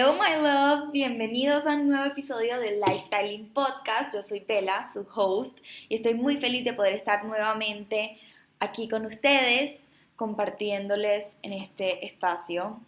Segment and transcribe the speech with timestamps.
[0.00, 4.14] Hello my loves, bienvenidos a un nuevo episodio del Lifestyling Podcast.
[4.14, 8.16] Yo soy Bella, su host, y estoy muy feliz de poder estar nuevamente
[8.60, 12.78] aquí con ustedes compartiéndoles en este espacio.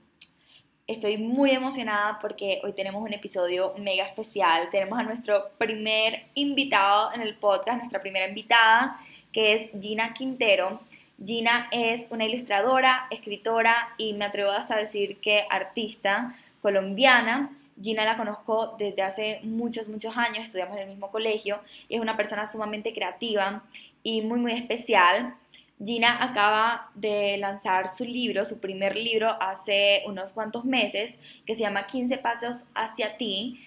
[0.87, 4.69] Estoy muy emocionada porque hoy tenemos un episodio mega especial.
[4.71, 9.01] Tenemos a nuestro primer invitado en el podcast, nuestra primera invitada,
[9.33, 10.79] que es Gina Quintero.
[11.27, 17.57] Gina es una ilustradora, escritora y me atrevo hasta a decir que artista colombiana.
[17.83, 22.17] Gina la conozco desde hace muchos, muchos años, estudiamos en el mismo colegio, es una
[22.17, 23.63] persona sumamente creativa
[24.03, 25.35] y muy, muy especial.
[25.83, 31.63] Gina acaba de lanzar su libro, su primer libro, hace unos cuantos meses, que se
[31.63, 33.59] llama 15 Pasos hacia ti,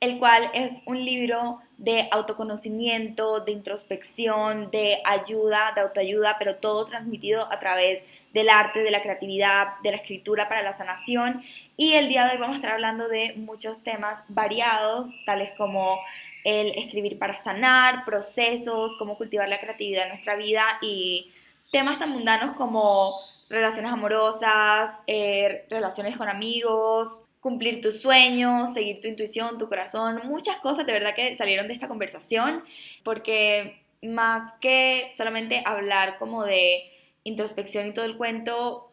[0.00, 6.84] el cual es un libro de autoconocimiento, de introspección, de ayuda, de autoayuda, pero todo
[6.84, 8.02] transmitido a través
[8.32, 11.42] del arte, de la creatividad, de la escritura para la sanación.
[11.76, 15.98] Y el día de hoy vamos a estar hablando de muchos temas variados, tales como
[16.44, 21.32] el escribir para sanar, procesos, cómo cultivar la creatividad en nuestra vida y
[21.70, 23.14] temas tan mundanos como
[23.48, 30.58] relaciones amorosas, eh, relaciones con amigos, cumplir tus sueños, seguir tu intuición, tu corazón, muchas
[30.58, 32.64] cosas de verdad que salieron de esta conversación,
[33.04, 36.90] porque más que solamente hablar como de
[37.24, 38.92] introspección y todo el cuento,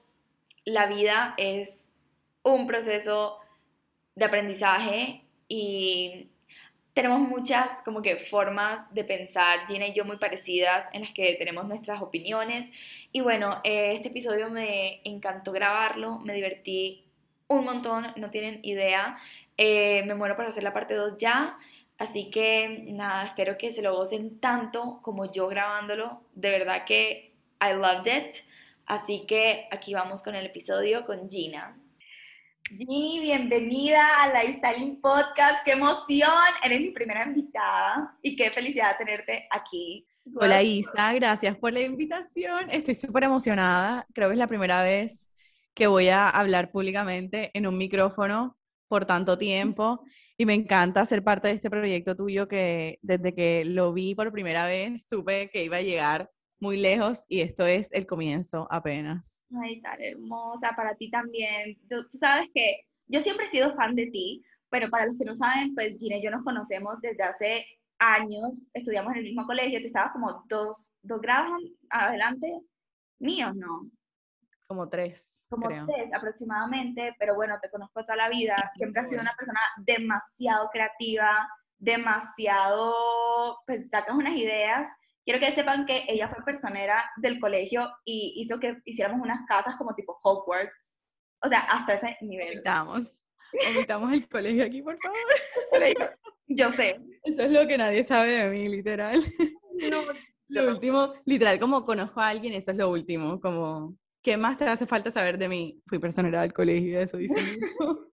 [0.64, 1.88] la vida es
[2.44, 3.40] un proceso
[4.16, 6.30] de aprendizaje y
[6.94, 11.34] tenemos muchas como que formas de pensar, Gina y yo muy parecidas, en las que
[11.34, 12.72] tenemos nuestras opiniones.
[13.12, 17.05] Y bueno, eh, este episodio me encantó grabarlo, me divertí
[17.48, 19.18] un montón, no tienen idea.
[19.58, 21.58] Eh, me muero para hacer la parte 2 ya.
[21.98, 26.22] Así que nada, espero que se lo gocen tanto como yo grabándolo.
[26.34, 28.36] De verdad que I loved it.
[28.86, 31.78] Así que aquí vamos con el episodio con Gina.
[32.78, 35.64] Ginny, bienvenida a Lifestyling Podcast.
[35.64, 36.32] ¡Qué emoción!
[36.64, 40.06] Eres mi primera invitada y qué felicidad tenerte aquí.
[40.36, 42.72] Hola Isa, gracias por la invitación.
[42.72, 44.08] Estoy súper emocionada.
[44.14, 45.25] Creo que es la primera vez
[45.76, 50.04] que voy a hablar públicamente en un micrófono por tanto tiempo
[50.38, 54.32] y me encanta ser parte de este proyecto tuyo que desde que lo vi por
[54.32, 59.44] primera vez supe que iba a llegar muy lejos y esto es el comienzo apenas.
[59.62, 61.78] Ay, tan hermosa, para ti también.
[61.90, 65.36] Tú, sabes que yo siempre he sido fan de ti, pero para los que no
[65.36, 67.66] saben, pues Gina y yo nos conocemos desde hace
[68.00, 72.52] años, estudiamos en el mismo colegio, tú estabas como dos, dos grados adelante
[73.20, 73.90] míos, ¿no?
[74.68, 75.46] Como tres.
[75.50, 79.60] Como tres aproximadamente, pero bueno, te conozco toda la vida, siempre has sido una persona
[79.78, 84.88] demasiado creativa, demasiado, pues sacas unas ideas
[85.26, 89.76] Quiero que sepan que ella fue personera del colegio y hizo que hiciéramos unas casas
[89.76, 91.00] como tipo Hogwarts.
[91.42, 92.54] O sea, hasta ese nivel.
[92.54, 93.12] Omitamos.
[93.72, 95.18] Omitamos el colegio aquí, por favor.
[96.48, 97.02] Yo sé.
[97.24, 99.24] Eso es lo que nadie sabe de mí, literal.
[99.90, 100.04] No,
[100.48, 103.42] lo último, literal, como conozco a alguien, eso es lo último.
[103.42, 105.80] Como, ¿qué más te hace falta saber de mí?
[105.86, 107.36] Fui personera del colegio, eso dice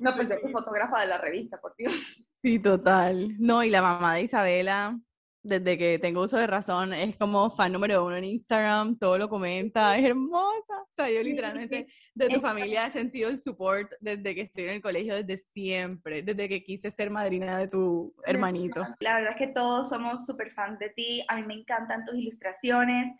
[0.00, 2.24] No pensé que fotógrafa de la revista, por Dios.
[2.42, 3.36] Sí, total.
[3.38, 4.98] No, y la mamá de Isabela,
[5.42, 9.28] desde que tengo uso de razón, es como fan número uno en Instagram, todo lo
[9.28, 10.80] comenta, es hermosa.
[10.80, 14.70] O sea, yo literalmente de tu familia he sentido el support desde que estoy en
[14.70, 18.84] el colegio, desde siempre, desde que quise ser madrina de tu hermanito.
[19.00, 22.16] La verdad es que todos somos súper fans de ti, a mí me encantan tus
[22.16, 23.10] ilustraciones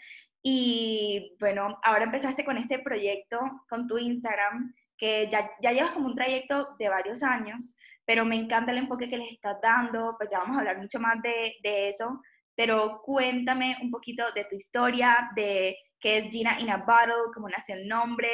[0.42, 6.06] y bueno, ahora empezaste con este proyecto, con tu Instagram, que ya, ya llevas como
[6.06, 7.74] un trayecto de varios años,
[8.04, 10.98] pero me encanta el enfoque que les estás dando, pues ya vamos a hablar mucho
[10.98, 12.20] más de, de eso,
[12.54, 17.48] pero cuéntame un poquito de tu historia, de qué es Gina in a Bottle, cómo
[17.48, 18.28] nació el nombre,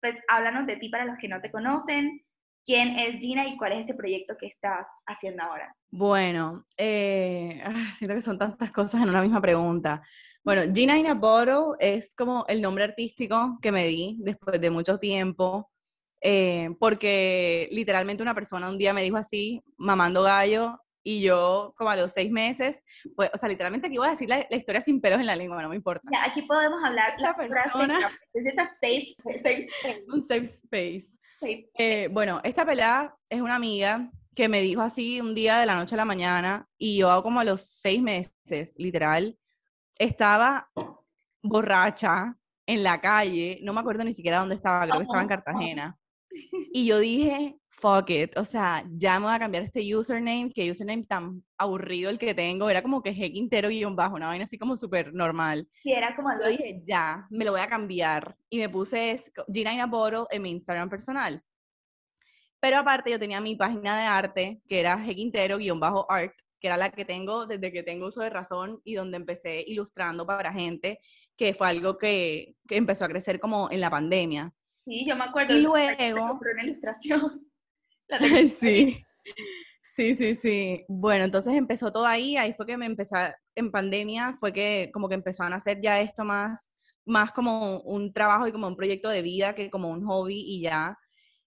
[0.00, 2.22] pues háblanos de ti para los que no te conocen,
[2.64, 5.74] quién es Gina y cuál es este proyecto que estás haciendo ahora.
[5.90, 10.02] Bueno, eh, ah, siento que son tantas cosas en una misma pregunta.
[10.44, 14.70] Bueno, Gina in a Bottle es como el nombre artístico que me di después de
[14.70, 15.70] mucho tiempo.
[16.20, 21.90] Eh, porque literalmente una persona un día me dijo así, mamando gallo, y yo como
[21.90, 22.82] a los seis meses,
[23.14, 25.60] pues, o sea, literalmente aquí voy a decir la, historia sin pelos en la lengua,
[25.62, 26.08] no me importa.
[26.10, 29.06] Ya, aquí podemos hablar la persona, es esa safe,
[29.42, 30.04] safe space.
[30.08, 31.06] Un safe space.
[31.76, 35.76] Eh, bueno, esta pelada es una amiga que me dijo así un día de la
[35.76, 39.36] noche a la mañana y yo como a los seis meses, literal,
[39.98, 40.70] estaba
[41.42, 42.36] borracha
[42.66, 45.98] en la calle, no me acuerdo ni siquiera dónde estaba, creo que estaba en Cartagena.
[46.72, 50.68] Y yo dije, fuck it, o sea, ya me voy a cambiar este username, que
[50.68, 54.42] username tan aburrido el que tengo, era como que G Quintero un bajo, una vaina
[54.42, 55.68] así como súper normal.
[55.82, 58.34] Sí, era como Yo dije, ya, me lo voy a cambiar.
[58.50, 61.40] Y me puse Gina in a Bottle en mi Instagram personal.
[62.58, 66.32] Pero aparte yo tenía mi página de arte, que era G-Art,
[66.64, 70.26] que era la que tengo desde que tengo uso de razón y donde empecé ilustrando
[70.26, 70.98] para gente,
[71.36, 74.50] que fue algo que, que empezó a crecer como en la pandemia.
[74.78, 75.54] Sí, yo me acuerdo.
[75.54, 76.40] Y luego...
[76.40, 77.46] una ilustración.
[78.58, 78.96] sí.
[79.82, 80.86] Sí, sí, sí.
[80.88, 83.16] Bueno, entonces empezó todo ahí, ahí fue que me empezó,
[83.54, 86.72] en pandemia fue que como que empezó a hacer ya esto más,
[87.04, 90.62] más como un trabajo y como un proyecto de vida que como un hobby y
[90.62, 90.96] ya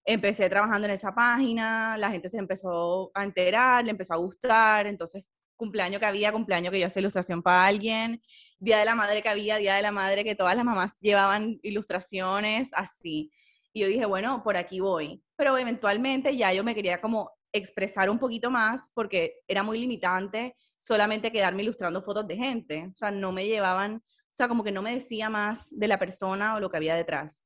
[0.08, 4.88] empecé trabajando en esa página, la gente se empezó a enterar, le empezó a gustar,
[4.88, 8.22] entonces cumpleaños que había, cumpleaños que yo hacía ilustración para alguien,
[8.58, 11.60] Día de la Madre que había, Día de la Madre que todas las mamás llevaban
[11.62, 13.32] ilustraciones, así.
[13.74, 15.22] Y yo dije, bueno, por aquí voy.
[15.36, 20.56] Pero eventualmente ya yo me quería como expresar un poquito más porque era muy limitante
[20.80, 22.90] solamente quedarme ilustrando fotos de gente.
[22.94, 24.02] O sea, no me llevaban, o
[24.32, 27.44] sea, como que no me decía más de la persona o lo que había detrás.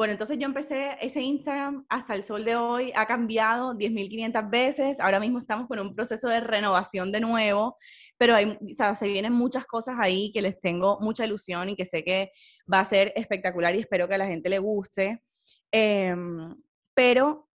[0.00, 4.98] Bueno, entonces yo empecé ese Instagram hasta el sol de hoy, ha cambiado 10.500 veces,
[4.98, 7.76] ahora mismo estamos con un proceso de renovación de nuevo,
[8.16, 11.76] pero hay, o sea, se vienen muchas cosas ahí que les tengo mucha ilusión y
[11.76, 12.32] que sé que
[12.72, 15.22] va a ser espectacular y espero que a la gente le guste.
[15.70, 16.56] Em,
[16.94, 17.50] pero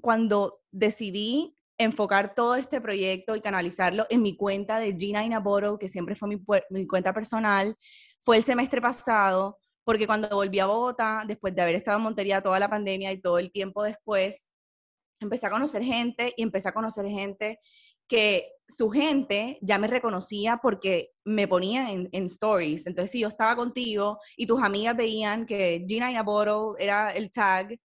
[0.00, 5.38] cuando decidí enfocar todo este proyecto y canalizarlo en mi cuenta de Gina in a
[5.38, 7.76] Bottle, que siempre fue mi, mi cuenta personal,
[8.24, 12.42] fue el semestre pasado, porque cuando volví a Bogotá, después de haber estado en Montería
[12.42, 14.48] toda la pandemia y todo el tiempo después,
[15.20, 17.60] empecé a conocer gente y empecé a conocer gente
[18.08, 22.86] que su gente ya me reconocía porque me ponía en, stories.
[22.86, 27.10] Entonces, si yo estaba contigo y tus amigas veían que Gina in a Bottle era
[27.12, 27.78] el tag,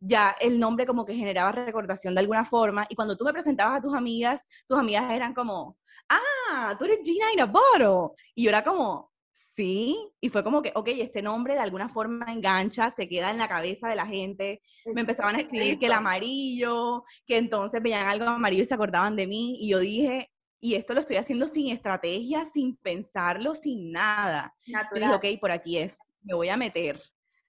[0.00, 2.86] ya el nombre como que generaba recordación de alguna forma.
[2.88, 5.78] Y cuando tú me presentabas a tus amigas, tus amigas eran como,
[6.08, 8.16] ah, tú eres Gina in a Bottle.
[8.34, 9.11] Y yo era como,
[9.56, 9.98] sí.
[10.20, 13.48] Y fue como que, ok, este nombre de alguna forma engancha, se queda en la
[13.48, 14.62] cabeza de la gente.
[14.86, 19.16] Me empezaban a escribir que el amarillo, que entonces veían algo amarillo y se acordaban
[19.16, 19.58] de mí.
[19.60, 24.54] Y yo dije, y esto lo estoy haciendo sin estrategia, sin pensarlo, sin nada.
[24.64, 27.00] Y dije, ok, por aquí es, me voy a meter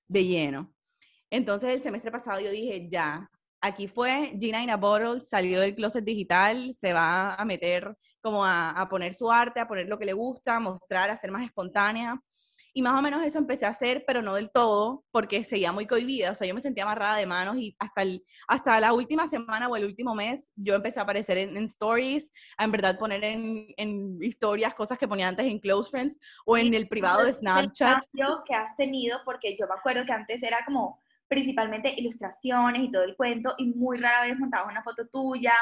[0.08, 0.74] de lleno.
[1.30, 3.30] Entonces el semestre pasado yo dije, ya,
[3.62, 8.46] aquí fue, Gina in a Bottle salió del closet digital, se va a meter como
[8.46, 11.46] a, poner su arte, a poner lo que le gusta, a mostrar, a ser más
[11.46, 12.20] espontánea.
[12.76, 15.86] Y más o menos eso empecé a hacer, pero no del todo, porque seguía muy
[15.86, 16.32] cohibida.
[16.32, 19.68] O sea, yo me sentía amarrada de manos y hasta, el, hasta la última semana
[19.68, 23.68] o el último mes yo empecé a aparecer en, stories, a en verdad poner en,
[23.78, 27.90] en, historias cosas que ponía antes en Close Friends o en el privado de Snapchat.
[27.90, 32.84] El cambio que has tenido, porque yo me acuerdo que antes era como principalmente ilustraciones
[32.84, 35.54] y todo el cuento, y muy rara vez montabas una foto tuya.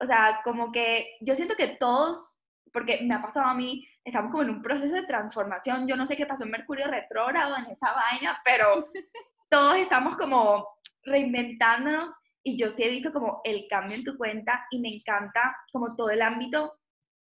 [0.00, 2.38] O sea, como que yo siento que todos,
[2.72, 5.86] porque me ha pasado a mí, estamos como en un proceso de transformación.
[5.86, 8.88] Yo no sé qué pasó en Mercurio retrógrado, en esa vaina, pero
[9.50, 10.66] todos estamos como
[11.02, 12.10] reinventándonos
[12.42, 15.94] y yo sí he visto como el cambio en tu cuenta y me encanta como
[15.94, 16.78] todo el ámbito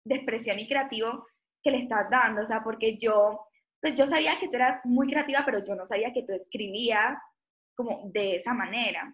[0.03, 1.25] de expresión y creativo
[1.63, 3.47] que le estás dando, o sea, porque yo,
[3.81, 7.19] pues yo sabía que tú eras muy creativa, pero yo no sabía que tú escribías
[7.75, 9.13] como de esa manera.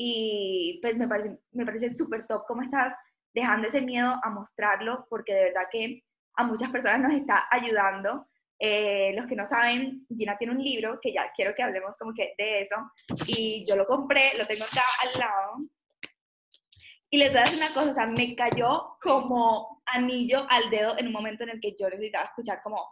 [0.00, 2.94] Y pues me parece me parece súper top cómo estás
[3.34, 6.04] dejando ese miedo a mostrarlo, porque de verdad que
[6.36, 8.28] a muchas personas nos está ayudando.
[8.60, 12.12] Eh, los que no saben, Gina tiene un libro que ya quiero que hablemos como
[12.14, 12.76] que de eso.
[13.26, 15.56] Y yo lo compré, lo tengo acá al lado.
[17.10, 20.96] Y les voy a decir una cosa, o sea, me cayó como anillo al dedo
[20.98, 22.86] en un momento en el que yo necesitaba escuchar como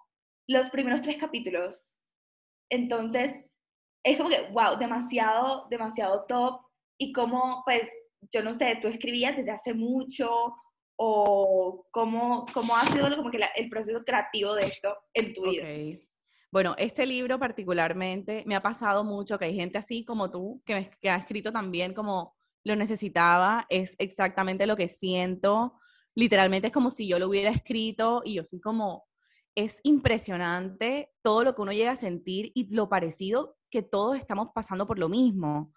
[0.48, 1.96] los primeros tres capítulos.
[2.70, 3.44] Entonces,
[4.02, 6.65] es como que, wow, demasiado, demasiado top.
[6.98, 7.82] Y como, pues,
[8.32, 10.54] yo no sé, tú escribías desde hace mucho
[10.96, 15.64] o cómo, cómo ha sido como que el proceso creativo de esto en tu vida.
[16.50, 20.90] Bueno, este libro particularmente me ha pasado mucho que hay gente así como tú que,
[21.00, 22.34] que ha escrito también como
[22.64, 25.74] lo necesitaba, es exactamente lo que siento,
[26.16, 29.04] literalmente es como si yo lo hubiera escrito y yo soy como,
[29.54, 34.48] es impresionante todo lo que uno llega a sentir y lo parecido que todos estamos
[34.54, 35.72] pasando por lo mismo.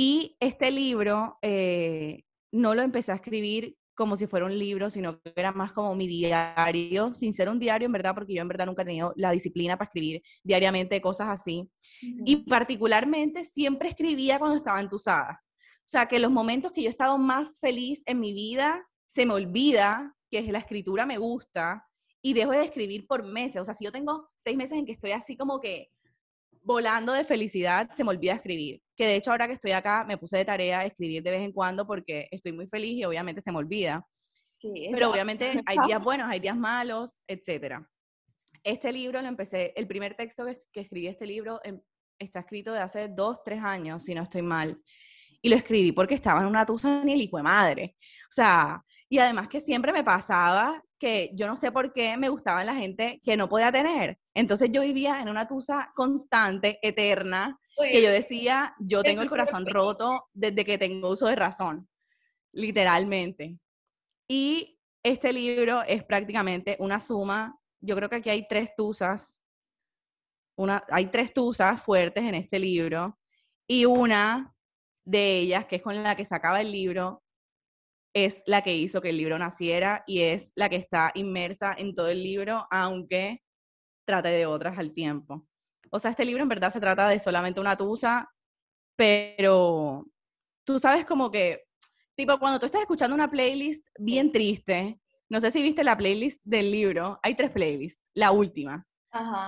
[0.00, 5.20] Y este libro eh, no lo empecé a escribir como si fuera un libro, sino
[5.20, 8.46] que era más como mi diario, sin ser un diario en verdad, porque yo en
[8.46, 11.68] verdad nunca he tenido la disciplina para escribir diariamente cosas así.
[12.00, 15.42] Y particularmente siempre escribía cuando estaba entusada.
[15.78, 19.26] O sea, que los momentos que yo he estado más feliz en mi vida, se
[19.26, 21.84] me olvida que la escritura me gusta
[22.22, 23.60] y dejo de escribir por meses.
[23.60, 25.88] O sea, si yo tengo seis meses en que estoy así como que
[26.62, 28.80] volando de felicidad, se me olvida escribir.
[28.98, 31.52] Que de hecho ahora que estoy acá me puse de tarea escribir de vez en
[31.52, 34.04] cuando porque estoy muy feliz y obviamente se me olvida.
[34.52, 37.76] Sí, Pero obviamente hay días buenos, hay días malos, etc.
[38.64, 41.80] Este libro lo empecé, el primer texto que, escribí este libro em,
[42.18, 44.76] está escrito de hace dos, tres años, si no estoy mal.
[45.40, 47.96] y lo escribí porque estaba en una tusa ni el hijo de madre.
[48.28, 52.28] O sea, y además que siempre me pasaba que yo no sé por qué me
[52.28, 54.18] gustaba la gente que no podía tener.
[54.34, 59.64] Entonces yo vivía en una tusa constante, eterna, que yo decía, yo tengo el corazón
[59.66, 61.88] roto desde que tengo uso de razón,
[62.52, 63.58] literalmente.
[64.28, 69.40] Y este libro es prácticamente una suma, yo creo que aquí hay tres tusas,
[70.56, 73.16] una, hay tres tusas fuertes en este libro,
[73.66, 74.54] y una
[75.04, 77.22] de ellas, que es con la que se acaba el libro,
[78.14, 81.94] es la que hizo que el libro naciera y es la que está inmersa en
[81.94, 83.42] todo el libro, aunque
[84.06, 85.46] trate de otras al tiempo.
[85.90, 88.28] O sea, este libro en verdad se trata de solamente una tusa,
[88.96, 90.06] pero
[90.64, 91.64] tú sabes como que,
[92.14, 95.00] tipo, cuando tú estás escuchando una playlist bien triste,
[95.30, 98.86] no sé si viste la playlist del libro, hay tres playlists, la última,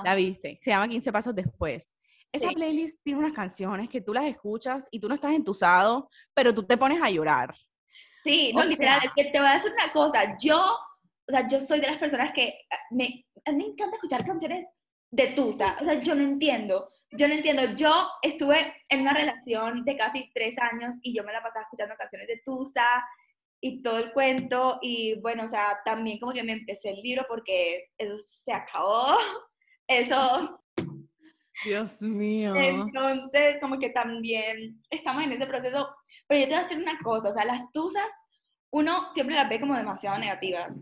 [0.05, 1.95] la viste, se llama 15 pasos después.
[2.33, 6.55] Esa playlist tiene unas canciones que tú las escuchas y tú no estás entusado, pero
[6.55, 7.55] tú te pones a llorar.
[8.23, 11.87] Sí, no, literal, te voy a decir una cosa, yo, o sea, yo soy de
[11.87, 14.69] las personas que ah, me, a mí me encanta escuchar canciones
[15.11, 19.85] de Tusa, o sea, yo no entiendo, yo no entiendo, yo estuve en una relación
[19.85, 22.87] de casi tres años y yo me la pasaba escuchando canciones de Tusa
[23.63, 27.25] y todo el cuento y bueno, o sea, también como que me empecé el libro
[27.27, 29.17] porque eso se acabó,
[29.89, 30.61] eso...
[31.65, 32.55] Dios mío.
[32.55, 35.95] Entonces, como que también estamos en ese proceso
[36.31, 38.07] pero yo te voy a decir una cosa, o sea, las tusas,
[38.73, 40.79] uno siempre las ve como demasiado negativas,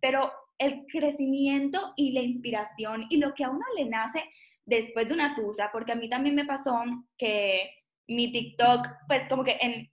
[0.00, 4.22] pero el crecimiento y la inspiración y lo que a uno le nace
[4.64, 6.80] después de una tusa, porque a mí también me pasó
[7.18, 7.68] que
[8.06, 9.90] mi TikTok, pues como que en,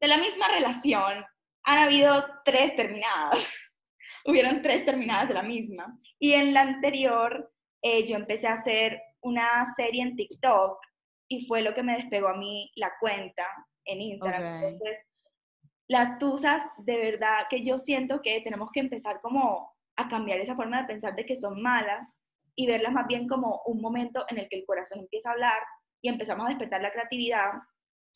[0.00, 1.22] de la misma relación
[1.64, 3.46] han habido tres terminadas.
[4.24, 6.00] Hubieron tres terminadas de la misma.
[6.18, 10.78] Y en la anterior eh, yo empecé a hacer una serie en TikTok
[11.28, 13.44] y fue lo que me despegó a mí la cuenta
[13.86, 14.64] en Instagram.
[14.64, 15.06] Entonces,
[15.88, 20.56] las tusas, de verdad que yo siento que tenemos que empezar como a cambiar esa
[20.56, 22.20] forma de pensar de que son malas
[22.54, 25.58] y verlas más bien como un momento en el que el corazón empieza a hablar
[26.02, 27.52] y empezamos a despertar la creatividad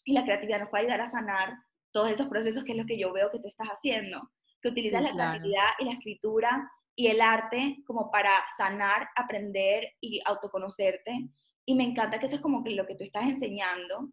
[0.05, 1.55] y la creatividad nos puede ayudar a sanar
[1.93, 4.31] todos esos procesos que es lo que yo veo que tú estás haciendo,
[4.63, 10.21] que utilizas la creatividad y la escritura y el arte como para sanar, aprender y
[10.25, 11.29] autoconocerte.
[11.67, 14.11] Y me encanta que eso es como que lo que tú estás enseñando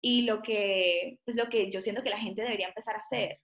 [0.00, 3.40] y lo que, pues lo que yo siento que la gente debería empezar a hacer.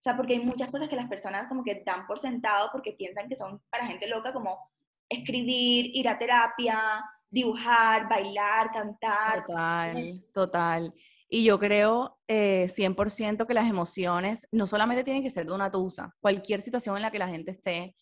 [0.00, 2.92] O sea, porque hay muchas cosas que las personas como que dan por sentado porque
[2.92, 4.70] piensan que son para gente loca, como
[5.08, 9.44] escribir, ir a terapia, dibujar, bailar, cantar.
[9.46, 10.94] Total, total.
[11.28, 15.70] Y yo creo eh, 100% que las emociones no solamente tienen que ser de una
[15.70, 17.94] tusa, cualquier situación en la que la gente esté,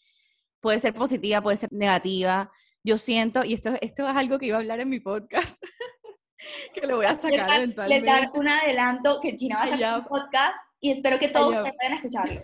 [0.61, 2.51] puede ser positiva, puede ser negativa.
[2.85, 5.57] Yo siento, y esto, esto es algo que iba a hablar en mi podcast,
[6.75, 8.13] que lo voy a sacar les eventualmente.
[8.13, 11.95] Les un adelanto que China va a hacer un podcast y espero que todos puedan
[11.95, 12.43] escucharlo.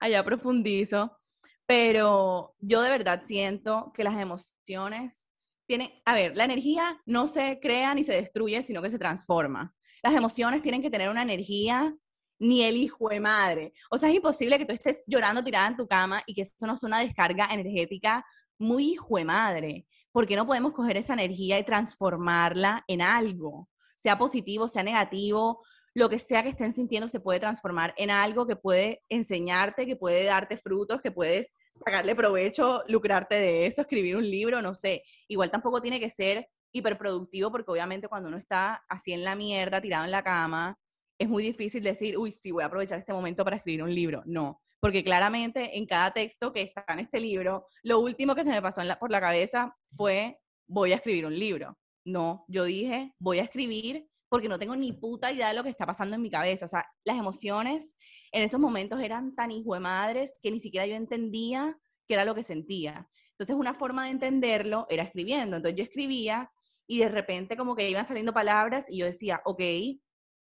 [0.00, 1.18] Allá profundizo,
[1.66, 5.28] pero yo de verdad siento que las emociones
[5.66, 9.74] tienen, a ver, la energía no se crea ni se destruye, sino que se transforma.
[10.02, 11.94] Las emociones tienen que tener una energía
[12.40, 13.72] ni el hijo de madre.
[13.88, 16.66] O sea, es imposible que tú estés llorando tirada en tu cama y que eso
[16.66, 18.24] no sea una descarga energética
[18.58, 19.86] muy hijo de madre.
[20.12, 23.68] ¿Por qué no podemos coger esa energía y transformarla en algo?
[24.02, 25.62] Sea positivo, sea negativo,
[25.94, 29.96] lo que sea que estén sintiendo se puede transformar en algo que puede enseñarte, que
[29.96, 31.54] puede darte frutos, que puedes
[31.84, 35.02] sacarle provecho, lucrarte de eso, escribir un libro, no sé.
[35.28, 39.82] Igual tampoco tiene que ser hiperproductivo porque obviamente cuando uno está así en la mierda,
[39.82, 40.78] tirado en la cama,
[41.18, 44.22] es muy difícil decir, uy, sí, voy a aprovechar este momento para escribir un libro.
[44.24, 48.50] No, porque claramente en cada texto que está en este libro, lo último que se
[48.50, 51.78] me pasó por la cabeza fue, voy a escribir un libro.
[52.04, 55.70] No, yo dije, voy a escribir porque no tengo ni puta idea de lo que
[55.70, 56.64] está pasando en mi cabeza.
[56.64, 57.94] O sea, las emociones
[58.32, 62.24] en esos momentos eran tan hijo de madres que ni siquiera yo entendía qué era
[62.24, 63.08] lo que sentía.
[63.32, 65.56] Entonces, una forma de entenderlo era escribiendo.
[65.56, 66.50] Entonces, yo escribía
[66.86, 69.62] y de repente como que iban saliendo palabras y yo decía, ok,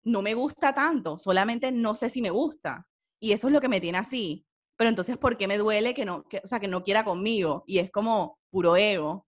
[0.05, 2.87] no me gusta tanto, solamente no sé si me gusta.
[3.21, 4.47] Y eso es lo que me tiene así.
[4.77, 7.63] Pero entonces, ¿por qué me duele que no, que, o sea, que no quiera conmigo?
[7.67, 9.27] Y es como puro ego.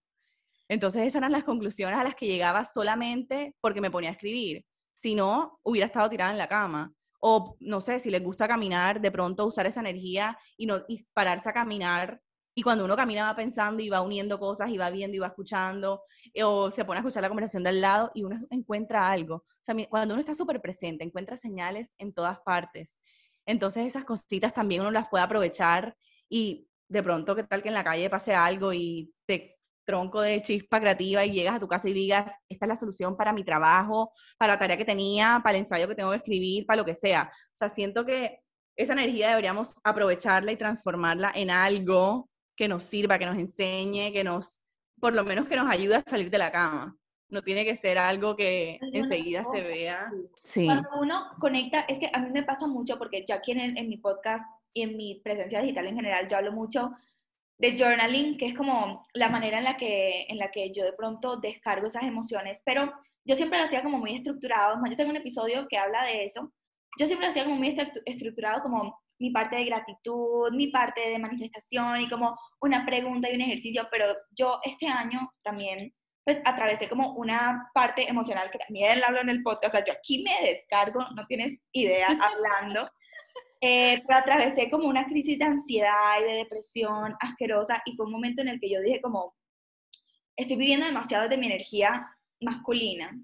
[0.69, 4.65] Entonces, esas eran las conclusiones a las que llegaba solamente porque me ponía a escribir.
[4.95, 6.93] Si no, hubiera estado tirada en la cama.
[7.21, 11.03] O, no sé, si les gusta caminar, de pronto usar esa energía y, no, y
[11.15, 12.21] pararse a caminar.
[12.55, 15.29] Y cuando uno camina va pensando y va uniendo cosas y va viendo y va
[15.29, 16.03] escuchando,
[16.43, 19.37] o se pone a escuchar la conversación de al lado y uno encuentra algo.
[19.37, 23.01] O sea, cuando uno está súper presente, encuentra señales en todas partes.
[23.47, 25.97] Entonces esas cositas también uno las puede aprovechar
[26.29, 29.14] y de pronto, ¿qué tal que en la calle pase algo y
[29.85, 33.17] tronco de chispa creativa y llegas a tu casa y digas, esta es la solución
[33.17, 36.67] para mi trabajo, para la tarea que tenía, para el ensayo que tengo que escribir,
[36.67, 37.31] para lo que sea.
[37.31, 38.41] O sea, siento que
[38.77, 44.25] esa energía deberíamos aprovecharla y transformarla en algo que nos sirva, que nos enseñe, que
[44.25, 44.63] nos,
[45.01, 46.97] por lo menos que nos ayude a salir de la cama.
[47.29, 50.11] No tiene que ser algo que enseguida se vea.
[50.43, 50.67] Sí.
[50.67, 53.89] Cuando uno conecta, es que a mí me pasa mucho porque yo aquí en, en
[53.89, 56.93] mi podcast y en mi presencia digital en general, yo hablo mucho
[57.59, 60.93] de journaling, que es como la manera en la que, en la que yo de
[60.93, 62.93] pronto descargo esas emociones, pero
[63.25, 66.53] yo siempre lo hacía como muy estructurado, yo tengo un episodio que habla de eso,
[66.99, 71.19] yo siempre lo hacía como muy estructurado, como mi parte de gratitud, mi parte de
[71.19, 74.07] manifestación y como una pregunta y un ejercicio, pero
[74.37, 75.95] yo este año también
[76.25, 79.93] pues atravesé como una parte emocional que también hablo en el podcast, o sea, yo
[79.93, 82.89] aquí me descargo, no tienes idea hablando,
[83.67, 88.13] eh, pero atravesé como una crisis de ansiedad y de depresión asquerosa y fue un
[88.13, 89.35] momento en el que yo dije como,
[90.37, 93.19] estoy viviendo demasiado de mi energía masculina.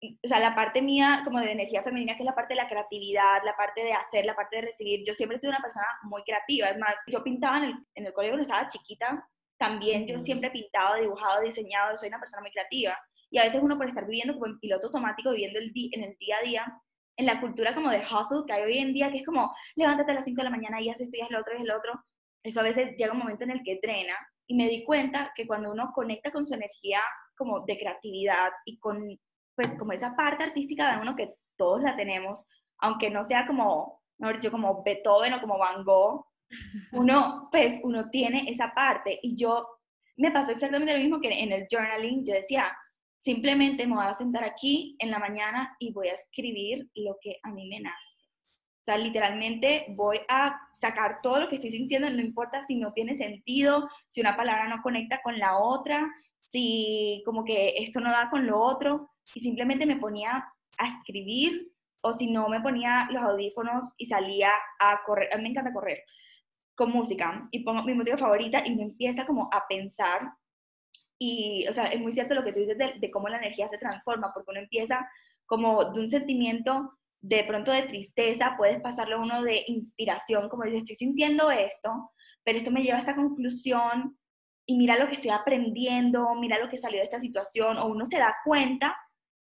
[0.00, 2.68] O sea, la parte mía como de energía femenina, que es la parte de la
[2.68, 5.02] creatividad, la parte de hacer, la parte de recibir.
[5.04, 6.68] Yo siempre he sido una persona muy creativa.
[6.68, 10.48] Es más, yo pintaba en el, en el colegio cuando estaba chiquita, también yo siempre
[10.48, 12.96] he pintado, dibujado, diseñado, soy una persona muy creativa.
[13.30, 16.16] Y a veces uno por estar viviendo como en piloto automático, viviendo el en el
[16.18, 16.82] día a día,
[17.16, 20.12] en la cultura como de hustle que hay hoy en día, que es como, levántate
[20.12, 21.66] a las 5 de la mañana y haces esto y haces lo otro y es
[21.66, 21.92] lo otro,
[22.42, 24.14] eso a veces llega un momento en el que drena.
[24.46, 27.00] Y me di cuenta que cuando uno conecta con su energía
[27.36, 29.18] como de creatividad y con,
[29.54, 32.44] pues, como esa parte artística de uno que todos la tenemos,
[32.78, 36.26] aunque no sea como, no dicho, como Beethoven o como Van Gogh,
[36.92, 39.18] uno, pues, uno tiene esa parte.
[39.22, 39.66] Y yo,
[40.16, 42.72] me pasó exactamente lo mismo que en el journaling, yo decía,
[43.18, 47.38] Simplemente me voy a sentar aquí en la mañana y voy a escribir lo que
[47.42, 48.18] a mí me nace.
[48.22, 52.92] O sea, literalmente voy a sacar todo lo que estoy sintiendo, no importa si no
[52.92, 56.08] tiene sentido, si una palabra no conecta con la otra,
[56.38, 60.46] si como que esto no da con lo otro, y simplemente me ponía
[60.78, 65.34] a escribir, o si no, me ponía los audífonos y salía a correr.
[65.34, 66.04] A mí me encanta correr
[66.76, 70.30] con música, y pongo mi música favorita y me empieza como a pensar
[71.18, 73.78] y, o sea, es muy cierto lo que tú dices de, cómo la energía se
[73.78, 75.08] transforma, porque uno empieza
[75.46, 80.82] como de un sentimiento de pronto de tristeza, puedes pasarlo uno de inspiración, como dices,
[80.82, 82.12] estoy sintiendo esto,
[82.44, 84.18] pero esto me lleva a esta conclusión
[84.66, 88.04] y mira lo que estoy aprendiendo, mira lo que salió de esta situación, o uno
[88.04, 88.96] se da cuenta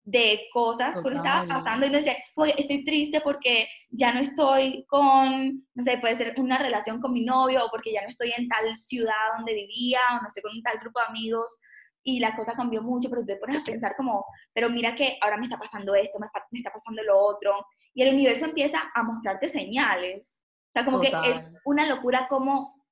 [0.04, 2.18] de cosas que uno estaba pasando y no dice,
[2.58, 7.24] estoy triste porque ya no estoy con, no sé, puede ser una relación con mi
[7.24, 10.56] novio o porque ya no estoy en tal ciudad donde vivía o no estoy con
[10.56, 11.60] un tal grupo de amigos
[12.04, 15.18] y la cosa cambió mucho, pero tú te pones a pensar como, pero mira que
[15.22, 19.04] ahora me está pasando esto, me, está pasando lo otro y el universo empieza a
[19.04, 20.42] mostrarte señales.
[20.70, 22.84] O sea, como que es una locura como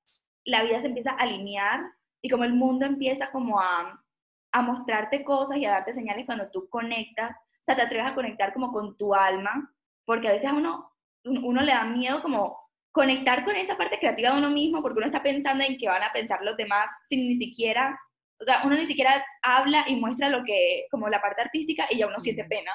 [0.44, 1.80] la vida se empieza a alinear
[2.20, 4.02] y como el mundo empieza como a
[4.52, 8.14] a mostrarte cosas y a darte señales cuando tú conectas, o sea, te atreves a
[8.14, 9.72] conectar como con tu alma,
[10.04, 10.92] porque a veces a uno,
[11.24, 12.58] uno le da miedo como
[12.92, 16.02] conectar con esa parte creativa de uno mismo, porque uno está pensando en qué van
[16.02, 17.98] a pensar los demás sin ni siquiera,
[18.40, 21.98] o sea, uno ni siquiera habla y muestra lo que, como la parte artística y
[21.98, 22.72] ya uno siente pena.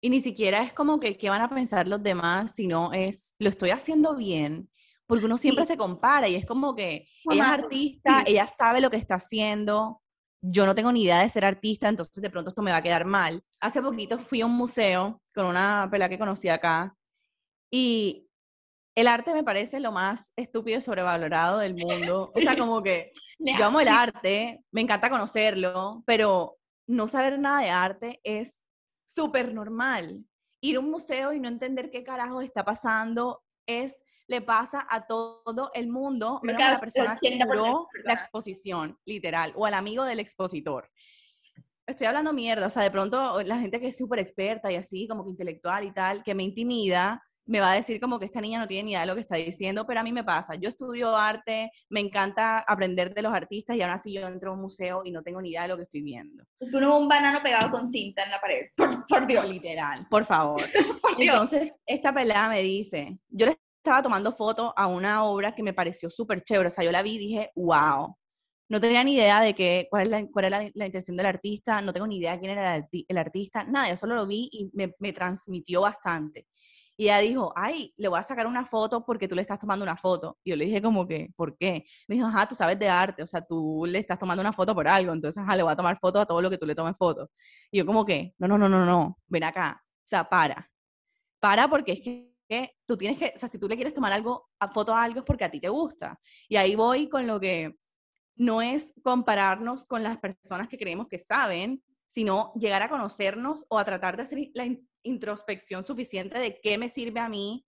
[0.00, 3.48] Y ni siquiera es como que qué van a pensar los demás, sino es, lo
[3.48, 4.70] estoy haciendo bien,
[5.06, 8.90] porque uno siempre se compara y es como que ella es artista, ella sabe lo
[8.90, 10.02] que está haciendo,
[10.46, 12.82] yo no tengo ni idea de ser artista, entonces de pronto esto me va a
[12.82, 13.42] quedar mal.
[13.60, 16.94] Hace poquito fui a un museo con una pela que conocí acá
[17.72, 18.28] y
[18.94, 22.30] el arte me parece lo más estúpido y sobrevalorado del mundo.
[22.34, 27.62] O sea, como que yo amo el arte, me encanta conocerlo, pero no saber nada
[27.62, 28.66] de arte es
[29.06, 30.26] súper normal.
[30.60, 35.06] Ir a un museo y no entender qué carajo está pasando es le pasa a
[35.06, 40.04] todo el mundo, menos a la persona que curó la exposición, literal, o al amigo
[40.04, 40.90] del expositor.
[41.86, 45.06] Estoy hablando mierda, o sea, de pronto la gente que es súper experta y así,
[45.06, 48.40] como que intelectual y tal, que me intimida, me va a decir como que esta
[48.40, 50.54] niña no tiene ni idea de lo que está diciendo, pero a mí me pasa.
[50.54, 54.54] Yo estudio arte, me encanta aprender de los artistas y aún así yo entro a
[54.54, 56.44] un museo y no tengo ni idea de lo que estoy viendo.
[56.58, 59.48] Es que uno un banano pegado con cinta en la pared, por, Dios.
[59.48, 60.62] Literal, por favor.
[61.18, 65.74] Entonces, esta pelada me dice, yo le estaba tomando fotos a una obra que me
[65.74, 66.68] pareció súper chévere.
[66.68, 68.16] O sea, yo la vi y dije, wow.
[68.70, 71.82] No tenía ni idea de qué, cuál, es la, cuál era la, intención del artista,
[71.82, 74.70] no tengo ni idea de quién era el, artista, nada, yo solo lo vi y
[74.72, 76.46] me, me, transmitió bastante.
[76.96, 79.82] Y ella dijo, ay, le voy a sacar una foto porque tú le estás tomando
[79.82, 80.38] una foto.
[80.42, 81.84] Y yo le dije como que, ¿por qué?
[82.08, 84.74] Me dijo, ajá, tú sabes de arte, o sea, tú le estás tomando una foto
[84.74, 86.74] por algo, entonces, ajá, le voy a tomar foto a todo lo que tú le
[86.74, 87.30] tomes foto.
[87.70, 90.70] Y yo como que, no, no, no, no, no, ven acá, o sea, para.
[91.38, 94.12] Para porque es que que tú tienes que, o sea, si tú le quieres tomar
[94.12, 96.18] algo, a foto a algo es porque a ti te gusta.
[96.48, 97.76] Y ahí voy con lo que
[98.36, 103.78] no es compararnos con las personas que creemos que saben, sino llegar a conocernos o
[103.78, 104.68] a tratar de hacer la
[105.02, 107.64] introspección suficiente de qué me sirve a mí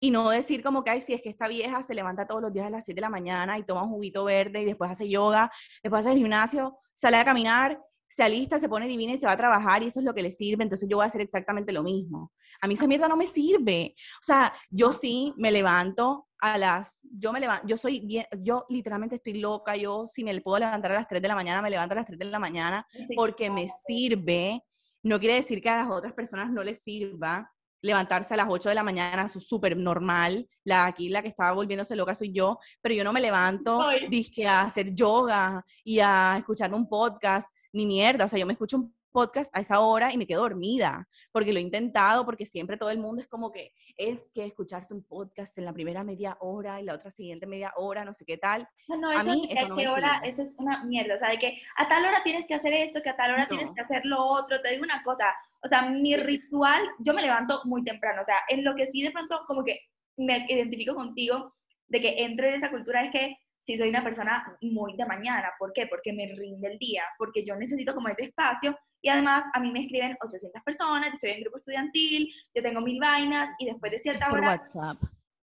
[0.00, 2.52] y no decir como que, ay, si es que esta vieja se levanta todos los
[2.52, 5.08] días a las 7 de la mañana y toma un juguito verde y después hace
[5.08, 5.50] yoga,
[5.82, 7.78] después hace gimnasio, sale a caminar,
[8.08, 10.22] se alista, se pone divina y se va a trabajar y eso es lo que
[10.22, 12.32] le sirve, entonces yo voy a hacer exactamente lo mismo.
[12.60, 13.94] A mí esa mierda no me sirve.
[14.20, 18.64] O sea, yo sí me levanto a las, yo me levanto, yo soy bien, yo
[18.68, 21.70] literalmente estoy loca, yo si me puedo levantar a las 3 de la mañana, me
[21.70, 24.62] levanto a las 3 de la mañana porque me sirve.
[25.02, 27.50] No quiere decir que a las otras personas no les sirva,
[27.82, 30.48] levantarse a las 8 de la mañana, eso es súper normal.
[30.64, 34.46] La, aquí la que estaba volviéndose loca soy yo, pero yo no me levanto disque
[34.46, 38.24] a hacer yoga y a escuchar un podcast, ni mierda.
[38.24, 41.52] O sea, yo me escucho un podcast a esa hora y me quedo dormida, porque
[41.52, 45.04] lo he intentado, porque siempre todo el mundo es como que es que escucharse un
[45.04, 48.38] podcast en la primera media hora y la otra siguiente media hora, no sé qué
[48.38, 48.68] tal.
[48.88, 51.30] No, no, eso, a mí, eso, no me hora, eso es una mierda, o sea,
[51.30, 53.80] de que a tal hora tienes que hacer esto, que a tal hora tienes que
[53.80, 57.84] hacer lo otro, te digo una cosa, o sea, mi ritual, yo me levanto muy
[57.84, 59.80] temprano, o sea, en lo que sí de pronto como que
[60.16, 61.52] me identifico contigo,
[61.88, 65.52] de que entro en esa cultura es que si soy una persona muy de mañana,
[65.58, 65.86] ¿por qué?
[65.86, 69.70] Porque me rinde el día, porque yo necesito como ese espacio y además a mí
[69.70, 73.92] me escriben 800 personas, yo estoy en grupo estudiantil, yo tengo mil vainas y después
[73.92, 74.48] de cierta por hora...
[74.48, 74.98] WhatsApp.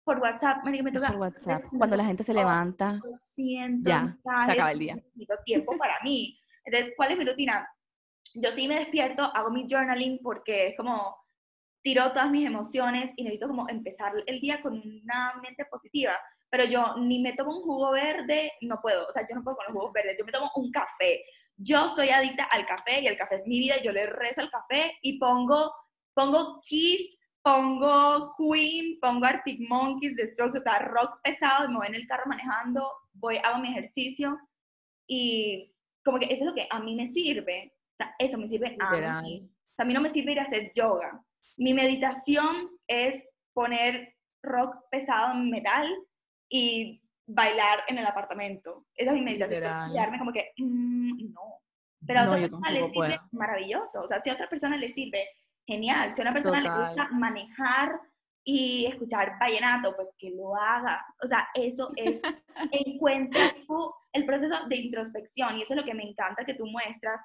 [0.05, 1.09] Por WhatsApp, me, me toca...
[1.09, 3.01] Por WhatsApp, cuando la gente se levanta,
[3.83, 4.95] ya, se acaba el día.
[4.95, 6.39] Necesito tiempo para mí.
[6.65, 7.69] Entonces, ¿cuál es mi rutina?
[8.35, 11.17] Yo sí me despierto, hago mi journaling porque es como
[11.83, 16.13] tiro todas mis emociones y necesito como empezar el día con una mente positiva.
[16.51, 19.07] Pero yo ni me tomo un jugo verde, no puedo.
[19.07, 20.17] O sea, yo no puedo con los jugos verdes.
[20.19, 21.25] Yo me tomo un café
[21.57, 24.51] yo soy adicta al café y el café es mi vida, yo le rezo al
[24.51, 25.73] café y pongo,
[26.15, 31.87] pongo Kiss, pongo Queen, pongo Arctic Monkeys, The Strokes, o sea, rock pesado, me voy
[31.89, 34.39] en el carro manejando, voy, hago mi ejercicio
[35.07, 35.73] y
[36.05, 38.77] como que eso es lo que a mí me sirve, o sea, eso me sirve
[38.79, 39.51] a mí.
[39.51, 41.23] O sea, a mí no me sirve ir a hacer yoga.
[41.57, 45.87] Mi meditación es poner rock pesado en metal
[46.49, 48.87] y bailar en el apartamento.
[48.95, 49.63] Esa es mi meditación.
[49.93, 51.61] Quedarme como que, mm, no.
[52.07, 54.03] Pero a otra persona le sirve maravilloso.
[54.03, 55.29] O sea, si a otra persona le sirve,
[55.67, 56.15] genial.
[56.15, 58.01] Si a una persona le gusta manejar
[58.45, 61.05] y escuchar vallenato, pues que lo haga.
[61.23, 62.21] O sea, eso es,
[62.71, 63.53] encuentra
[64.13, 67.25] el proceso de introspección y eso es lo que me encanta que tú muestras,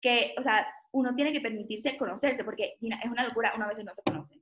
[0.00, 3.82] que, o sea, uno tiene que permitirse conocerse, porque Gina, es una locura, una vez
[3.84, 4.40] no se conoce.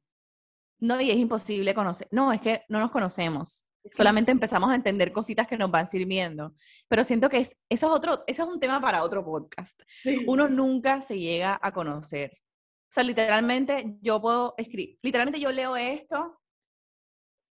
[0.81, 2.07] No, y es imposible conocer.
[2.11, 3.64] No, es que no nos conocemos.
[3.92, 6.55] Solamente empezamos a entender cositas que nos van sirviendo.
[6.88, 9.81] Pero siento que es, eso, es otro, eso es un tema para otro podcast.
[10.27, 12.33] Uno nunca se llega a conocer.
[12.33, 16.40] O sea, literalmente yo puedo escribir, literalmente yo leo esto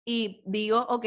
[0.06, 1.06] y digo, ok,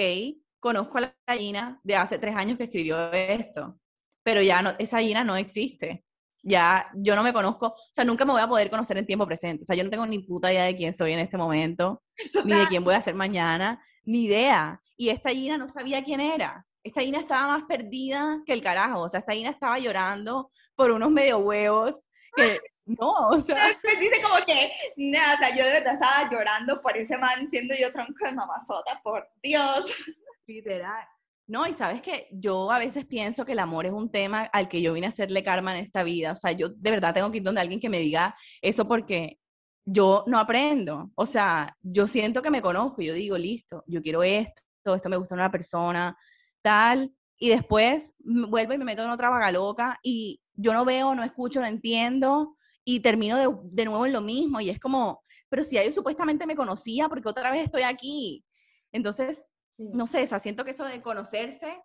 [0.60, 3.78] conozco a la gallina de hace tres años que escribió esto,
[4.22, 6.04] pero ya no, esa gallina no existe.
[6.42, 9.26] Ya yo no me conozco, o sea, nunca me voy a poder conocer en tiempo
[9.26, 9.62] presente.
[9.62, 12.02] O sea, yo no tengo ni puta idea de quién soy en este momento,
[12.44, 16.20] ni de quién voy a ser mañana, ni idea y esta Gina no sabía quién
[16.20, 16.64] era.
[16.82, 20.90] Esta Gina estaba más perdida que el carajo, o sea, esta Gina estaba llorando por
[20.90, 21.96] unos medio huevos
[22.34, 23.68] que no, o sea.
[23.68, 27.74] dice como que, nada, o sea, yo de verdad estaba llorando por ese man siendo
[27.74, 29.92] yo tronco de mamazota, por Dios.
[30.46, 31.04] Literal.
[31.48, 34.68] No, y sabes que yo a veces pienso que el amor es un tema al
[34.68, 36.32] que yo vine a hacerle karma en esta vida.
[36.32, 39.38] O sea, yo de verdad tengo que ir donde alguien que me diga eso porque
[39.86, 41.10] yo no aprendo.
[41.14, 44.62] O sea, yo siento que me conozco, yo digo, listo, yo quiero esto,
[44.94, 46.16] esto me gusta una persona,
[46.60, 51.14] tal, y después vuelvo y me meto en otra vaga loca y yo no veo,
[51.14, 55.22] no escucho, no entiendo y termino de, de nuevo en lo mismo y es como,
[55.48, 58.44] pero si yo supuestamente me conocía porque otra vez estoy aquí.
[58.92, 61.78] Entonces, no sé, o sea, siento que eso de conocerse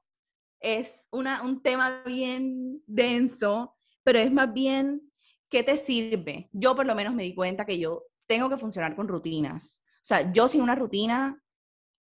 [0.59, 5.10] es una, un tema bien denso, pero es más bien,
[5.51, 6.49] ¿qué te sirve?
[6.53, 9.83] Yo por lo menos me di cuenta que yo tengo que funcionar con rutinas.
[9.97, 11.39] O sea, yo sin una rutina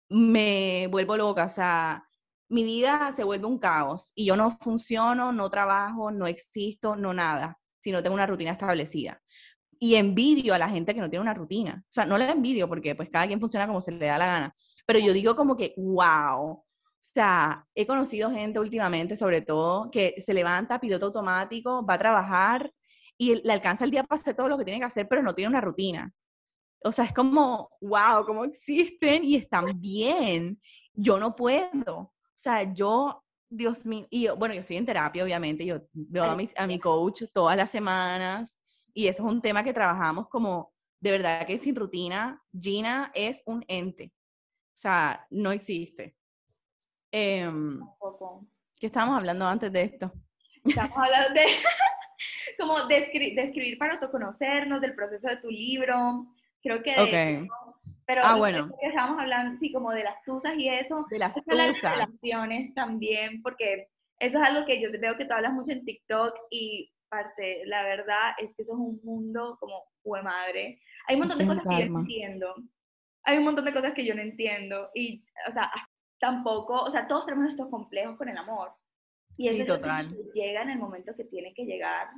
[0.09, 2.05] me vuelvo loca, o sea,
[2.49, 7.13] mi vida se vuelve un caos y yo no funciono, no trabajo, no existo, no
[7.13, 9.21] nada, si no tengo una rutina establecida.
[9.79, 11.83] Y envidio a la gente que no tiene una rutina.
[11.85, 14.27] O sea, no la envidio porque pues cada quien funciona como se le da la
[14.27, 14.55] gana.
[14.87, 16.53] Pero yo digo como que, wow.
[16.53, 16.65] O
[17.01, 22.73] sea, he conocido gente últimamente, sobre todo, que se levanta piloto automático, va a trabajar
[23.19, 25.35] y le alcanza el día para hacer todo lo que tiene que hacer, pero no
[25.35, 26.13] tiene una rutina
[26.87, 30.61] o sea, es como, wow, cómo existen y están bien.
[30.93, 31.97] Yo no puedo.
[31.97, 36.37] O sea, yo, Dios mío, y bueno, yo estoy en terapia, obviamente, yo veo a
[36.37, 38.59] mi, a mi coach todas las semanas
[38.93, 43.43] y eso es un tema que trabajamos como, de verdad que sin rutina, Gina es
[43.47, 44.13] un ente.
[44.75, 46.17] O sea, no existe.
[47.11, 47.51] Eh,
[48.79, 50.13] ¿Qué estábamos hablando antes de esto?
[50.65, 51.47] Estamos hablando de
[52.59, 56.27] como de, escribir para autoconocernos, del proceso de tu libro.
[56.63, 57.49] Creo que de
[58.07, 58.71] pero ah, bueno.
[58.81, 61.05] que estábamos hablando, sí, como de las tusas y eso.
[61.11, 61.57] De las tusas.
[61.57, 63.89] las relaciones también, porque
[64.21, 67.83] eso es algo que yo veo que tú hablas mucho en TikTok y, parce, la
[67.83, 70.81] verdad es que eso es un mundo como, hue madre.
[71.09, 72.55] Hay un montón de cosas que yo no entiendo.
[73.25, 74.89] Hay un montón de cosas que yo no entiendo.
[74.95, 75.69] Y, o sea,
[76.21, 78.73] tampoco, o sea, todos tenemos estos complejos con el amor.
[79.37, 80.17] Y eso total.
[80.33, 82.09] llega en el momento que tiene que llegar.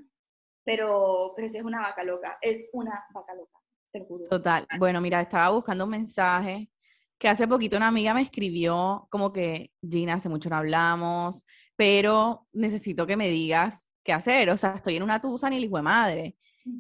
[0.68, 2.36] Pero, pero sí es una vaca loca.
[2.42, 3.58] Es una vaca loca.
[4.28, 4.66] Total.
[4.78, 6.68] Bueno, mira, estaba buscando un mensaje
[7.18, 12.46] que hace poquito una amiga me escribió como que, Gina, hace mucho no hablamos, pero
[12.52, 14.50] necesito que me digas qué hacer.
[14.50, 16.36] O sea, estoy en una tusa ni el hijo de madre.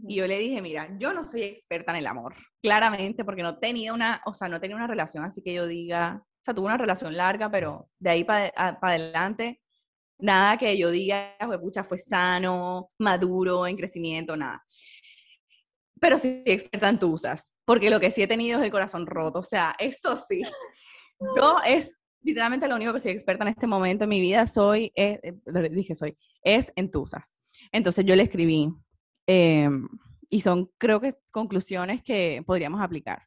[0.06, 3.56] Y yo le dije, mira, yo no soy experta en el amor, claramente, porque no
[3.58, 6.66] tenía una, o sea, no tenía una relación así que yo diga, o sea, tuve
[6.66, 9.62] una relación larga, pero de ahí para adelante,
[10.18, 14.62] nada que yo diga, pucha, fue sano, maduro, en crecimiento, nada
[16.00, 19.40] pero sí experta en tusas, porque lo que sí he tenido es el corazón roto,
[19.40, 20.42] o sea, eso sí.
[21.36, 24.92] Yo es literalmente lo único que soy experta en este momento en mi vida, soy,
[24.94, 27.34] eh, eh dije soy, es en tusas.
[27.72, 28.70] Entonces yo le escribí,
[29.26, 29.88] em,
[30.30, 33.22] y son creo que conclusiones que podríamos aplicar.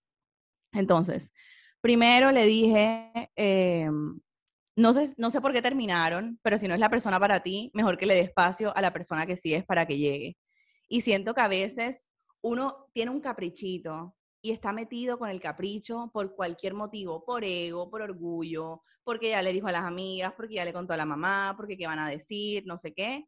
[0.73, 1.33] Entonces,
[1.81, 4.19] primero le dije, em,
[4.75, 7.71] no, sé, no sé por qué terminaron, pero si no es la persona para ti,
[7.73, 10.37] mejor que le dé espacio a la persona que sí es para que llegue.
[10.87, 12.09] Y siento que a veces
[12.41, 17.89] uno tiene un caprichito y está metido con el capricho por cualquier motivo, por ego,
[17.89, 21.05] por orgullo, porque ya le dijo a las amigas, porque ya le contó a la
[21.05, 23.25] mamá, porque qué van a decir, no sé qué.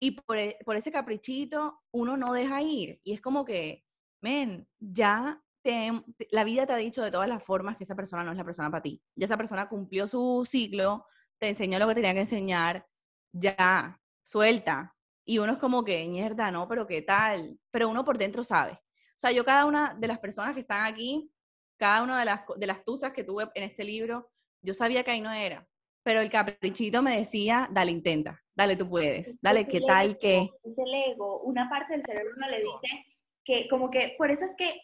[0.00, 3.00] Y por, e, por ese caprichito uno no deja ir.
[3.04, 3.84] Y es como que,
[4.22, 5.90] men, ya te,
[6.30, 8.44] la vida te ha dicho de todas las formas que esa persona no es la
[8.44, 9.02] persona para ti.
[9.16, 11.06] Ya esa persona cumplió su ciclo,
[11.38, 12.86] te enseñó lo que tenía que enseñar,
[13.32, 16.68] ya, suelta, y uno es como que, mierda, ¿no?
[16.68, 17.58] Pero qué tal.
[17.70, 18.72] Pero uno por dentro sabe.
[18.72, 21.32] O sea, yo cada una de las personas que están aquí,
[21.78, 24.30] cada una de las, de las tusas que tuve en este libro,
[24.62, 25.66] yo sabía que ahí no era.
[26.02, 30.50] Pero el caprichito me decía, dale, intenta, dale, tú puedes, dale, ¿qué tal que?
[30.62, 31.40] Es el ego.
[31.40, 33.06] Una parte del cerebro no le dice
[33.42, 34.78] que, como que, por eso es que,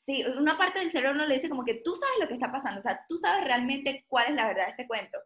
[0.00, 2.50] sí, una parte del cerebro no le dice como que tú sabes lo que está
[2.50, 5.18] pasando, o sea, tú sabes realmente cuál es la verdad de este cuento.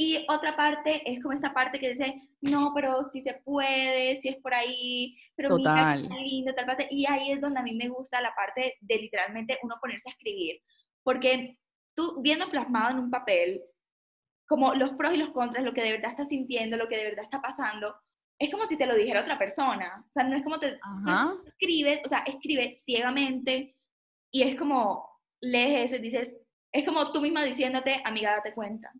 [0.00, 4.28] Y otra parte es como esta parte que dice, no, pero si se puede, si
[4.28, 6.02] es por ahí, pero Total.
[6.02, 6.86] mira qué lindo, tal parte.
[6.90, 10.12] Y ahí es donde a mí me gusta la parte de literalmente uno ponerse a
[10.12, 10.60] escribir.
[11.02, 11.58] Porque
[11.96, 13.60] tú viendo plasmado en un papel,
[14.46, 17.04] como los pros y los contras, lo que de verdad estás sintiendo, lo que de
[17.04, 17.96] verdad está pasando,
[18.38, 20.04] es como si te lo dijera otra persona.
[20.08, 20.78] O sea, no es como te
[21.44, 23.74] escribes, o sea, escribe ciegamente
[24.30, 25.08] y es como
[25.40, 26.36] lees eso y dices,
[26.72, 28.92] es como tú misma diciéndote, amiga, date cuenta.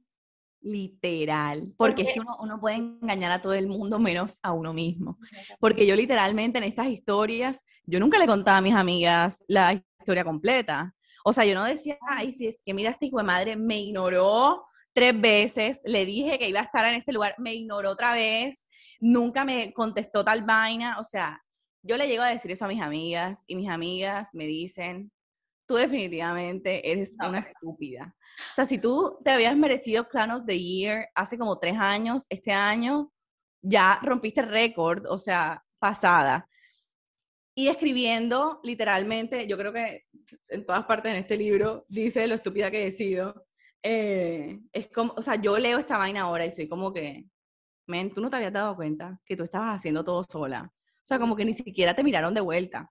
[0.60, 4.72] Literal, porque es que uno, uno, puede engañar a todo el mundo menos a uno
[4.72, 5.18] mismo.
[5.60, 10.24] Porque yo literalmente en estas historias, yo nunca le contaba a mis amigas la historia
[10.24, 10.94] completa.
[11.24, 13.78] O sea, yo no decía, ay, si es que mira, este hijo de madre me
[13.80, 18.12] ignoró tres veces, le dije que iba a estar en este lugar, me ignoró otra
[18.12, 18.66] vez,
[18.98, 20.98] nunca me contestó tal vaina.
[20.98, 21.40] O sea,
[21.82, 25.12] yo le llego a decir eso a mis amigas y mis amigas me dicen,
[25.68, 28.16] tú definitivamente eres una estúpida.
[28.50, 32.24] O sea, si tú te habías merecido Clan of the Year hace como tres años,
[32.30, 33.12] este año
[33.62, 36.48] ya rompiste récord, o sea, pasada.
[37.54, 40.04] Y escribiendo, literalmente, yo creo que
[40.48, 43.46] en todas partes en este libro dice lo estúpida que he sido.
[43.82, 47.26] Eh, es como, o sea, yo leo esta vaina ahora y soy como que,
[47.86, 50.72] men, tú no te habías dado cuenta que tú estabas haciendo todo sola.
[50.72, 52.90] O sea, como que ni siquiera te miraron de vuelta.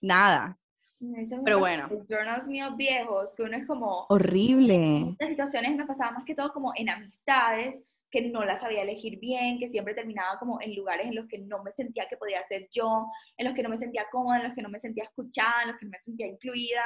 [0.00, 0.58] Nada.
[1.44, 1.88] Pero bueno.
[2.08, 4.06] Journals míos viejos, que uno es como...
[4.08, 5.10] Horrible.
[5.12, 9.18] Estas situaciones me pasaba más que todo como en amistades, que no las sabía elegir
[9.18, 12.42] bien, que siempre terminaba como en lugares en los que no me sentía que podía
[12.44, 15.04] ser yo, en los que no me sentía cómoda, en los que no me sentía
[15.04, 16.82] escuchada, en los que no me sentía incluida.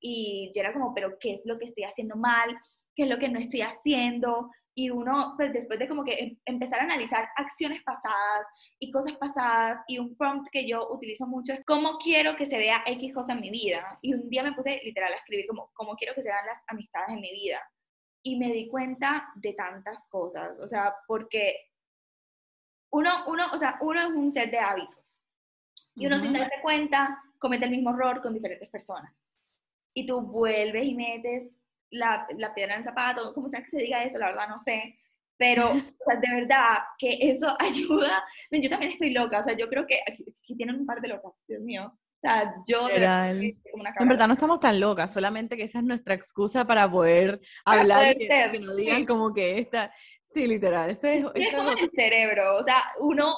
[0.00, 2.56] Y yo era como, pero ¿qué es lo que estoy haciendo mal?
[2.94, 4.50] ¿Qué es lo que no estoy haciendo?
[4.78, 8.46] Y uno, pues después de como que em, empezar a analizar acciones pasadas
[8.78, 12.58] y cosas pasadas, y un prompt que yo utilizo mucho es cómo quiero que se
[12.58, 13.98] vea X cosa en mi vida.
[14.02, 16.62] Y un día me puse literal a escribir como cómo quiero que se vean las
[16.68, 17.60] amistades en mi vida.
[18.22, 21.56] Y me di cuenta de tantas cosas, o sea, porque
[22.92, 25.20] uno, uno, o sea, uno es un ser de hábitos.
[25.96, 29.52] Y uno sin darse cuenta comete el mismo error con diferentes personas.
[29.92, 31.56] Y tú vuelves y metes
[31.90, 34.58] la, la piedra en el zapato, como sea que se diga eso, la verdad no
[34.58, 34.98] sé,
[35.36, 35.72] pero
[36.22, 38.24] de verdad que eso ayuda.
[38.50, 40.24] Yo también estoy loca, o sea, yo creo que aquí,
[40.56, 41.92] tienen un par de locas, Dios mío.
[41.94, 46.64] O sea, yo en verdad no estamos tan locas, solamente que esa es nuestra excusa
[46.64, 49.92] para poder hablar y que, nos digan como que esta,
[50.32, 50.90] Sí, literal.
[50.90, 53.36] Ese es, como el cerebro, o sea, uno,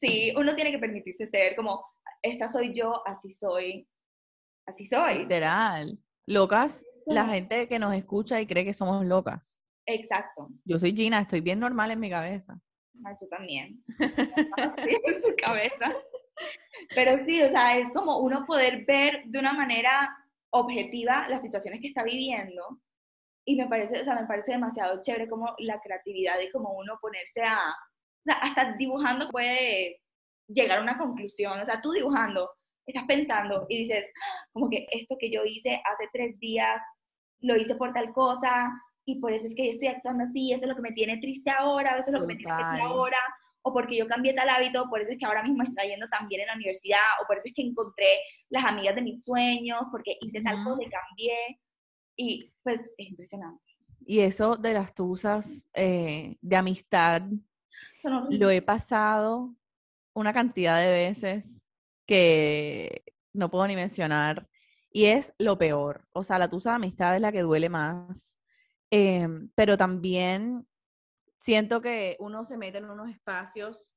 [0.00, 1.84] sí, uno tiene que permitirse ser como,
[2.22, 3.86] esta soy yo, así soy,
[4.66, 5.18] así soy.
[5.18, 5.98] Literal.
[6.30, 9.60] Locas, la gente que nos escucha y cree que somos locas.
[9.84, 10.48] Exacto.
[10.64, 12.56] Yo soy Gina, estoy bien normal en mi cabeza.
[13.04, 13.82] Ah, yo también.
[13.98, 15.92] en su cabeza.
[16.94, 20.08] Pero sí, o sea, es como uno poder ver de una manera
[20.50, 22.80] objetiva las situaciones que está viviendo.
[23.44, 26.96] Y me parece, o sea, me parece demasiado chévere como la creatividad y como uno
[27.02, 30.00] ponerse a, o sea, hasta dibujando puede
[30.46, 31.58] llegar a una conclusión.
[31.58, 32.52] O sea, tú dibujando,
[32.90, 36.80] estás pensando y dices, ah, como que esto que yo hice hace tres días,
[37.40, 38.70] lo hice por tal cosa,
[39.04, 41.18] y por eso es que yo estoy actuando así, eso es lo que me tiene
[41.18, 43.18] triste ahora, eso es lo que me tiene triste ahora,
[43.62, 46.28] o porque yo cambié tal hábito, por eso es que ahora mismo está yendo tan
[46.28, 49.82] bien en la universidad, o por eso es que encontré las amigas de mis sueños,
[49.90, 51.60] porque hice tal cosa y cambié.
[52.16, 53.62] Y pues es impresionante.
[54.04, 57.22] Y eso de las tusas eh, de amistad,
[58.30, 59.54] lo he pasado
[60.14, 61.59] una cantidad de veces
[62.10, 64.48] que no puedo ni mencionar.
[64.90, 66.08] Y es lo peor.
[66.12, 68.36] O sea, la tusa de amistad es la que duele más.
[68.90, 70.66] Em, pero también
[71.40, 73.96] siento que uno se mete en unos espacios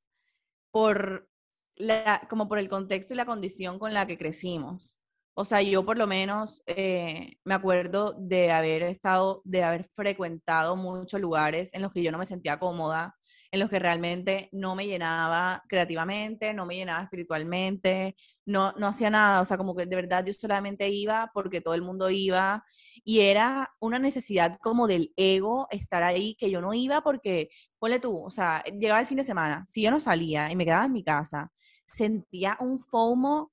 [0.71, 1.27] por
[1.75, 4.99] la, como por el contexto y la condición con la que crecimos.
[5.33, 10.75] O sea, yo por lo menos eh, me acuerdo de haber estado, de haber frecuentado
[10.75, 13.15] muchos lugares en los que yo no me sentía cómoda,
[13.53, 18.15] en los que realmente no me llenaba creativamente, no me llenaba espiritualmente,
[18.47, 21.75] no, no hacía nada, o sea, como que de verdad yo solamente iba porque todo
[21.75, 22.65] el mundo iba
[23.03, 27.99] y era una necesidad como del ego estar ahí, que yo no iba porque, ponle
[27.99, 30.85] tú, o sea, llegaba el fin de semana, si yo no salía y me quedaba
[30.85, 31.51] en mi casa,
[31.85, 33.51] sentía un FOMO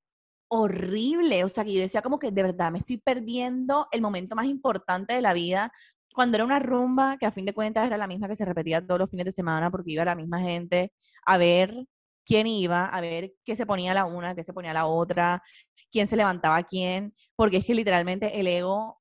[0.48, 4.34] horrible, o sea, que yo decía como que de verdad me estoy perdiendo el momento
[4.34, 5.72] más importante de la vida,
[6.14, 8.84] cuando era una rumba que a fin de cuentas era la misma que se repetía
[8.84, 10.92] todos los fines de semana porque iba la misma gente
[11.24, 11.86] a ver
[12.24, 15.42] quién iba, a ver qué se ponía la una, qué se ponía la otra,
[15.90, 19.00] quién se levantaba a quién, porque es que literalmente el ego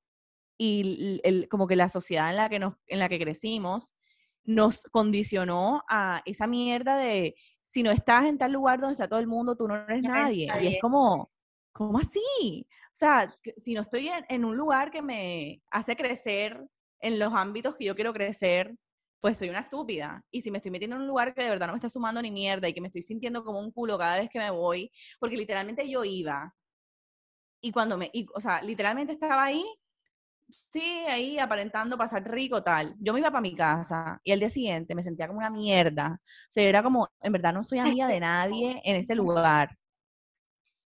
[0.57, 3.93] y el, como que la sociedad en la que, nos, en la que crecimos
[4.43, 7.35] nos condicionó a esa mierda de
[7.67, 10.51] si no estás en tal lugar donde está todo el mundo, tú no eres nadie.
[10.61, 11.29] Y es como,
[11.71, 12.67] ¿cómo así?
[12.87, 16.67] O sea, si no estoy en, en un lugar que me hace crecer
[16.99, 18.75] en los ámbitos que yo quiero crecer,
[19.21, 20.23] pues soy una estúpida.
[20.31, 22.21] Y si me estoy metiendo en un lugar que de verdad no me está sumando
[22.21, 24.91] ni mierda y que me estoy sintiendo como un culo cada vez que me voy,
[25.19, 26.53] porque literalmente yo iba.
[27.61, 29.63] Y cuando me, o sea, literalmente estaba ahí,
[30.71, 32.95] sí, ahí aparentando pasar rico, tal.
[32.99, 36.19] Yo me iba para mi casa y el día siguiente me sentía como una mierda.
[36.23, 39.77] O sea, era como, en verdad no soy amiga de nadie en ese lugar.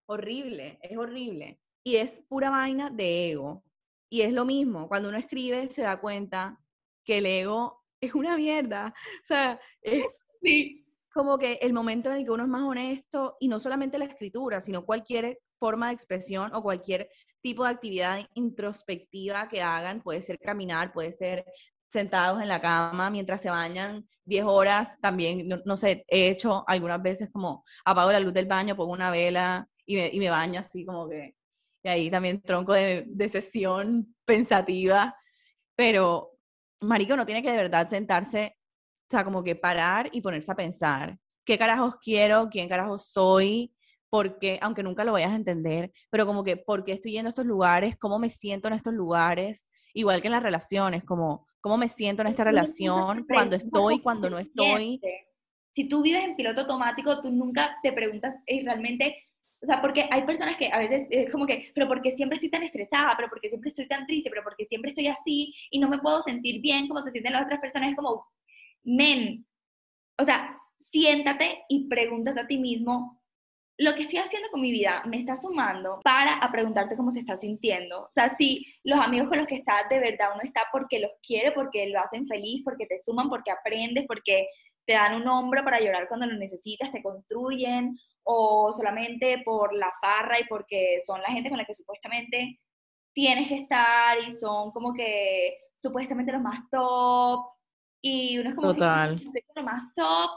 [0.05, 1.59] Horrible, es horrible.
[1.83, 3.63] Y es pura vaina de ego.
[4.09, 6.59] Y es lo mismo, cuando uno escribe se da cuenta
[7.05, 8.93] que el ego es una mierda.
[9.23, 10.03] O sea, es
[11.13, 14.05] como que el momento en el que uno es más honesto y no solamente la
[14.05, 17.09] escritura, sino cualquier forma de expresión o cualquier
[17.41, 21.45] tipo de actividad introspectiva que hagan, puede ser caminar, puede ser
[21.91, 27.01] sentados en la cama mientras se bañan 10 horas, también, no, sé, he hecho algunas
[27.01, 30.59] veces como apago la luz del baño, pongo una vela y me, y me baño
[30.59, 31.35] así como que
[31.83, 35.15] y ahí también tronco de, de sesión pensativa,
[35.75, 36.31] pero
[36.81, 40.55] Marico no tiene que de verdad sentarse, o sea, como que parar y ponerse a
[40.55, 42.49] pensar, ¿qué carajos quiero?
[42.49, 43.73] ¿Quién carajos soy?
[44.09, 47.29] porque aunque nunca lo vayas a entender, pero como que, ¿por qué estoy yendo a
[47.29, 47.95] estos lugares?
[47.97, 49.69] ¿Cómo me siento en estos lugares?
[49.93, 53.25] Igual que en las relaciones, como, ¿cómo me siento en esta relación?
[53.27, 54.99] Cuando estoy, cuando no estoy.
[55.71, 59.15] Si tú vives en piloto automático, tú nunca te preguntas, ¿es realmente
[59.61, 62.49] o sea, porque hay personas que a veces es como que, pero porque siempre estoy
[62.49, 65.89] tan estresada, pero porque siempre estoy tan triste, pero porque siempre estoy así y no
[65.89, 67.89] me puedo sentir bien como se sienten las otras personas.
[67.89, 68.25] Es como,
[68.83, 69.45] men,
[70.17, 73.19] o sea, siéntate y pregúntate a ti mismo,
[73.79, 77.19] lo que estoy haciendo con mi vida me está sumando para a preguntarse cómo se
[77.19, 78.01] está sintiendo.
[78.01, 81.11] O sea, si los amigos con los que estás de verdad uno está porque los
[81.25, 84.47] quiere, porque lo hacen feliz, porque te suman, porque aprendes, porque
[84.85, 89.91] te dan un hombro para llorar cuando lo necesitas, te construyen, o solamente por la
[90.01, 92.59] farra y porque son la gente con la que supuestamente
[93.13, 97.51] tienes que estar y son como que supuestamente los más top
[98.01, 99.19] y uno es como Total.
[99.19, 100.31] que lo más top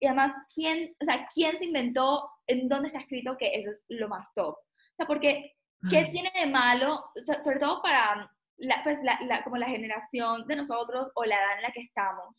[0.00, 3.84] y además quién, o sea, quién se inventó en dónde está escrito que eso es
[3.88, 4.54] lo más top.
[4.54, 5.56] O sea, porque
[5.90, 7.04] ¿qué tiene de malo,
[7.42, 11.62] sobre todo para la, pues, la, como la generación de nosotros o la edad en
[11.62, 12.36] la que estamos?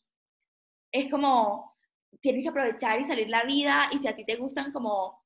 [0.92, 1.78] Es como
[2.22, 5.24] tienes que aprovechar y salir la vida y si a ti te gustan como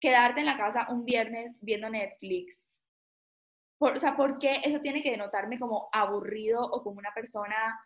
[0.00, 2.78] quedarte en la casa un viernes viendo Netflix.
[3.78, 7.78] o sea, ¿por qué eso tiene que denotarme como aburrido o como una persona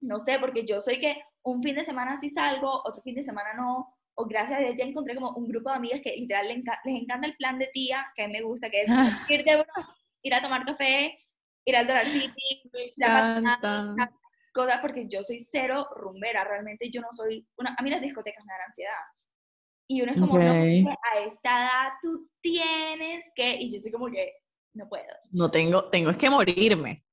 [0.00, 3.22] no sé, porque yo soy que un fin de semana sí salgo, otro fin de
[3.22, 6.48] semana no, o gracias a Dios ya encontré como un grupo de amigas que literal
[6.48, 8.88] les, encanta el plan de tía, que a mí me gusta, que es
[9.30, 9.64] ir, de,
[10.22, 11.18] ir a tomar café,
[11.64, 13.40] ir al Dollar City, la
[14.52, 18.44] cosas, porque yo soy cero rumbera, realmente yo no soy, una, a mí las discotecas
[18.44, 18.92] me dan ansiedad.
[19.90, 24.10] Y uno es como, no, a esta edad tú tienes que, y yo soy como
[24.10, 24.32] que,
[24.74, 25.04] no puedo.
[25.30, 27.04] No tengo, tengo es que morirme,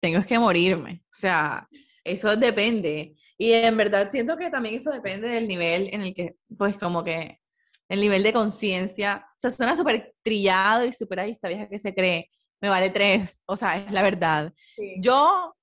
[0.00, 1.66] tengo es que morirme, o sea,
[2.04, 3.16] eso depende.
[3.38, 7.02] Y en verdad siento que también eso depende del nivel en el que, pues como
[7.02, 7.40] que,
[7.88, 11.78] el nivel de conciencia, o sea, suena súper trillado y súper ahí esta vieja que
[11.78, 12.30] se cree,
[12.60, 14.52] me vale tres, o sea, es la verdad.
[14.98, 15.54] Yo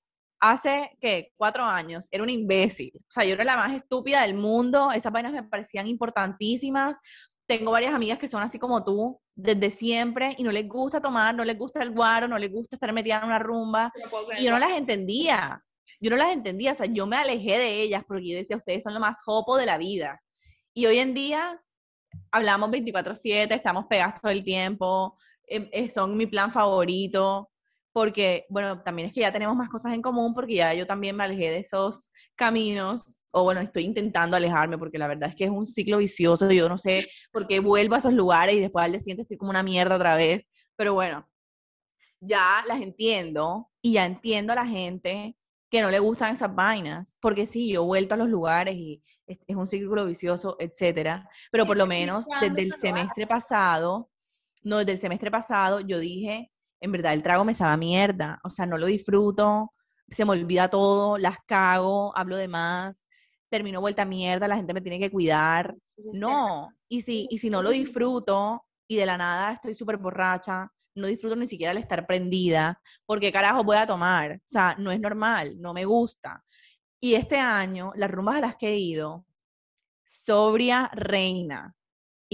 [0.49, 1.31] hace, ¿qué?
[1.37, 2.91] Cuatro años, era un imbécil.
[2.95, 4.91] O sea, yo era la más estúpida del mundo.
[4.91, 6.97] Esas vainas me parecían importantísimas.
[7.47, 11.35] Tengo varias amigas que son así como tú, desde siempre, y no les gusta tomar,
[11.35, 13.91] no les gusta el guaro, no les gusta estar metida en una rumba.
[14.37, 15.63] y yo no las entendía.
[15.99, 16.71] Yo no las entendía.
[16.71, 19.57] O sea, yo me alejé de ellas porque yo decía, ustedes son lo más jopo
[19.57, 20.21] de la vida.
[20.73, 21.61] Y hoy en día
[22.31, 25.17] hablamos 24/7, estamos pegados todo el tiempo,
[25.47, 27.49] em, eh, son mi plan favorito
[27.95, 31.15] porque, bueno, también es que ya tenemos más cosas en común porque ya yo también
[31.15, 35.45] me alejé de esos caminos, o bueno, estoy intentando alejarme porque la verdad es que
[35.45, 38.83] es un ciclo vicioso, yo no sé por qué vuelvo a esos lugares y después
[38.83, 41.25] al día siguiente estoy como una mierda otra vez, pero bueno,
[42.19, 45.37] ya las entiendo y ya entiendo a la gente
[45.71, 49.01] que no le gustan esas vainas, porque sí, yo he vuelto a los lugares y
[49.25, 54.09] es, es un círculo vicioso, etcétera, pero por lo menos desde el semestre pasado,
[54.63, 58.39] no, desde el semestre pasado yo dije, en verdad el trago me sabe a mierda,
[58.43, 59.73] o sea, no lo disfruto,
[60.09, 63.05] se me olvida todo, las cago, hablo de más,
[63.49, 65.75] termino vuelta a mierda, la gente me tiene que cuidar.
[66.13, 70.69] No, y si, y si no lo disfruto y de la nada estoy súper borracha,
[70.95, 74.91] no disfruto ni siquiera el estar prendida, porque carajo voy a tomar, o sea, no
[74.91, 76.43] es normal, no me gusta.
[76.99, 79.25] Y este año, las rumbas a las que he ido,
[80.05, 81.75] sobria reina,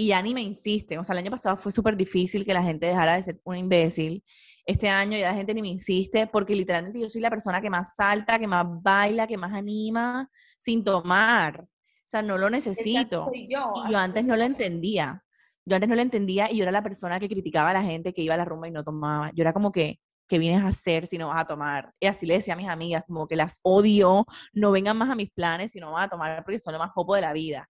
[0.02, 0.98] y ya ni me insiste.
[0.98, 3.56] O sea, el año pasado fue súper difícil que la gente dejara de ser un
[3.56, 4.24] imbécil.
[4.66, 7.70] Este año ya la gente ni me insiste porque literalmente yo soy la persona que
[7.70, 10.28] más salta, que más baila, que más anima
[10.60, 11.62] sin tomar.
[11.62, 13.32] O sea, no lo necesito.
[13.48, 15.24] yo, y yo antes no lo entendía.
[15.66, 18.12] Yo antes no lo entendía y yo era la persona que criticaba a la gente
[18.12, 19.32] que iba a la rumba y no tomaba.
[19.36, 21.94] Yo era como que, ¿qué vienes a hacer si no vas a tomar?
[22.00, 25.16] Y así le decía a mis amigas, como que las odio, no vengan más a
[25.16, 27.70] mis planes si no van a tomar porque son lo más popo de la vida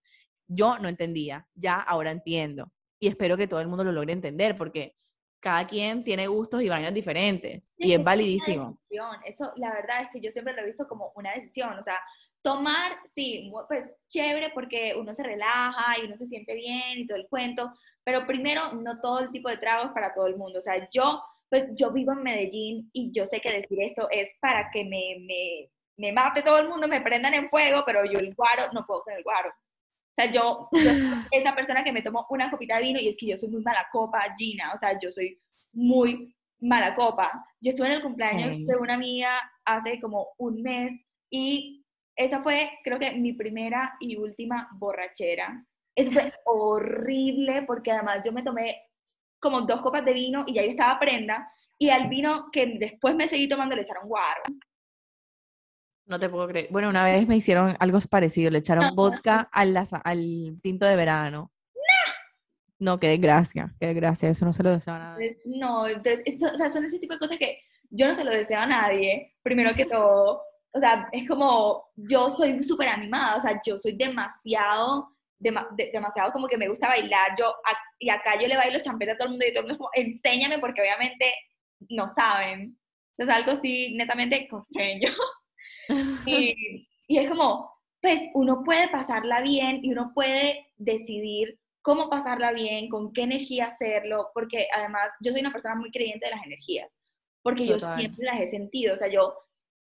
[0.53, 2.71] yo no entendía, ya ahora entiendo.
[2.99, 4.95] Y espero que todo el mundo lo logre entender, porque
[5.39, 8.77] cada quien tiene gustos y vainas diferentes, y es validísimo.
[9.25, 11.95] Eso, la verdad es que yo siempre lo he visto como una decisión, o sea,
[12.43, 17.17] tomar, sí, pues chévere porque uno se relaja y uno se siente bien y todo
[17.17, 17.71] el cuento,
[18.03, 21.23] pero primero, no todo el tipo de tragos para todo el mundo, o sea, yo,
[21.49, 25.17] pues yo vivo en Medellín y yo sé que decir esto es para que me,
[25.25, 28.85] me, me mate todo el mundo, me prendan en fuego, pero yo el guaro, no
[28.85, 29.51] puedo con el guaro.
[30.11, 30.69] O sea, yo,
[31.31, 33.61] esa persona que me tomo una copita de vino y es que yo soy muy
[33.61, 35.39] mala copa, Gina, o sea, yo soy
[35.73, 37.45] muy mala copa.
[37.59, 41.85] Yo estuve en el cumpleaños de una amiga hace como un mes y
[42.15, 45.65] esa fue, creo que, mi primera y última borrachera.
[45.95, 48.83] Eso fue horrible porque además yo me tomé
[49.39, 53.15] como dos copas de vino y ya yo estaba prenda y al vino que después
[53.15, 54.43] me seguí tomando le echaron guaro.
[56.11, 56.67] No te puedo creer.
[56.69, 61.53] Bueno, una vez me hicieron algo parecido, le echaron vodka al, al tinto de verano.
[62.79, 65.39] No, qué desgracia, qué desgracia, eso no se lo deseo a nadie.
[65.45, 67.59] No, o sea, son ese tipo de cosas que
[67.89, 70.41] yo no se lo deseo a nadie, primero que todo.
[70.73, 76.49] O sea, es como, yo soy súper animada, o sea, yo soy demasiado, demasiado como
[76.49, 77.35] que me gusta bailar.
[77.39, 77.53] Yo,
[77.99, 79.91] y acá yo le bailo champeta a todo el mundo y todo el mundo como,
[79.93, 81.31] enséñame porque obviamente
[81.87, 82.77] no saben.
[83.13, 85.07] O sea, es algo así netamente costeño.
[86.25, 87.71] Y, y es como,
[88.01, 93.67] pues uno puede pasarla bien y uno puede decidir cómo pasarla bien, con qué energía
[93.67, 96.99] hacerlo, porque además yo soy una persona muy creyente de las energías,
[97.41, 99.33] porque yo siempre las he sentido, o sea, yo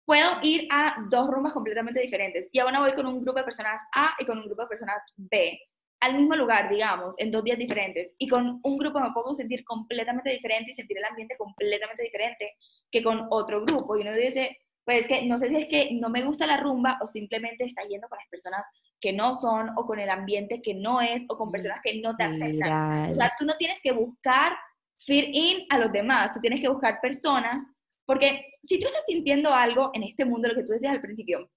[0.05, 3.81] puedo ir a dos rumbas completamente diferentes y ahora voy con un grupo de personas
[3.95, 5.59] A y con un grupo de personas B
[6.03, 9.63] al mismo lugar, digamos, en dos días diferentes, y con un grupo me puedo sentir
[9.63, 12.57] completamente diferente y sentir el ambiente completamente diferente
[12.91, 13.95] que con otro grupo.
[13.95, 16.57] Y uno dice, pues es que no sé si es que no me gusta la
[16.57, 18.67] rumba o simplemente está yendo con las personas
[18.99, 22.15] que no son o con el ambiente que no es o con personas que no
[22.15, 23.11] te aceptan.
[23.11, 24.53] O sea, tú no tienes que buscar
[24.97, 27.63] fit in a los demás, tú tienes que buscar personas,
[28.05, 31.49] porque si tú estás sintiendo algo en este mundo, lo que tú decías al principio,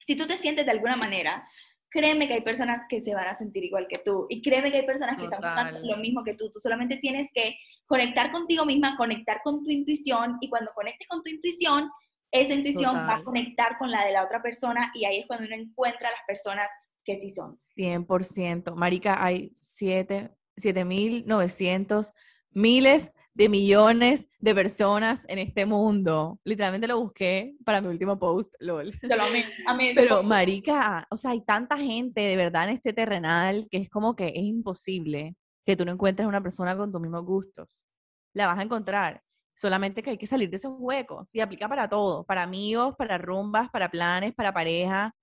[0.00, 1.46] si tú te sientes de alguna manera,
[1.90, 4.78] créeme que hay personas que se van a sentir igual que tú y créeme que
[4.78, 6.50] hay personas que están buscando lo mismo que tú.
[6.50, 7.56] Tú solamente tienes que
[7.86, 11.90] conectar contigo misma, conectar con tu intuición y cuando conectes con tu intuición,
[12.32, 15.46] esa intuición va a conectar con la de la otra persona y ahí es cuando
[15.46, 16.68] uno encuentra a las personas
[17.04, 17.58] que sí son.
[17.76, 18.74] 100%.
[18.74, 22.12] Marica, hay 7.900
[22.52, 26.38] miles de millones de personas en este mundo.
[26.44, 28.92] Literalmente lo busqué para mi último post, lol.
[29.02, 29.22] Yo lo
[29.66, 33.88] amé, Pero, marica, o sea, hay tanta gente de verdad en este terrenal que es
[33.88, 37.86] como que es imposible que tú no encuentres una persona con tus mismos gustos.
[38.34, 39.22] La vas a encontrar.
[39.54, 41.34] Solamente que hay que salir de esos huecos.
[41.34, 45.14] Y aplica para todo, para amigos, para rumbas, para planes, para pareja.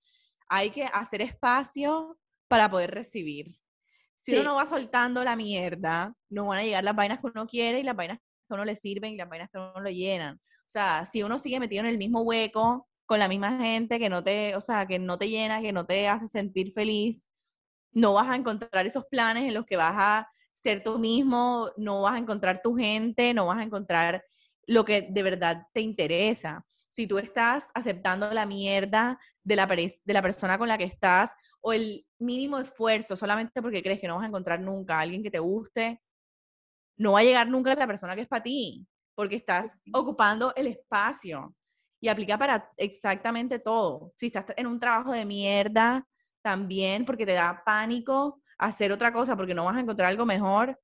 [0.48, 2.18] Hay que hacer espacio
[2.48, 3.58] para poder recibir.
[4.18, 7.46] Si uno no va soltando la mierda, no van a llegar las vainas que uno
[7.46, 10.36] quiere y las vainas que uno le sirven y las vainas que uno lo llenan.
[10.36, 14.10] O sea, si uno sigue metido en el mismo hueco, con la misma gente que
[14.10, 17.26] no te, o sea, que no te llena, que no te hace sentir feliz,
[17.92, 20.28] no vas a encontrar esos planes en los que vas a
[20.68, 24.22] ser tú mismo, no vas a encontrar tu gente, no vas a encontrar
[24.66, 26.62] lo que de verdad te interesa.
[26.90, 31.30] Si tú estás aceptando la mierda de la, de la persona con la que estás
[31.62, 35.22] o el mínimo esfuerzo solamente porque crees que no vas a encontrar nunca a alguien
[35.22, 36.02] que te guste,
[36.98, 40.66] no va a llegar nunca la persona que es para ti, porque estás ocupando el
[40.66, 41.54] espacio.
[42.00, 44.12] Y aplica para exactamente todo.
[44.16, 46.06] Si estás en un trabajo de mierda,
[46.42, 50.78] también porque te da pánico hacer otra cosa porque no vas a encontrar algo mejor,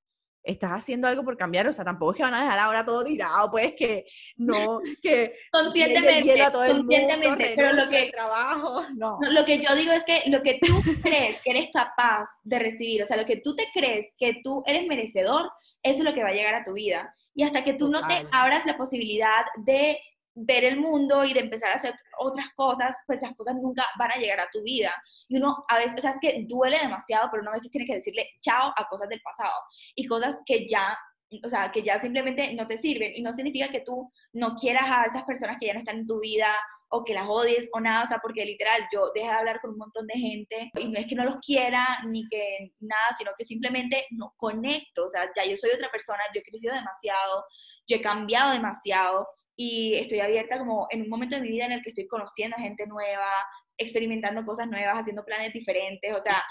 [0.44, 3.02] estás haciendo algo por cambiar, o sea, tampoco es que van a dejar ahora todo
[3.02, 4.04] tirado, pues que
[4.36, 9.18] no, que conscientemente, conscientemente, pero lo que trabajo, no.
[9.22, 13.02] Lo que yo digo es que lo que tú crees que eres capaz de recibir,
[13.02, 15.50] o sea, lo que tú te crees que tú eres merecedor,
[15.82, 17.14] eso es lo que va a llegar a tu vida.
[17.34, 19.98] Y hasta que tú no te abras la posibilidad de
[20.34, 24.12] ver el mundo y de empezar a hacer otras cosas, pues las cosas nunca van
[24.12, 24.92] a llegar a tu vida.
[25.28, 27.86] Y uno a veces, o sea, es que duele demasiado, pero uno a veces tiene
[27.86, 29.54] que decirle chao a cosas del pasado
[29.94, 30.96] y cosas que ya,
[31.44, 33.12] o sea, que ya simplemente no te sirven.
[33.14, 36.06] Y no significa que tú no quieras a esas personas que ya no están en
[36.06, 36.54] tu vida
[36.88, 39.70] o que las odies o nada, o sea, porque literal yo dejé de hablar con
[39.70, 43.32] un montón de gente y no es que no los quiera ni que nada, sino
[43.36, 47.44] que simplemente no conecto, o sea, ya yo soy otra persona, yo he crecido demasiado,
[47.88, 49.26] yo he cambiado demasiado
[49.56, 52.56] y estoy abierta como en un momento de mi vida en el que estoy conociendo
[52.56, 53.28] a gente nueva,
[53.76, 56.42] experimentando cosas nuevas, haciendo planes diferentes, o sea,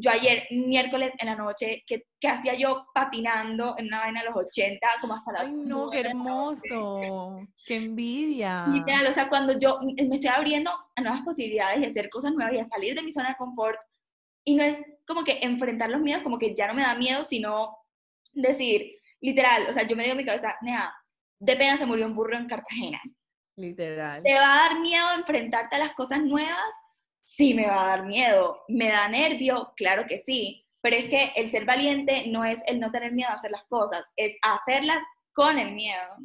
[0.00, 4.36] yo ayer, miércoles en la noche, ¿qué, hacía yo patinando en una vaina de los
[4.36, 7.40] 80, como hasta las ¡Ay, no, qué hermoso!
[7.66, 8.66] ¡Qué envidia!
[8.68, 12.54] Literal, o sea, cuando yo me estoy abriendo a nuevas posibilidades y hacer cosas nuevas
[12.54, 13.78] y a salir de mi zona de confort,
[14.44, 17.24] y no es como que enfrentar los miedos, como que ya no me da miedo,
[17.24, 17.76] sino
[18.34, 20.92] decir, literal, o sea, yo me digo en mi cabeza, nea,
[21.38, 23.00] de pena se murió un burro en Cartagena.
[23.56, 24.22] Literal.
[24.22, 26.74] ¿Te va a dar miedo enfrentarte a las cosas nuevas?
[27.24, 28.62] Sí, me va a dar miedo.
[28.68, 29.72] ¿Me da nervio?
[29.76, 30.64] Claro que sí.
[30.80, 33.64] Pero es que el ser valiente no es el no tener miedo a hacer las
[33.64, 36.16] cosas, es hacerlas con el miedo.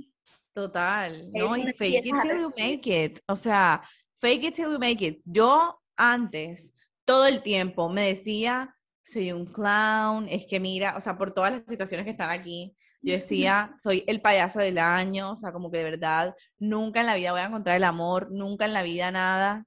[0.54, 1.32] Total.
[1.32, 3.20] no, y fake it till you make it.
[3.28, 3.82] O sea,
[4.22, 5.22] fake it till you make it.
[5.26, 6.74] Yo antes,
[7.06, 11.52] todo el tiempo, me decía, soy un clown, es que mira, o sea, por todas
[11.52, 15.70] las situaciones que están aquí, yo decía, soy el payaso del año, o sea, como
[15.70, 18.82] que de verdad, nunca en la vida voy a encontrar el amor, nunca en la
[18.82, 19.66] vida nada.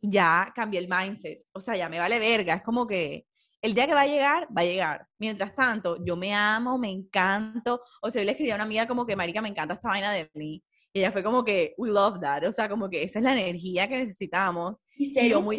[0.00, 3.26] Ya cambié el mindset, o sea, ya me vale verga, es como que
[3.60, 5.06] el día que va a llegar, va a llegar.
[5.18, 8.86] Mientras tanto, yo me amo, me encanto, o sea, yo le escribí a una amiga
[8.86, 10.62] como que, marica, me encanta esta vaina de mí.
[10.92, 13.32] Y ella fue como que, we love that, o sea, como que esa es la
[13.32, 14.80] energía que necesitamos.
[14.96, 15.58] Y, yo muy...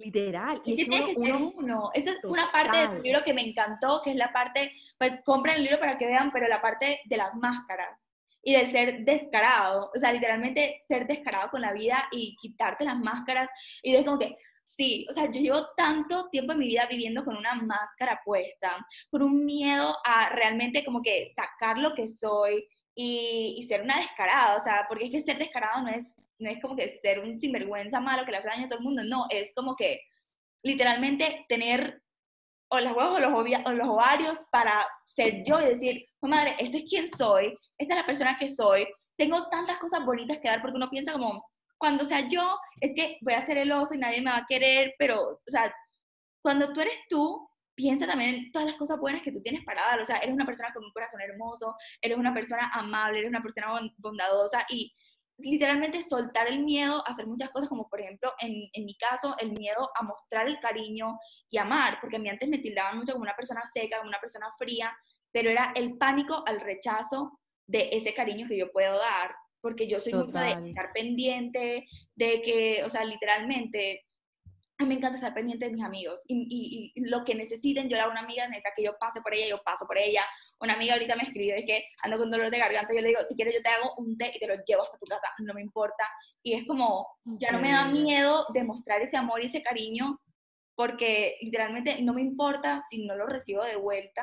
[0.00, 0.62] Literal.
[0.64, 1.90] Y, tiene que ser uno.
[1.94, 5.56] Esa es una parte del libro que me encantó, que es la parte, pues compren
[5.56, 7.98] el libro para que vean, pero la parte de las máscaras
[8.42, 12.98] y del ser descarado, o sea, literalmente ser descarado con la vida y quitarte las
[12.98, 13.50] máscaras
[13.82, 17.24] y de como que, sí, o sea, yo llevo tanto tiempo en mi vida viviendo
[17.24, 22.66] con una máscara puesta, con un miedo a realmente como que sacar lo que soy
[22.94, 26.60] y, ser una descarada, o sea, porque es que ser descarado no es, no es
[26.60, 29.26] como que ser un sinvergüenza malo que le hace daño a todo el mundo, no,
[29.30, 30.00] es como que
[30.62, 32.02] literalmente tener
[32.72, 33.32] o los huevos o los,
[33.64, 37.94] o los ovarios para ser yo y decir, pues madre, esto es quien soy, esta
[37.94, 38.86] es la persona que soy,
[39.16, 41.44] tengo tantas cosas bonitas que dar porque uno piensa como,
[41.78, 44.46] cuando sea yo, es que voy a ser el oso y nadie me va a
[44.48, 45.74] querer, pero, o sea,
[46.42, 47.49] cuando tú eres tú,
[47.80, 50.00] piensa también en todas las cosas buenas que tú tienes para dar.
[50.00, 53.42] O sea, eres una persona con un corazón hermoso, eres una persona amable, eres una
[53.42, 54.92] persona bondadosa y
[55.38, 59.34] literalmente soltar el miedo a hacer muchas cosas, como por ejemplo, en, en, mi caso,
[59.38, 61.18] el miedo a mostrar el cariño
[61.48, 64.20] y amar, porque a mí antes me tildaban mucho como una persona seca, como una
[64.20, 64.94] persona fría,
[65.32, 69.98] pero era el pánico al rechazo de ese cariño que yo puedo dar, porque yo
[70.00, 74.04] soy mucho de estar pendiente, de que, o sea, literalmente
[74.80, 77.96] a mí me encanta estar pendiente de mis amigos y, y, lo que necesiten, yo
[77.96, 80.22] le hago una amiga neta que yo pase por ella, yo paso por ella.
[80.58, 83.20] Una amiga ahorita me escribió, es que ando con dolor de garganta, yo le digo,
[83.28, 85.52] si quieres yo te hago un té y te lo llevo hasta tu casa, no
[85.52, 86.08] me importa.
[86.42, 90.18] Y es como, ya no me da miedo demostrar ese amor y ese cariño,
[90.74, 94.22] porque literalmente no me importa si no lo recibo de vuelta,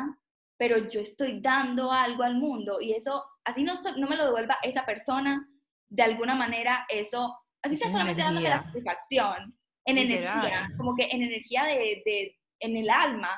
[0.58, 4.58] pero yo estoy dando algo al mundo y eso, así no, no me lo devuelva
[4.64, 5.48] esa persona,
[5.90, 9.56] de alguna manera eso, así sea solamente dándome la satisfacción
[9.88, 13.30] en energía, como que en energía de, de, en el alma.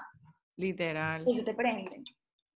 [0.58, 1.24] Literal.
[1.28, 2.04] Eso te prende.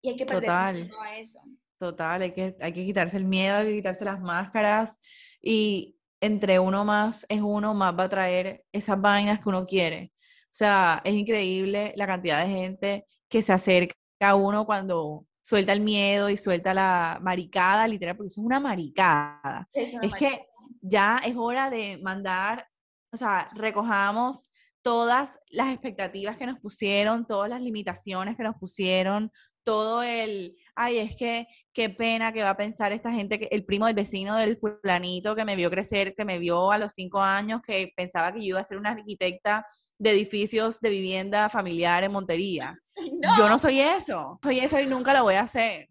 [0.01, 0.91] Y hay que perder Total.
[0.99, 1.39] a eso.
[1.77, 4.97] Total, hay que, hay que quitarse el miedo, hay que quitarse las máscaras
[5.41, 10.13] y entre uno más es uno, más va a traer esas vainas que uno quiere.
[10.45, 15.73] O sea, es increíble la cantidad de gente que se acerca a uno cuando suelta
[15.73, 19.67] el miedo y suelta la maricada, literal, porque eso es una maricada.
[19.73, 20.45] Es, es que
[20.81, 22.67] ya es hora de mandar
[23.11, 24.49] o sea, recojamos
[24.81, 29.31] todas las expectativas que nos pusieron, todas las limitaciones que nos pusieron,
[29.63, 33.63] todo el, ay, es que qué pena que va a pensar esta gente, que el
[33.63, 37.21] primo del vecino del fulanito que me vio crecer, que me vio a los cinco
[37.21, 39.65] años, que pensaba que yo iba a ser una arquitecta
[39.99, 42.75] de edificios de vivienda familiar en Montería.
[43.37, 45.89] Yo no soy eso, soy eso y nunca lo voy a hacer.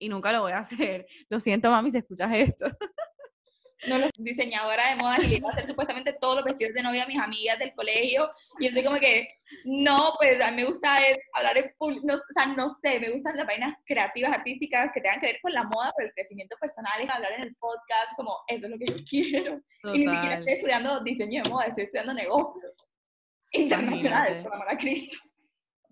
[0.00, 1.06] Y nunca lo voy a hacer.
[1.30, 2.66] Lo siento, mami, si escuchas esto.
[3.88, 6.82] no los diseñadora de moda y le iba a hacer supuestamente todos los vestidos de
[6.82, 8.30] novia a mis amigas del colegio.
[8.58, 10.98] Y yo soy como que, no, pues a mí me gusta
[11.34, 15.00] hablar en público, no, o sea, no sé, me gustan las vainas creativas, artísticas que
[15.00, 18.16] tengan que ver con la moda, pero el crecimiento personal es hablar en el podcast,
[18.16, 19.60] como eso es lo que yo quiero.
[19.94, 22.72] Y ni siquiera estoy estudiando diseño de moda, estoy estudiando negocios
[23.50, 25.16] internacionales, por amor a Cristo.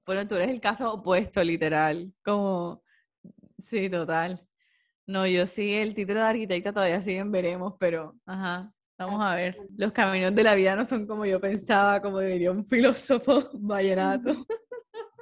[0.07, 2.82] Bueno, tú eres el caso opuesto, literal, como,
[3.62, 4.41] sí, total.
[5.11, 9.58] No, yo sí, el título de arquitecta todavía siguen veremos, pero, ajá, vamos a ver.
[9.76, 14.46] Los caminos de la vida no son como yo pensaba, como diría un filósofo vallenato.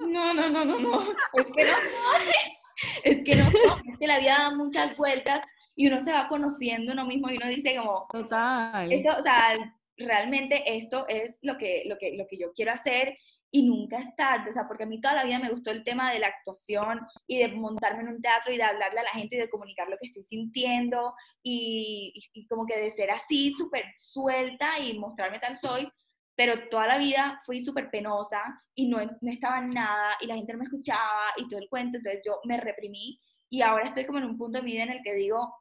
[0.00, 1.12] No, no, no, no, no.
[1.34, 1.70] Es que no,
[3.04, 5.42] es que no, es que la vida da muchas vueltas
[5.74, 8.90] y uno se va conociendo uno mismo y uno dice como, total.
[8.90, 13.18] Esto, o sea, realmente esto es lo que, lo que, lo que yo quiero hacer
[13.50, 15.82] y nunca es tarde, o sea, porque a mí toda la vida me gustó el
[15.82, 19.10] tema de la actuación y de montarme en un teatro y de hablarle a la
[19.10, 23.52] gente y de comunicar lo que estoy sintiendo y, y, como que de ser así
[23.52, 25.88] súper suelta y mostrarme tal soy,
[26.36, 28.42] pero toda la vida fui súper penosa
[28.74, 31.68] y no, no estaba en nada y la gente no me escuchaba y todo el
[31.68, 33.18] cuento, entonces yo me reprimí
[33.48, 35.54] y ahora estoy como en un punto de mi vida en el que digo,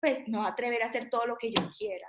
[0.00, 2.06] pues no atrever a hacer todo lo que yo quiera.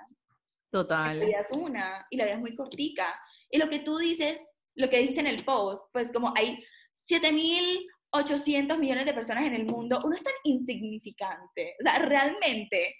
[0.70, 1.18] Total.
[1.18, 3.18] La vida es una y la vida es muy cortica.
[3.50, 6.64] Y lo que tú dices lo que dijiste en el post, pues como hay
[7.10, 11.74] 7.800 millones de personas en el mundo, uno es tan insignificante.
[11.80, 12.94] O sea, realmente,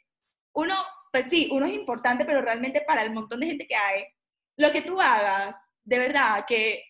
[0.54, 0.74] uno,
[1.12, 4.04] pues sí, uno es importante, pero realmente para el montón de gente que hay,
[4.56, 6.82] lo que tú hagas, de verdad, que,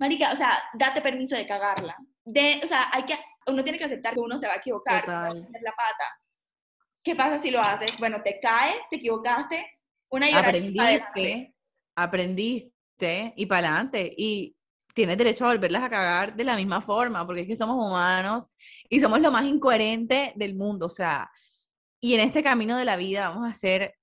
[0.00, 1.96] marica, o sea, date permiso de cagarla.
[2.24, 3.16] De, o sea, hay que,
[3.46, 6.20] uno tiene que aceptar que uno se va a equivocar, va a la pata.
[7.04, 7.96] ¿Qué pasa si lo haces?
[7.98, 9.78] Bueno, te caes, te equivocaste,
[10.10, 11.54] una y Aprendiste,
[11.96, 12.73] aprendiste
[13.36, 14.14] y para adelante.
[14.16, 14.56] Y
[14.94, 18.48] tienes derecho a volverlas a cagar de la misma forma, porque es que somos humanos
[18.88, 20.86] y somos lo más incoherente del mundo.
[20.86, 21.30] O sea,
[22.00, 23.94] y en este camino de la vida vamos a ser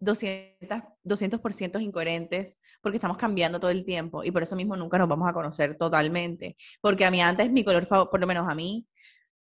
[0.00, 5.08] 200%, 200 incoherentes porque estamos cambiando todo el tiempo y por eso mismo nunca nos
[5.08, 6.56] vamos a conocer totalmente.
[6.80, 8.86] Porque a mí antes mi color por lo menos a mí,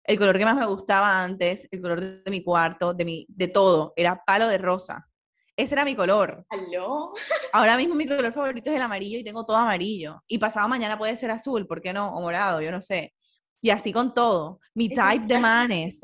[0.03, 3.47] el color que más me gustaba antes, el color de mi cuarto, de, mi, de
[3.47, 5.07] todo, era palo de rosa.
[5.55, 6.45] Ese era mi color.
[6.49, 7.13] ¿Aló?
[7.51, 10.23] Ahora mismo mi color favorito es el amarillo y tengo todo amarillo.
[10.27, 12.15] Y pasado mañana puede ser azul, ¿por qué no?
[12.15, 13.13] O morado, yo no sé.
[13.61, 14.59] Y así con todo.
[14.73, 16.01] Mi type de manes.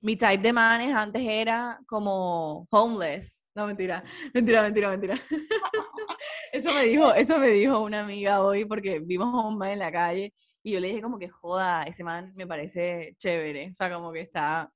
[0.00, 3.46] Mi type de manes antes era como homeless.
[3.54, 4.02] No, mentira.
[4.34, 5.14] Mentira, mentira, mentira.
[6.52, 9.78] eso me dijo, eso me dijo una amiga hoy porque vimos a un man en
[9.78, 10.34] la calle
[10.64, 13.70] y yo le dije como que joda, ese man me parece chévere.
[13.70, 14.70] O sea, como que está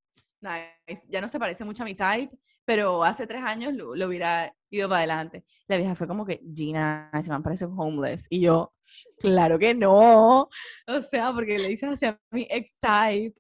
[1.09, 4.89] ya no se parece mucho a mi type pero hace tres años lo, hubiera ido
[4.89, 5.45] para adelante.
[5.67, 8.27] La vieja fue como que, Gina, se me parece homeless.
[8.31, 8.75] Y yo,
[9.19, 10.49] claro que no.
[10.87, 13.35] O sea, porque le dices hacia mi ex-type.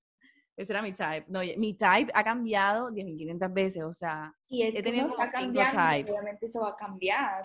[0.57, 1.25] Ese era mi type.
[1.29, 6.13] No, mi type ha cambiado 10.500 veces, o sea, y he tenido como cinco types.
[6.13, 7.43] Obviamente eso va a cambiar.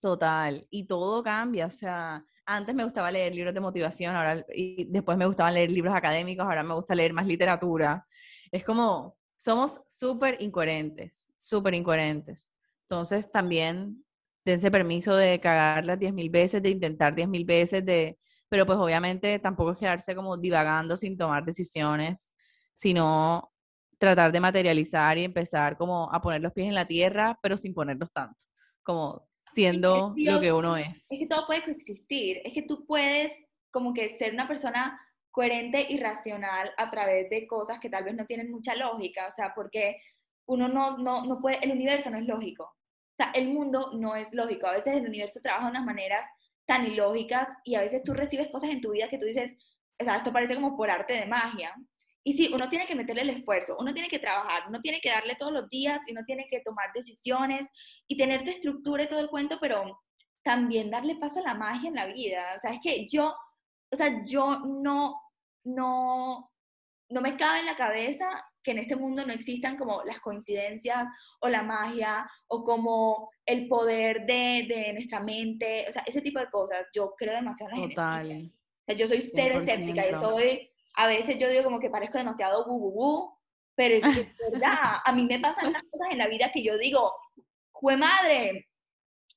[0.00, 4.84] Total, y todo cambia, o sea, antes me gustaba leer libros de motivación, ahora y
[4.86, 8.04] después me gustaban leer libros académicos, ahora me gusta leer más literatura.
[8.50, 12.48] Es como somos súper incoherentes, súper incoherentes.
[12.88, 14.04] Entonces también
[14.44, 18.18] dense permiso de cagarlas diez mil veces, de intentar diez mil veces, de,
[18.48, 22.36] pero pues obviamente tampoco es quedarse como divagando sin tomar decisiones,
[22.72, 23.52] sino
[23.98, 27.74] tratar de materializar y empezar como a poner los pies en la tierra, pero sin
[27.74, 28.38] ponerlos tanto.
[28.84, 31.10] Como siendo lo que uno es.
[31.10, 33.32] Es que todo puede coexistir, es que tú puedes
[33.72, 35.00] como que ser una persona
[35.32, 39.32] coherente y racional a través de cosas que tal vez no tienen mucha lógica, o
[39.32, 40.00] sea, porque
[40.46, 44.14] uno no, no, no puede, el universo no es lógico, o sea, el mundo no
[44.14, 46.28] es lógico, a veces el universo trabaja de unas maneras
[46.66, 49.54] tan ilógicas y a veces tú recibes cosas en tu vida que tú dices,
[49.98, 51.74] o sea, esto parece como por arte de magia.
[52.24, 55.10] Y sí, uno tiene que meterle el esfuerzo, uno tiene que trabajar, uno tiene que
[55.10, 57.68] darle todos los días y uno tiene que tomar decisiones
[58.06, 60.00] y tener tu estructura y todo el cuento, pero
[60.44, 62.54] también darle paso a la magia en la vida.
[62.56, 63.34] O sea, es que yo,
[63.92, 65.20] o sea, yo no,
[65.64, 66.50] no,
[67.10, 68.26] no me cabe en la cabeza
[68.62, 71.06] que en este mundo no existan como las coincidencias
[71.40, 76.38] o la magia o como el poder de, de nuestra mente, o sea, ese tipo
[76.38, 76.86] de cosas.
[76.94, 78.52] Yo creo demasiado en la Total.
[78.52, 82.18] O sea, yo soy ser escéptica, yo soy, a veces yo digo como que parezco
[82.18, 83.38] demasiado bu, bu, bu
[83.74, 86.78] pero es que verdad, a mí me pasan unas cosas en la vida que yo
[86.78, 87.12] digo,
[87.72, 88.68] ¡jue madre!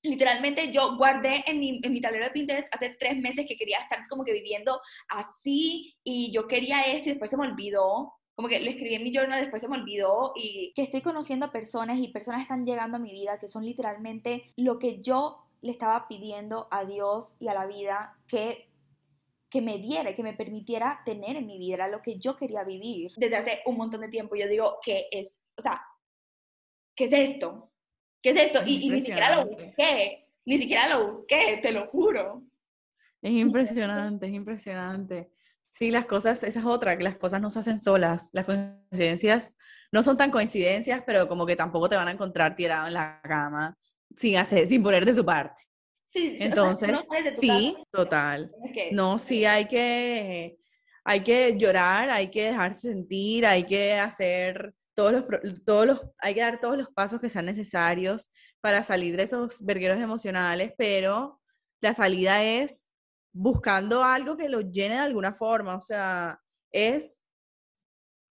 [0.05, 3.79] Literalmente yo guardé en mi, en mi tablero de Pinterest hace tres meses que quería
[3.79, 4.79] estar como que viviendo
[5.09, 8.13] así y yo quería esto y después se me olvidó.
[8.35, 11.45] Como que lo escribí en mi journal, después se me olvidó y que estoy conociendo
[11.45, 15.47] a personas y personas están llegando a mi vida que son literalmente lo que yo
[15.61, 18.69] le estaba pidiendo a Dios y a la vida que
[19.55, 22.65] que me diera, que me permitiera tener en mi vida, era lo que yo quería
[22.65, 23.13] vivir.
[23.15, 25.39] Desde hace un montón de tiempo yo digo, ¿qué es?
[25.57, 25.81] O sea,
[26.93, 27.71] ¿qué es esto?
[28.25, 28.59] ¿Qué es esto?
[28.65, 32.41] Y, ni siquiera lo busqué, ni siquiera lo busqué, te lo juro.
[33.21, 35.29] Es impresionante, es impresionante.
[35.69, 38.29] Sí, las cosas, esa es otra, que las cosas no se hacen solas.
[38.33, 39.55] Las coincidencias
[39.91, 43.21] no son tan coincidencias, pero como que tampoco te van a encontrar tirado en la
[43.21, 43.77] cama
[44.17, 45.61] sin, hacer, sin poner de su parte.
[46.09, 46.97] Sí, Entonces,
[47.39, 48.51] sí, total.
[48.91, 50.57] No, sí hay que,
[51.03, 55.25] hay que llorar, hay que dejarse sentir, hay que hacer todos los,
[55.65, 58.31] todos los, hay que dar todos los pasos que sean necesarios
[58.61, 61.41] para salir de esos vergueros emocionales, pero
[61.81, 62.87] la salida es
[63.33, 66.39] buscando algo que lo llene de alguna forma, o sea,
[66.71, 67.21] es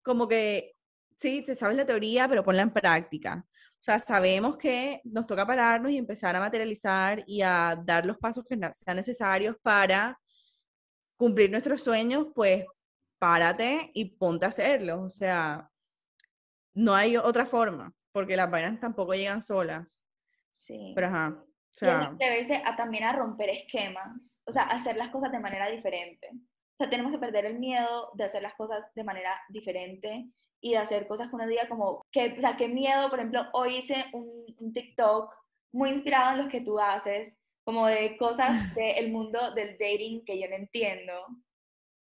[0.03, 0.75] como que,
[1.17, 3.45] sí, te sabes la teoría, pero ponla en práctica.
[3.49, 8.19] O sea, sabemos que nos toca pararnos y empezar a materializar y a dar los
[8.19, 10.19] pasos que sean necesarios para
[11.17, 12.65] cumplir nuestros sueños, pues
[13.19, 15.03] párate y ponte a hacerlo.
[15.03, 15.69] O sea,
[16.77, 20.05] no hay otra forma, porque las vainas tampoco llegan solas.
[20.53, 20.93] Sí.
[20.95, 21.43] Pero ajá.
[21.43, 22.17] O sea,
[22.65, 26.29] a también a romper esquemas, o sea, hacer las cosas de manera diferente.
[26.33, 30.27] O sea, tenemos que perder el miedo de hacer las cosas de manera diferente
[30.61, 33.47] y de hacer cosas que uno diga como, que, o sea, qué miedo, por ejemplo,
[33.53, 35.35] hoy hice un, un TikTok
[35.73, 40.41] muy inspirado en los que tú haces, como de cosas del mundo del dating que
[40.41, 41.13] yo no entiendo.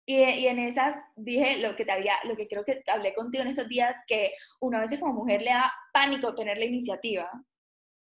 [0.08, 3.49] Y, en esas dije lo que te había, lo que creo que hablé contigo en
[3.49, 7.30] estos días, que uno a veces como mujer le da pánico tener la iniciativa.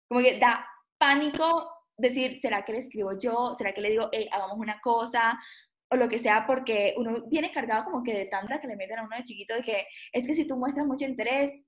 [0.09, 0.67] Como que da
[0.97, 3.55] pánico decir, ¿será que le escribo yo?
[3.57, 5.39] ¿Será que le digo, hey, hagamos una cosa?
[5.89, 8.99] O lo que sea, porque uno viene cargado como que de tanta que le meten
[8.99, 11.67] a uno de chiquito, de que es que si tú muestras mucho interés,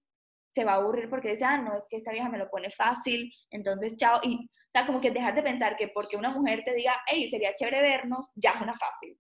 [0.50, 2.70] se va a aburrir porque dice, ah, no, es que esta vieja me lo pone
[2.72, 4.20] fácil, entonces chao.
[4.24, 7.30] Y, o sea, como que dejar de pensar que porque una mujer te diga, hey,
[7.30, 9.18] sería chévere vernos, ya es una fácil.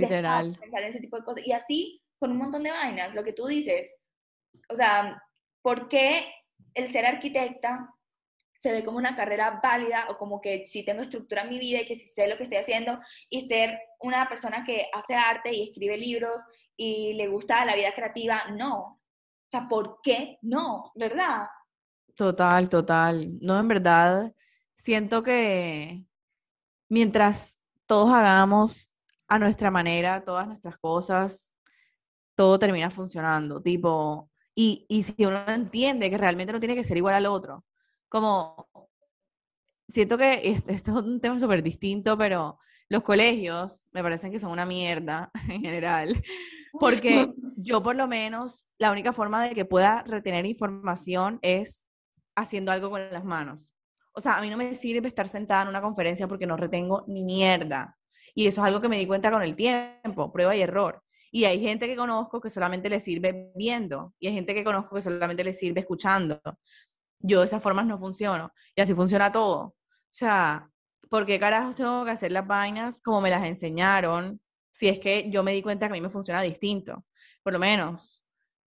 [0.00, 0.58] Literal.
[0.84, 1.46] ese tipo de cosas.
[1.46, 3.94] Y así con un montón de vainas, lo que tú dices.
[4.68, 5.22] O sea,
[5.62, 6.26] ¿por qué
[6.74, 7.92] el ser arquitecta
[8.54, 11.80] se ve como una carrera válida o como que si tengo estructura en mi vida
[11.80, 15.52] y que si sé lo que estoy haciendo y ser una persona que hace arte
[15.52, 16.42] y escribe libros
[16.76, 18.44] y le gusta la vida creativa?
[18.56, 18.78] No.
[18.78, 20.90] O sea, ¿por qué no?
[20.94, 21.48] ¿Verdad?
[22.14, 23.38] Total, total.
[23.40, 24.32] No, en verdad,
[24.74, 26.04] siento que
[26.88, 28.90] mientras todos hagamos
[29.28, 31.52] a nuestra manera todas nuestras cosas,
[32.34, 33.62] todo termina funcionando.
[33.62, 37.64] Tipo, y, y si uno entiende que realmente no tiene que ser igual al otro,
[38.08, 38.68] como
[39.88, 42.58] siento que este, este es un tema súper distinto, pero
[42.88, 46.22] los colegios me parecen que son una mierda en general,
[46.78, 51.86] porque yo por lo menos la única forma de que pueda retener información es
[52.36, 53.72] haciendo algo con las manos.
[54.12, 57.04] O sea, a mí no me sirve estar sentada en una conferencia porque no retengo
[57.06, 57.98] ni mierda.
[58.36, 61.02] Y eso es algo que me di cuenta con el tiempo, prueba y error.
[61.32, 64.94] Y hay gente que conozco que solamente le sirve viendo, y hay gente que conozco
[64.94, 66.38] que solamente le sirve escuchando.
[67.18, 69.58] Yo de esas formas no funciono, y así funciona todo.
[69.58, 69.74] O
[70.10, 70.68] sea,
[71.08, 74.38] ¿por qué carajos tengo que hacer las vainas como me las enseñaron?
[74.70, 77.06] Si es que yo me di cuenta que a mí me funciona distinto.
[77.42, 78.22] Por lo menos,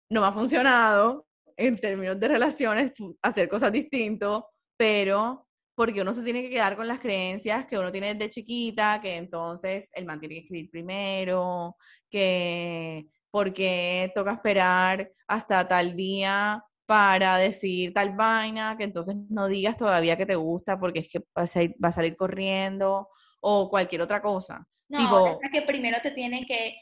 [0.10, 4.44] no me ha funcionado en términos de relaciones hacer cosas distintas,
[4.78, 5.47] pero
[5.78, 9.16] porque uno se tiene que quedar con las creencias que uno tiene desde chiquita, que
[9.16, 11.78] entonces el man tiene que escribir primero,
[12.10, 19.78] que porque toca esperar hasta tal día para decir tal vaina, que entonces no digas
[19.78, 23.10] todavía que te gusta porque es que va a salir, va a salir corriendo
[23.40, 24.66] o cualquier otra cosa.
[24.90, 26.76] No, tipo, que primero te tienen que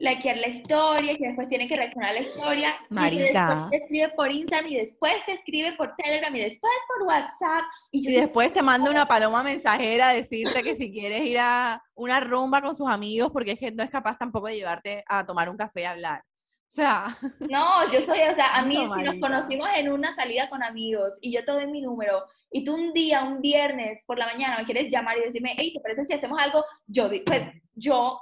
[0.00, 2.74] likear la historia, que después tiene que reaccionar a la historia.
[2.88, 3.22] Marica.
[3.22, 7.06] Y después te escribe por Instagram y después te escribe por Telegram y después por
[7.06, 7.64] WhatsApp.
[7.92, 12.18] Y, después te manda una paloma mensajera a decirte que si quieres ir a una
[12.18, 15.50] rumba con sus amigos porque es que no es capaz tampoco de llevarte a tomar
[15.50, 16.24] un café a hablar.
[16.70, 17.18] O sea.
[17.50, 21.18] No, yo soy, o sea, a mí si nos conocimos en una salida con amigos
[21.20, 24.56] y yo te doy mi número y tú un día, un viernes por la mañana
[24.58, 26.64] me quieres llamar y decirme, hey, ¿te parece si hacemos algo?
[26.86, 28.18] Yo, pues, yo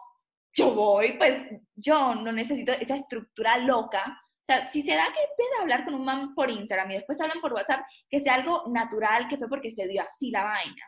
[0.59, 1.43] yo voy, pues
[1.75, 4.05] yo no necesito esa estructura loca.
[4.07, 6.95] O sea, si se da que empiezas a hablar con un man por Instagram y
[6.95, 10.45] después hablan por WhatsApp, que sea algo natural, que fue porque se dio así la
[10.45, 10.87] vaina.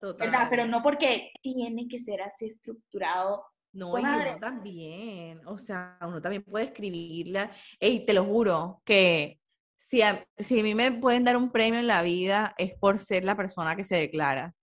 [0.00, 0.30] Total.
[0.30, 0.46] ¿Verdad?
[0.48, 3.44] Pero no porque tiene que ser así estructurado.
[3.72, 7.50] No, y uno también, o sea, uno también puede escribirla.
[7.80, 9.40] Y te lo juro, que
[9.76, 12.98] si a, si a mí me pueden dar un premio en la vida es por
[12.98, 14.54] ser la persona que se declara.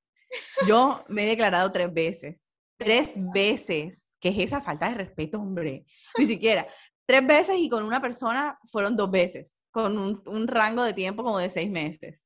[0.68, 5.86] Yo me he declarado tres veces, tres veces ¿Qué es esa falta de respeto, hombre?
[6.18, 6.66] Ni siquiera.
[7.06, 9.96] Tres veces y con una persona fueron dos veces, con
[10.26, 12.26] un, rango de tiempo como de seis meses.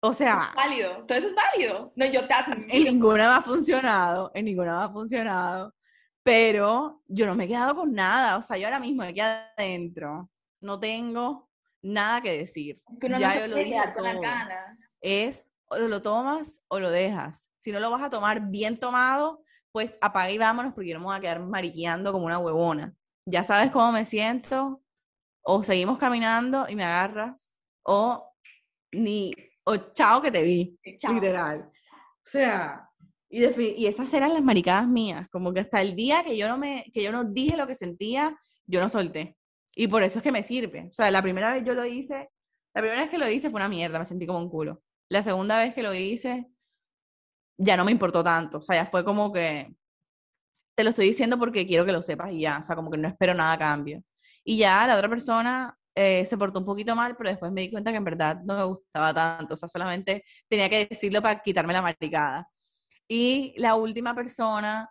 [0.00, 0.50] O sea.
[0.50, 1.04] Es válido.
[1.04, 1.92] Todo eso es válido.
[1.96, 2.34] No, yo te
[2.68, 4.30] En ninguna me ha funcionado.
[4.32, 5.74] En ninguna me ha funcionado.
[6.22, 8.36] Pero yo no me he quedado con nada.
[8.36, 9.26] O sea, yo ahora mismo me quedo
[9.56, 10.30] adentro.
[10.60, 11.50] No tengo
[11.82, 12.80] nada que decir.
[12.88, 14.88] Es que uno ya no yo lo dije con las ganas.
[15.00, 17.48] Es o lo tomas o lo dejas.
[17.58, 19.42] Si no lo vas a tomar bien tomado,
[19.72, 22.94] pues apaga y vámonos porque yo no me voy a quedar mariqueando como una huevona.
[23.26, 24.82] Ya sabes cómo me siento,
[25.42, 27.54] o seguimos caminando y me agarras,
[27.84, 28.32] o
[28.92, 29.32] ni,
[29.64, 31.70] o chao que te vi, literal.
[31.70, 32.88] O sea,
[33.30, 36.58] y, y esas eran las maricadas mías, como que hasta el día que yo no
[36.58, 39.36] me, que yo no dije lo que sentía, yo no solté.
[39.74, 40.86] Y por eso es que me sirve.
[40.88, 42.28] O sea, la primera vez yo lo hice,
[42.74, 44.82] la primera vez que lo hice fue una mierda, me sentí como un culo.
[45.08, 46.46] La segunda vez que lo hice,
[47.62, 49.72] ya no me importó tanto, o sea, ya fue como que
[50.74, 52.98] te lo estoy diciendo porque quiero que lo sepas y ya, o sea, como que
[52.98, 54.02] no espero nada a cambio.
[54.44, 57.70] Y ya la otra persona eh, se portó un poquito mal, pero después me di
[57.70, 61.40] cuenta que en verdad no me gustaba tanto, o sea, solamente tenía que decirlo para
[61.42, 62.48] quitarme la maricada.
[63.08, 64.90] Y la última persona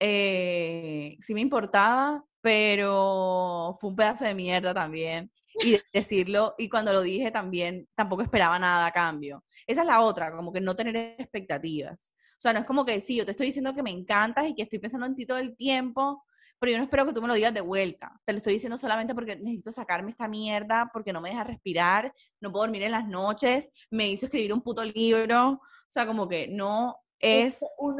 [0.00, 5.30] eh, sí me importaba, pero fue un pedazo de mierda también.
[5.62, 9.44] Y decirlo, y cuando lo dije también, tampoco esperaba nada a cambio.
[9.66, 12.10] Esa es la otra, como que no tener expectativas.
[12.38, 14.54] O sea, no es como que sí, yo te estoy diciendo que me encantas y
[14.54, 16.24] que estoy pensando en ti todo el tiempo,
[16.58, 18.12] pero yo no espero que tú me lo digas de vuelta.
[18.24, 22.12] Te lo estoy diciendo solamente porque necesito sacarme esta mierda, porque no me deja respirar,
[22.40, 25.50] no puedo dormir en las noches, me hizo escribir un puto libro.
[25.50, 27.58] O sea, como que no es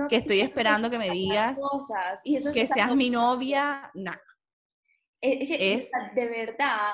[0.09, 1.59] que estoy esperando que me digas
[2.52, 4.20] que seas mi novia, nada.
[5.20, 6.90] Es, de verdad,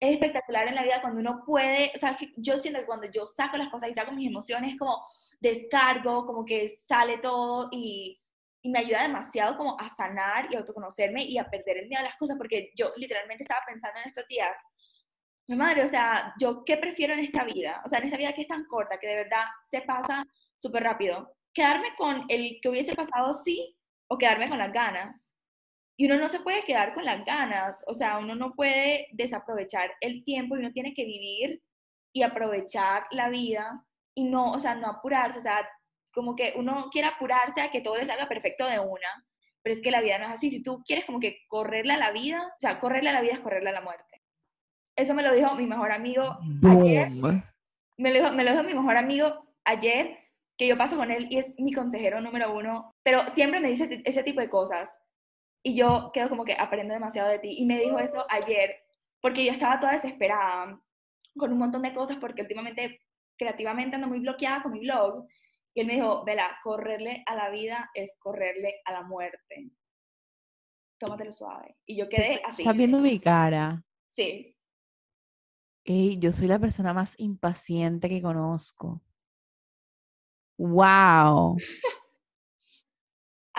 [0.00, 3.26] es espectacular en la vida cuando uno puede, o sea, yo siento que cuando yo
[3.26, 5.04] saco las cosas y saco mis emociones, es como
[5.40, 8.18] descargo, como que sale todo y,
[8.62, 12.04] y, me ayuda demasiado como a sanar y autoconocerme y a perder el miedo a
[12.04, 14.56] las cosas, porque yo literalmente estaba pensando en estos días,
[15.48, 18.32] mi madre, o sea, yo qué prefiero en esta vida, o sea, en esta vida
[18.32, 20.24] que es tan corta, que de verdad se pasa
[20.56, 23.76] súper rápido, quedarme con el que hubiese pasado sí
[24.08, 25.34] o quedarme con las ganas.
[26.00, 29.90] Y uno no se puede quedar con las ganas, o sea, uno no puede desaprovechar
[30.00, 31.60] el tiempo y uno tiene que vivir
[32.14, 33.84] y aprovechar la vida
[34.14, 35.68] y no, o sea, no apurarse, o sea,
[36.10, 39.26] como que uno quiere apurarse a que todo le salga perfecto de una,
[39.62, 40.50] pero es que la vida no es así.
[40.50, 43.34] Si tú quieres como que correrle a la vida, o sea, correrle a la vida
[43.34, 44.22] es correrle a la muerte.
[44.96, 47.10] Eso me lo dijo mi mejor amigo ayer.
[47.10, 50.16] Me lo, dijo, me lo dijo mi mejor amigo ayer,
[50.56, 54.00] que yo paso con él y es mi consejero número uno, pero siempre me dice
[54.06, 54.96] ese tipo de cosas
[55.62, 57.56] y yo quedo como que aprendo demasiado de ti.
[57.58, 58.76] Y me dijo eso ayer,
[59.20, 60.80] porque yo estaba toda desesperada
[61.36, 63.00] con un montón de cosas, porque últimamente
[63.36, 65.26] creativamente ando muy bloqueada con mi blog.
[65.74, 69.70] Y él me dijo, Vela, correrle a la vida es correrle a la muerte.
[70.98, 71.76] Tómatelo suave.
[71.86, 72.62] Y yo quedé así.
[72.62, 73.82] ¿Estás viendo mi cara?
[74.12, 74.56] Sí.
[75.84, 79.02] Ey, yo soy la persona más impaciente que conozco.
[80.58, 81.56] ¡Wow!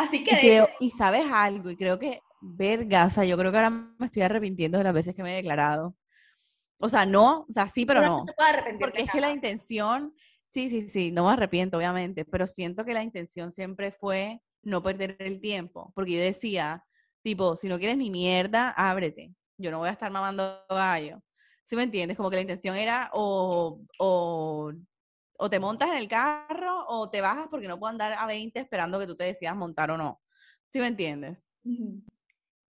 [0.01, 0.67] Así que...
[0.79, 4.23] Y, sabes algo, y creo que, verga, o sea, yo creo que ahora me estoy
[4.23, 5.95] arrepintiendo de las veces que me he declarado.
[6.79, 8.25] O sea, no, o sea, sí, pero no.
[8.79, 10.13] porque es que la intención,
[10.49, 14.81] sí, sí, sí, no me arrepiento, obviamente, pero siento que la intención siempre fue no
[14.81, 16.83] perder el tiempo, porque yo decía,
[17.21, 19.33] tipo, si no quieres ni mierda, ábrete.
[19.57, 21.21] Yo no voy a estar mamando gallo.
[21.65, 22.17] ¿Sí me entiendes?
[22.17, 24.73] Como que la intención era o, o
[25.41, 28.59] o te montas en el carro o te bajas porque no puedo andar a 20
[28.59, 30.21] esperando que tú te decidas montar o no.
[30.71, 31.43] ¿Sí me entiendes?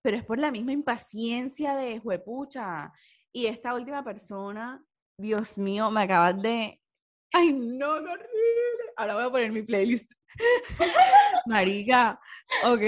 [0.03, 2.93] Pero es por la misma impaciencia de, juepucha,
[3.33, 4.85] Y esta última persona,
[5.19, 6.79] Dios mío, me acabas de...
[7.33, 8.93] Ay, no, qué horrible.
[8.99, 10.13] Ahora voy a poner mi playlist.
[11.47, 12.21] Marica,
[12.67, 12.83] ok.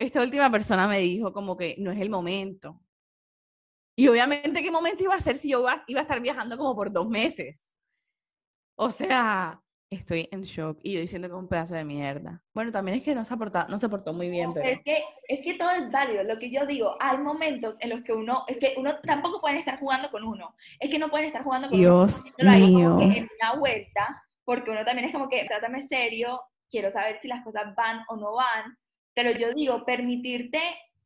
[0.00, 2.80] Esta última persona me dijo como que no es el momento.
[3.96, 6.90] Y obviamente, ¿qué momento iba a ser si yo iba a estar viajando como por
[6.90, 7.65] dos meses?
[8.76, 9.60] O sea,
[9.90, 12.42] estoy en shock y yo diciendo que es un pedazo de mierda.
[12.52, 14.68] Bueno, también es que no se, portó, no se portó muy bien, pero...
[14.68, 16.24] Es que, es que todo es válido.
[16.24, 19.58] Lo que yo digo, hay momentos en los que uno, es que uno tampoco pueden
[19.58, 20.54] estar jugando con uno.
[20.78, 22.52] Es que no pueden estar jugando con Dios uno.
[22.52, 23.00] mío.
[23.00, 27.44] en una vuelta, porque uno también es como que, trátame serio, quiero saber si las
[27.44, 28.76] cosas van o no van.
[29.14, 30.60] Pero yo digo, permitirte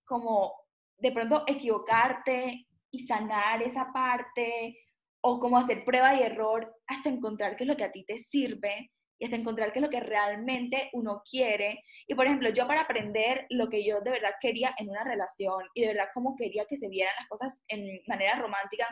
[0.04, 0.54] como
[0.98, 4.76] de pronto equivocarte y sanar esa parte,
[5.22, 8.18] o como hacer prueba y error hasta encontrar qué es lo que a ti te
[8.18, 11.84] sirve y hasta encontrar qué es lo que realmente uno quiere.
[12.06, 15.64] Y por ejemplo, yo para aprender lo que yo de verdad quería en una relación
[15.74, 18.86] y de verdad cómo quería que se vieran las cosas en manera romántica,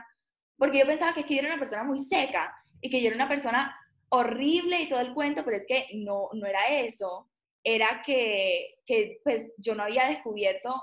[0.59, 3.07] porque yo pensaba que, es que yo era una persona muy seca y que yo
[3.07, 3.75] era una persona
[4.11, 7.31] horrible y todo el cuento, pero es que no, no era eso,
[7.65, 10.75] era que, que pues yo no había descubierto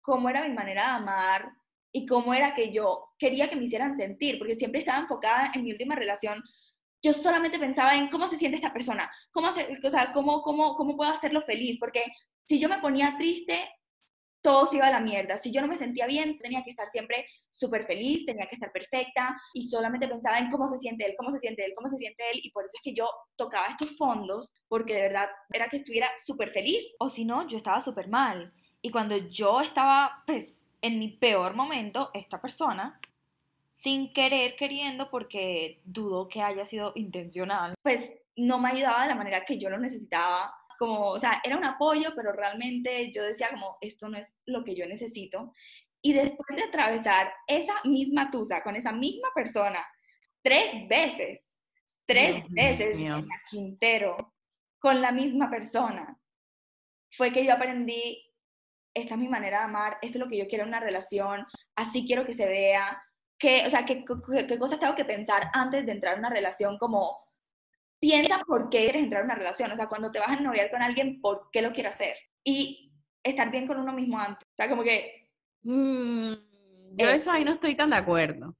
[0.00, 1.52] cómo era mi manera de amar,
[1.92, 5.62] y cómo era que yo quería que me hicieran sentir, porque siempre estaba enfocada en
[5.62, 6.42] mi última relación.
[7.02, 10.96] Yo solamente pensaba en cómo se siente esta persona, cómo, o sea, cómo, cómo, cómo
[10.96, 12.04] puedo hacerlo feliz, porque
[12.44, 13.68] si yo me ponía triste,
[14.42, 15.38] todo se iba a la mierda.
[15.38, 18.72] Si yo no me sentía bien, tenía que estar siempre súper feliz, tenía que estar
[18.72, 21.96] perfecta y solamente pensaba en cómo se siente él, cómo se siente él, cómo se
[21.96, 22.40] siente él.
[22.42, 26.10] Y por eso es que yo tocaba estos fondos, porque de verdad era que estuviera
[26.18, 26.92] súper feliz.
[26.98, 28.52] O si no, yo estaba súper mal.
[28.80, 33.00] Y cuando yo estaba, pues, en mi peor momento, esta persona,
[33.72, 39.14] sin querer, queriendo, porque dudo que haya sido intencional, pues no me ayudaba de la
[39.14, 40.54] manera que yo lo necesitaba.
[40.78, 44.64] Como, o sea, era un apoyo, pero realmente yo decía como, esto no es lo
[44.64, 45.52] que yo necesito.
[46.02, 49.78] Y después de atravesar esa misma tusa con esa misma persona
[50.42, 51.60] tres veces,
[52.04, 54.34] tres veces en Quintero,
[54.80, 56.18] con la misma persona,
[57.12, 58.20] fue que yo aprendí
[58.94, 61.46] esta es mi manera de amar, esto es lo que yo quiero en una relación,
[61.76, 63.02] así quiero que se vea,
[63.38, 64.04] qué, o sea, qué,
[64.48, 67.18] qué, cosas tengo que pensar antes de entrar en una relación, como
[68.00, 70.70] piensa por qué quieres entrar en una relación, o sea, cuando te vas a noviar
[70.70, 72.16] con alguien, ¿por qué lo quiero hacer?
[72.44, 75.28] Y estar bien con uno mismo antes, o sea, como que...
[75.62, 76.32] Mm,
[76.94, 78.56] yo eso ahí no estoy tan de acuerdo.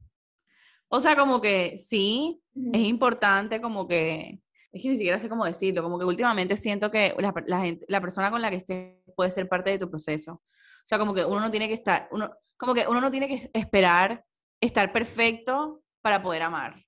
[0.88, 4.40] O sea, como que sí, es importante como que
[4.72, 7.84] es que ni siquiera sé cómo decirlo, como que últimamente siento que la, la, gente,
[7.88, 10.32] la persona con la que estés puede ser parte de tu proceso.
[10.34, 13.28] O sea, como que uno no tiene que estar, uno, como que uno no tiene
[13.28, 14.24] que esperar
[14.60, 16.82] estar perfecto para poder amar.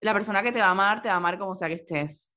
[0.00, 2.32] La persona que te va a amar, te va a amar como sea que estés.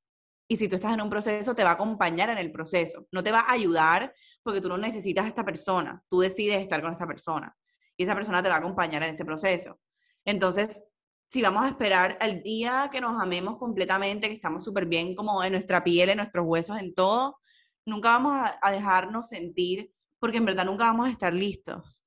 [0.47, 3.07] Y si tú estás en un proceso, te va a acompañar en el proceso.
[3.11, 6.03] No te va a ayudar porque tú no necesitas a esta persona.
[6.07, 7.55] Tú decides estar con esta persona.
[7.97, 9.79] Y esa persona te va a acompañar en ese proceso.
[10.23, 10.83] Entonces,
[11.29, 15.43] si vamos a esperar al día que nos amemos completamente, que estamos súper bien como
[15.43, 17.39] en nuestra piel, en nuestros huesos, en todo,
[17.85, 22.01] nunca vamos a, dejarnos sentir porque en verdad nunca vamos a estar listos.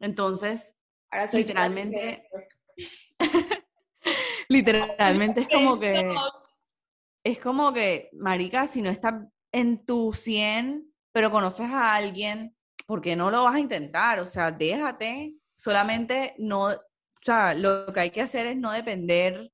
[0.00, 0.76] Entonces,
[1.32, 2.28] literalmente,
[4.48, 6.14] literalmente es como que,
[7.24, 9.14] es como que, marica, si no estás
[9.52, 12.54] en tu 100, pero conoces a alguien,
[12.86, 14.20] ¿por qué no lo vas a intentar?
[14.20, 16.68] O sea, déjate, solamente no,
[17.26, 19.50] sea, lo que hay que hacer es no depender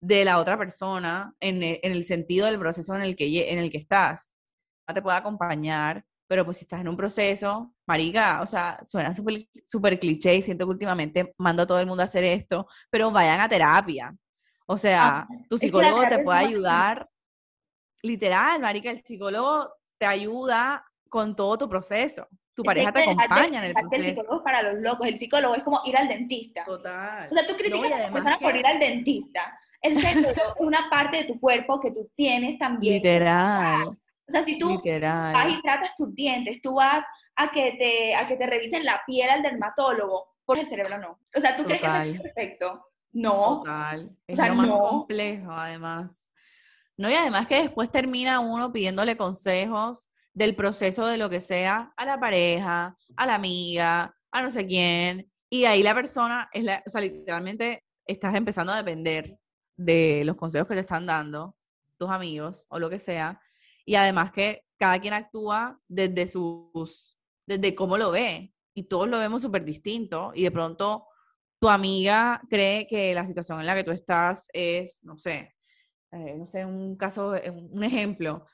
[0.00, 3.70] de la otra persona en, e, el sentido del proceso en el que, en el
[3.70, 4.34] que estás.
[4.88, 9.14] No te puede acompañar, pero pues si estás en un proceso, marica, o sea, suena
[9.14, 12.66] súper super cliché y siento que últimamente mando a todo el mundo a hacer esto,
[12.90, 14.14] pero vayan a terapia.
[14.66, 17.08] O sea, ah, tu psicólogo te puede ayudar.
[18.02, 23.64] Literal, marica, el psicólogo te ayuda con todo tu proceso tu pareja te acompaña en
[23.64, 23.96] el proceso.
[23.96, 26.64] El psicólogo es para los locos, el psicólogo es como ir al dentista.
[26.64, 27.28] Total.
[27.30, 29.58] O sea, tú criticas a la persona por ir al dentista.
[29.80, 32.94] El cerebro es una parte de tu cuerpo que tú tienes también.
[32.94, 33.88] Literal.
[34.26, 37.04] O sea, si tú vas y tratas tus dientes, tú vas
[37.36, 41.18] a que te, a que te revisen la piel al dermatólogo, por el cerebro no.
[41.36, 42.86] O sea, ¿tú crees que es perfecto?
[43.12, 43.58] No.
[43.58, 44.10] Total.
[44.26, 46.28] Es o sea, lo más complejo, además.
[46.96, 51.92] No, y además que después termina uno pidiéndole consejos del proceso de lo que sea
[51.96, 55.30] a la pareja, a la amiga, a no sé quién.
[55.48, 59.38] Y ahí la persona, es la, o sea, literalmente estás empezando a depender
[59.76, 61.56] de los consejos que te están dando
[61.98, 63.40] tus amigos o lo que sea.
[63.86, 67.16] Y además que cada quien actúa desde sus,
[67.46, 68.52] desde cómo lo ve.
[68.74, 70.32] Y todos lo vemos súper distinto.
[70.34, 71.06] Y de pronto
[71.60, 75.54] tu amiga cree que la situación en la que tú estás es, no sé,
[76.12, 77.34] eh, no sé, un caso,
[77.70, 78.46] un ejemplo,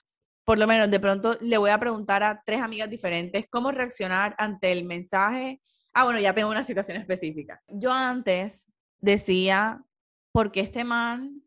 [0.51, 4.35] por lo menos de pronto le voy a preguntar a tres amigas diferentes cómo reaccionar
[4.37, 5.61] ante el mensaje
[5.93, 7.61] Ah, bueno, ya tengo una situación específica.
[7.69, 8.67] Yo antes
[9.01, 9.85] decía,
[10.33, 11.43] ¿por qué este man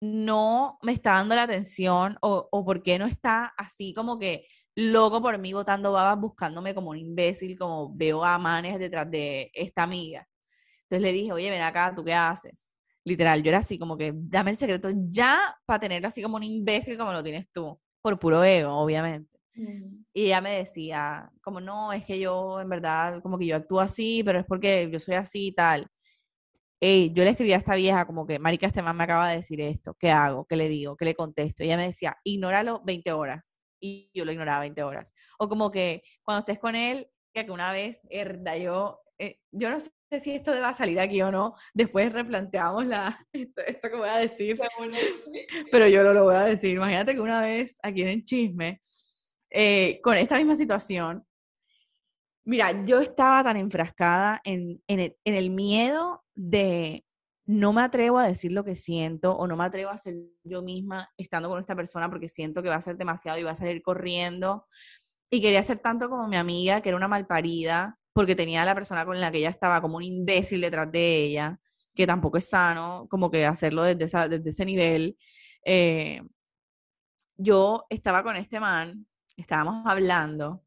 [0.00, 4.46] no me está dando la atención o, o por qué no está así como que
[4.74, 9.50] loco por mí botando babas buscándome como un imbécil, como veo a manes detrás de
[9.54, 10.28] esta amiga.
[10.84, 12.72] Entonces le dije, oye, ven acá, ¿tú qué haces?
[13.04, 16.44] Literal, yo era así como que dame el secreto ya para tenerlo así como un
[16.44, 19.30] imbécil como lo tienes tú, por puro ego, obviamente.
[20.14, 23.80] Y ella me decía, como no, es que yo en verdad, como que yo actúo
[23.80, 25.88] así, pero es porque yo soy así y tal.
[26.80, 29.36] Ey, yo le escribí a esta vieja como que, marica, este man me acaba de
[29.36, 30.46] decir esto, ¿qué hago?
[30.46, 30.96] ¿Qué le digo?
[30.96, 31.62] ¿Qué le contesto?
[31.62, 33.56] Y ella me decía, ignóralo 20 horas.
[33.80, 35.14] Y yo lo ignoraba 20 horas.
[35.38, 39.80] O como que cuando estés con él, que una vez, herda, yo, eh, yo no
[39.80, 39.90] sé
[40.20, 41.54] si esto deba salir aquí o no.
[41.74, 44.58] Después replanteamos la, esto, que voy a decir.
[45.70, 46.76] Pero yo no lo voy a decir.
[46.76, 48.80] Imagínate que una vez aquí en el chisme,
[49.50, 51.24] eh, con esta misma situación,
[52.44, 57.04] mira, yo estaba tan enfrascada en, en, el, miedo de
[57.46, 60.62] no me atrevo a decir lo que siento o no me atrevo a ser yo
[60.62, 63.56] misma estando con esta persona porque siento que va a ser demasiado y va a
[63.56, 64.66] salir corriendo.
[65.30, 68.74] Y quería ser tanto como mi amiga, que era una malparida, porque tenía a la
[68.74, 71.58] persona con la que ella estaba como un imbécil detrás de ella,
[71.94, 75.16] que tampoco es sano, como que hacerlo desde, desde ese nivel.
[75.64, 76.22] Eh,
[77.36, 79.06] yo estaba con este man
[79.36, 80.64] estábamos hablando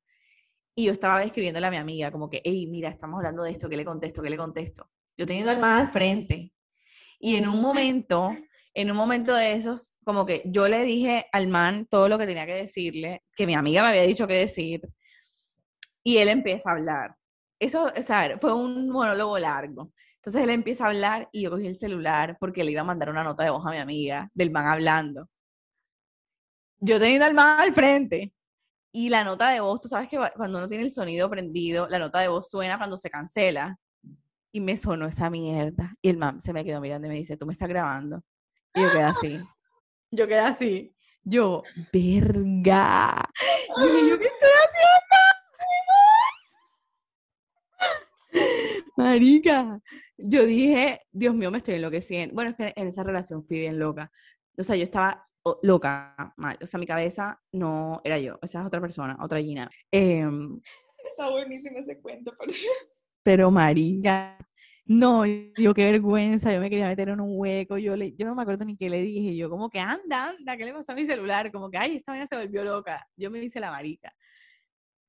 [0.76, 3.70] y yo estaba escribiéndole a mi amiga, como que, hey, mira, estamos hablando de esto,
[3.70, 4.22] ¿qué le contesto?
[4.22, 4.90] ¿Qué le contesto?
[5.18, 6.52] Yo teniendo al man al frente.
[7.20, 8.36] Y en un momento,
[8.74, 12.28] en un momento de esos, como que yo le dije al man todo lo que
[12.28, 14.82] tenía que decirle, que mi amiga me había dicho que decir,
[16.04, 17.16] y él empieza a hablar.
[17.60, 19.92] Eso, o sea, fue un monólogo largo.
[20.18, 23.10] Entonces él empieza a hablar y yo cogí el celular porque le iba a mandar
[23.10, 25.30] una nota de voz a mi amiga del man hablando.
[26.80, 28.34] Yo teniendo al man al frente.
[28.92, 32.00] Y la nota de voz, tú sabes que cuando uno tiene el sonido prendido, la
[32.00, 33.78] nota de voz suena cuando se cancela.
[34.52, 35.96] Y me sonó esa mierda.
[36.02, 38.24] Y el man se me quedó mirando y me dice, tú me estás grabando.
[38.74, 39.40] Y yo quedé así.
[40.12, 40.96] Yo quedé así.
[41.24, 43.30] Yo, verga.
[43.78, 45.05] Y ¿yo qué estoy haciendo?
[48.98, 49.80] Marica.
[50.18, 52.34] Yo dije, Dios mío, me estoy enloqueciendo.
[52.34, 54.12] Bueno, es que en esa relación fui bien loca.
[54.58, 55.28] O sea, yo estaba
[55.62, 56.58] loca, mal.
[56.62, 59.70] O sea, mi cabeza no era yo, esa es otra persona, otra Gina.
[59.92, 60.60] Em,
[61.10, 62.54] Está buenísimo ese cuento, pero...
[63.24, 64.38] pero marica,
[64.86, 68.36] no, yo qué vergüenza, yo me quería meter en un hueco, yo, le, yo no
[68.36, 70.96] me acuerdo ni qué le dije, yo como que anda, anda, ¿qué le pasó a
[70.96, 71.52] mi celular?
[71.52, 74.14] Como que, ay, esta vaina se volvió loca, yo me hice la marica.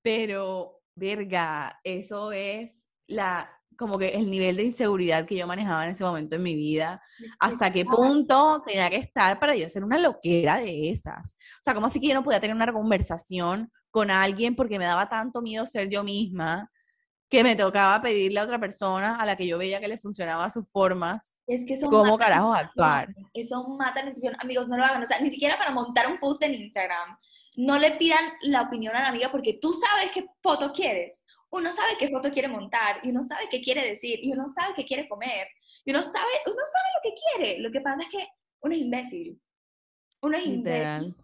[0.03, 5.93] Pero, verga, eso es la, como que el nivel de inseguridad que yo manejaba en
[5.93, 7.03] ese momento en mi vida,
[7.39, 11.37] hasta qué punto tenía que estar para yo ser una loquera de esas.
[11.61, 14.85] O sea, como así que yo no podía tener una conversación con alguien porque me
[14.85, 16.71] daba tanto miedo ser yo misma
[17.29, 20.49] que me tocaba pedirle a otra persona a la que yo veía que le funcionaba
[20.49, 23.09] sus formas, es que cómo carajos actuar.
[23.35, 24.37] Eso mata la intención.
[24.39, 25.03] Amigos, no lo hagan.
[25.03, 27.19] O sea, ni siquiera para montar un post en Instagram.
[27.57, 31.26] No le pidan la opinión a la amiga porque tú sabes qué foto quieres
[31.57, 34.75] uno sabe qué foto quiere montar, y uno sabe qué quiere decir, y uno sabe
[34.75, 35.49] qué quiere comer,
[35.85, 37.61] y uno sabe, uno sabe lo que quiere.
[37.61, 38.29] Lo que pasa es que
[38.63, 39.41] uno es imbécil.
[40.23, 41.15] Uno es imbécil.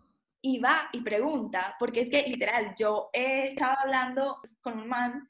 [0.44, 5.28] Y va y pregunta, porque es que literal, yo he estado hablando con un man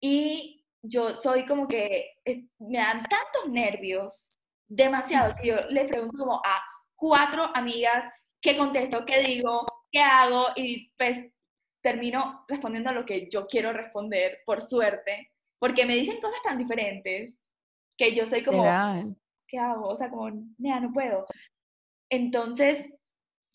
[0.00, 4.28] y yo soy como que eh, me dan tantos nervios,
[4.68, 6.62] demasiado, que yo le pregunto como a
[6.96, 8.06] cuatro amigas
[8.40, 11.30] qué contesto, qué digo, qué hago, y pues
[11.82, 16.58] termino respondiendo a lo que yo quiero responder, por suerte, porque me dicen cosas tan
[16.58, 17.44] diferentes
[17.96, 18.62] que yo soy como,
[19.48, 19.88] ¿qué hago?
[19.88, 21.26] O sea, como, mira, no puedo.
[22.10, 22.88] Entonces,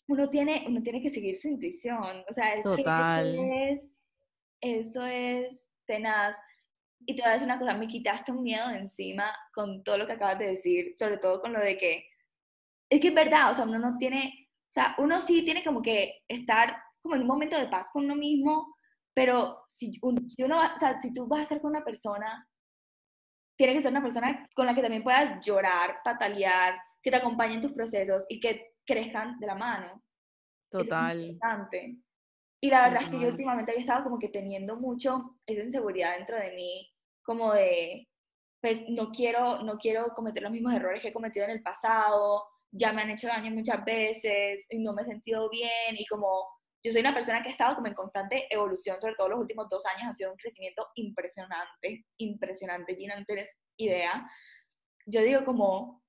[0.10, 3.28] uno tiene, uno tiene que seguir su intuición, o sea, es Total.
[3.28, 4.04] eso es,
[4.62, 6.38] eso es tenaz.
[7.06, 9.98] Y te voy a decir una cosa, me quitaste un miedo de encima con todo
[9.98, 12.06] lo que acabas de decir, sobre todo con lo de que,
[12.90, 15.82] es que es verdad, o sea, uno no tiene, o sea, uno sí tiene como
[15.82, 18.76] que estar como en un momento de paz con uno mismo,
[19.14, 19.92] pero si,
[20.28, 22.48] si uno, o sea, si tú vas a estar con una persona,
[23.58, 27.56] tiene que ser una persona con la que también puedas llorar, patalear, que te acompañe
[27.56, 30.04] en tus procesos y que crezcan de la mano.
[30.70, 31.20] Total.
[31.20, 31.98] Es importante.
[32.62, 36.18] Y la verdad es que yo últimamente había estado como que teniendo mucho esa inseguridad
[36.18, 36.88] dentro de mí,
[37.24, 38.08] como de,
[38.62, 42.44] pues no quiero, no quiero cometer los mismos errores que he cometido en el pasado,
[42.72, 46.46] ya me han hecho daño muchas veces, y no me he sentido bien, y como
[46.88, 49.68] yo soy una persona que ha estado como en constante evolución, sobre todo los últimos
[49.70, 54.26] dos años, ha sido un crecimiento impresionante, impresionante, Gina, no tienes idea.
[55.06, 56.02] Yo digo como,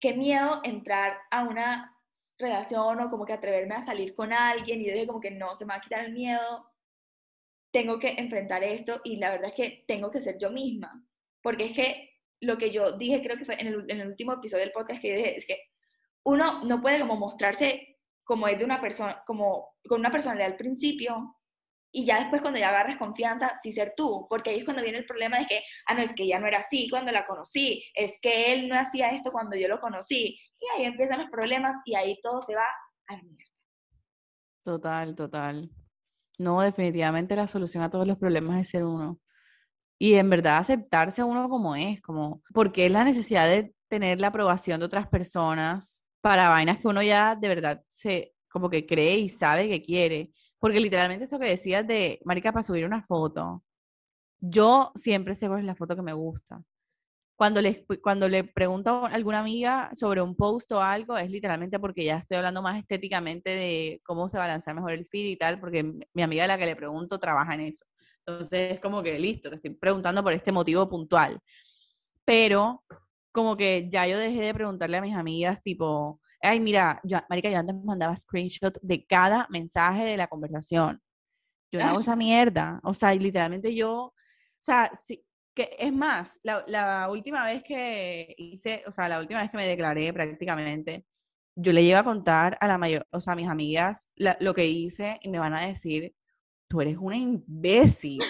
[0.00, 1.92] qué miedo entrar a una
[2.38, 5.64] relación o como que atreverme a salir con alguien y yo como que no, se
[5.64, 6.70] me va a quitar el miedo.
[7.72, 11.04] tengo que enfrentar esto y la verdad es que tengo que ser yo misma,
[11.42, 12.10] porque es que
[12.40, 15.02] lo que yo dije, creo que fue en el, en el último episodio del podcast
[15.02, 15.58] que dije, es que
[16.24, 17.93] uno no puede como mostrarse
[18.24, 21.36] como es de una persona, como con una personalidad al principio
[21.96, 24.98] y ya después cuando ya agarras confianza, sí ser tú, porque ahí es cuando viene
[24.98, 27.84] el problema de que, ah, no, es que ya no era así cuando la conocí,
[27.94, 31.76] es que él no hacía esto cuando yo lo conocí, y ahí empiezan los problemas
[31.84, 32.64] y ahí todo se va
[33.06, 33.44] a la mierda.
[34.64, 35.70] Total, total.
[36.36, 39.20] No, definitivamente la solución a todos los problemas es ser uno.
[39.96, 44.28] Y en verdad aceptarse uno como es, como, porque es la necesidad de tener la
[44.28, 49.18] aprobación de otras personas para vainas que uno ya de verdad se, como que cree
[49.18, 50.32] y sabe que quiere.
[50.58, 53.62] Porque literalmente eso que decías de, marica, para subir una foto,
[54.40, 56.62] yo siempre sé cuál es la foto que me gusta.
[57.36, 61.78] Cuando le, cuando le pregunto a alguna amiga sobre un post o algo, es literalmente
[61.78, 65.26] porque ya estoy hablando más estéticamente de cómo se va a lanzar mejor el feed
[65.26, 67.84] y tal, porque mi amiga a la que le pregunto trabaja en eso.
[68.24, 71.38] Entonces es como que listo, te estoy preguntando por este motivo puntual.
[72.24, 72.82] Pero
[73.34, 77.50] como que ya yo dejé de preguntarle a mis amigas, tipo, ay, mira, yo, Marica,
[77.50, 81.02] yo antes mandaba screenshot de cada mensaje de la conversación.
[81.72, 82.80] Yo no hago esa mierda.
[82.84, 84.14] O sea, literalmente yo, o
[84.60, 84.92] sea,
[85.52, 89.66] que es más, la, última vez que hice, o sea, la última vez que me
[89.66, 91.04] declaré prácticamente,
[91.56, 94.66] yo le iba a contar a la mayor, o sea, a mis amigas lo que
[94.66, 96.14] hice y me van a decir,
[96.68, 98.22] tú eres una imbécil.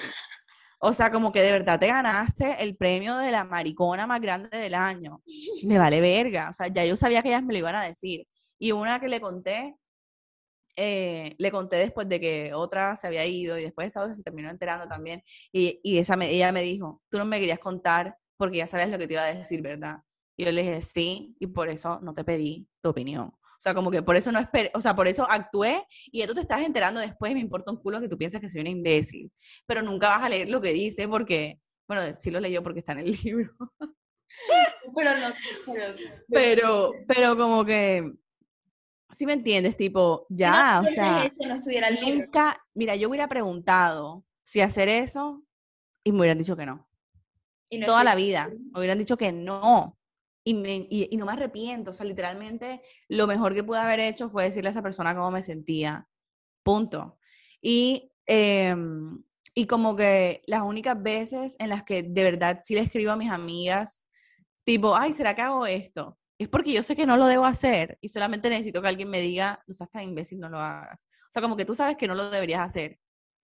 [0.86, 4.50] O sea, como que de verdad te ganaste el premio de la maricona más grande
[4.58, 5.22] del año.
[5.64, 6.50] Me vale verga.
[6.50, 8.26] O sea, ya yo sabía que ellas me lo iban a decir.
[8.58, 9.76] Y una que le conté,
[10.76, 14.22] eh, le conté después de que otra se había ido y después esa otra se
[14.22, 15.22] terminó enterando también.
[15.52, 18.90] Y, y esa me, ella me dijo, tú no me querías contar porque ya sabías
[18.90, 20.00] lo que te iba a decir, ¿verdad?
[20.36, 23.32] Y yo le dije, sí, y por eso no te pedí tu opinión.
[23.64, 26.34] O sea, como que por eso no esperé, o sea, por eso actué y tú
[26.34, 29.32] te estás enterando después, me importa un culo que tú pienses que soy una imbécil,
[29.64, 32.92] pero nunca vas a leer lo que dice porque, bueno, sí lo leyó porque está
[32.92, 33.54] en el libro.
[34.94, 35.34] pero no,
[36.28, 38.12] pero, pero, como que,
[39.12, 41.32] si me entiendes, tipo, ya, o sea,
[42.02, 45.42] nunca, mira, yo hubiera preguntado si hacer eso
[46.04, 46.86] y me hubieran dicho que no.
[47.86, 49.96] Toda la vida, me hubieran dicho que no
[50.44, 54.44] y, y, no me arrepiento, o sea, literalmente lo mejor que pude haber hecho fue
[54.44, 56.06] decirle a esa persona cómo me sentía,
[56.62, 57.18] punto.
[57.62, 59.22] Y, em,
[59.54, 63.16] y como que las únicas veces en las que de verdad sí le escribo a
[63.16, 64.04] mis amigas,
[64.64, 66.18] tipo, ay, ¿será que hago esto?
[66.38, 69.20] Es porque yo sé que no lo debo hacer y solamente necesito que alguien me
[69.20, 70.98] diga, no seas tan imbécil, no lo hagas.
[70.98, 72.98] O sea, como que tú sabes que no lo deberías hacer.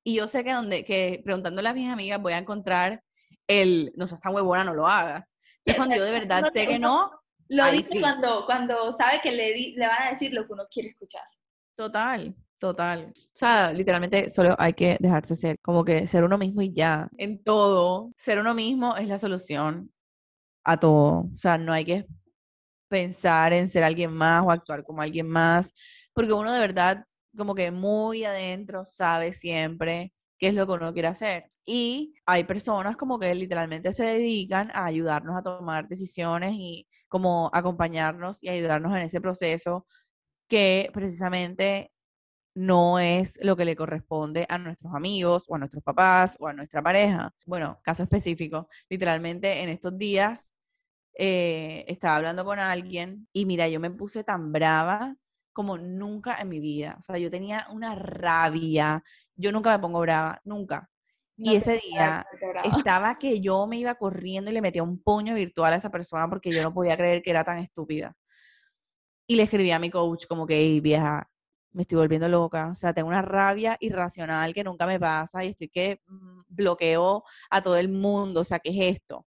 [0.04, 3.02] Y yo sé que, donde, que preguntándole a mis amigas voy a encontrar
[3.46, 5.34] el, no seas tan huevona, no lo hagas.
[5.64, 7.10] Es cuando yo de verdad sé que no.
[7.48, 10.90] Lo dice cuando, cuando sabe que le, le van a decir lo que uno quiere
[10.90, 11.24] escuchar.
[11.74, 13.12] Total, total.
[13.16, 17.08] O sea, literalmente solo hay que dejarse ser, como que ser uno mismo y ya.
[17.18, 19.90] En todo, ser uno mismo es la solución
[20.64, 21.28] a todo.
[21.34, 22.06] O sea, no hay que
[22.88, 25.72] pensar en ser alguien más o actuar como alguien más,
[26.12, 27.04] porque uno de verdad,
[27.36, 31.50] como que muy adentro, sabe siempre qué es lo que uno quiere hacer.
[31.64, 37.50] Y hay personas como que literalmente se dedican a ayudarnos a tomar decisiones y como
[37.52, 39.86] acompañarnos y ayudarnos en ese proceso
[40.48, 41.92] que precisamente
[42.54, 46.52] no es lo que le corresponde a nuestros amigos o a nuestros papás o a
[46.52, 47.32] nuestra pareja.
[47.46, 50.52] Bueno, caso específico, literalmente en estos días
[51.18, 55.16] eh, estaba hablando con alguien y mira, yo me puse tan brava
[55.52, 56.96] como nunca en mi vida.
[56.98, 59.04] O sea, yo tenía una rabia.
[59.40, 60.88] Yo nunca me pongo brava, nunca.
[61.36, 62.26] y ese día
[62.76, 66.28] estaba que yo me iba corriendo y le metía un puño virtual a esa persona
[66.28, 68.14] porque yo no podía creer que era tan estúpida.
[69.26, 71.30] Y le escribí a mi coach como que, hey, vieja,
[71.72, 72.68] me estoy volviendo loca.
[72.72, 77.24] O sea, tengo una rabia irracional que nunca me pasa y estoy que mm, bloqueo
[77.50, 78.40] a todo el mundo.
[78.40, 79.26] O sea, ¿qué es esto?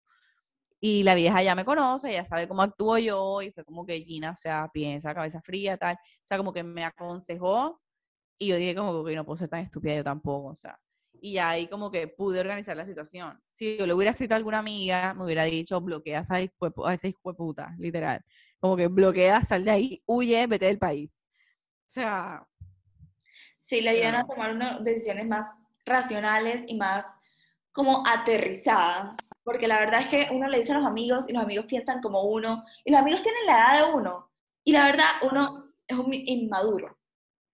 [0.79, 4.01] Y la vieja ya me conoce, ya sabe cómo actúo yo y fue como que
[4.01, 5.95] Gina, o sea, piensa, cabeza fría, tal.
[5.95, 7.81] O sea, como que me aconsejó
[8.43, 10.79] y yo dije como que no puedo ser tan estúpida yo tampoco, o sea.
[11.21, 13.41] Y ahí como que pude organizar la situación.
[13.53, 17.33] Si yo le hubiera escrito a alguna amiga, me hubiera dicho, bloquea a esa hijo
[17.35, 18.23] puta, literal.
[18.59, 21.23] Como que bloquea, sal de ahí, huye, vete del país.
[21.87, 22.47] O sea...
[23.59, 25.47] Sí, le ayudan a tomar unas decisiones más
[25.85, 27.05] racionales y más
[27.71, 31.43] como aterrizadas, porque la verdad es que uno le dice a los amigos y los
[31.43, 34.29] amigos piensan como uno, y los amigos tienen la edad de uno,
[34.63, 36.97] y la verdad uno es un inmaduro.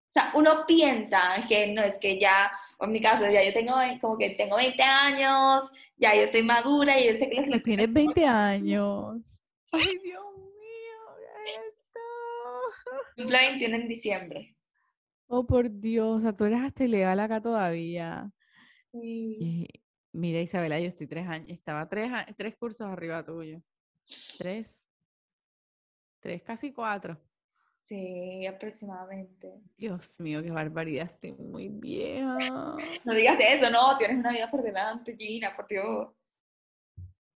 [0.09, 3.75] O sea, uno piensa que no es que ya, en mi caso, ya yo tengo
[4.01, 7.59] como que tengo 20 años, ya yo estoy madura y yo sé que los que...
[7.59, 9.39] Tienes 20 años.
[9.71, 10.99] Ay, Dios mío,
[11.45, 11.99] esto.
[13.17, 14.55] Cumple 21 en diciembre.
[15.27, 18.31] Oh, por Dios, o sea, tú eres hasta ilegal acá todavía.
[18.91, 23.61] mira, Isabela, yo estoy tres años, estaba tres, tres cursos arriba tuyo.
[24.39, 24.83] Tres.
[26.19, 27.15] Tres, casi cuatro.
[27.89, 29.51] Sí, aproximadamente.
[29.75, 32.37] Dios mío, qué barbaridad, estoy muy vieja.
[33.03, 36.09] No digas eso, no, tienes una vida por delante, Gina, por Dios.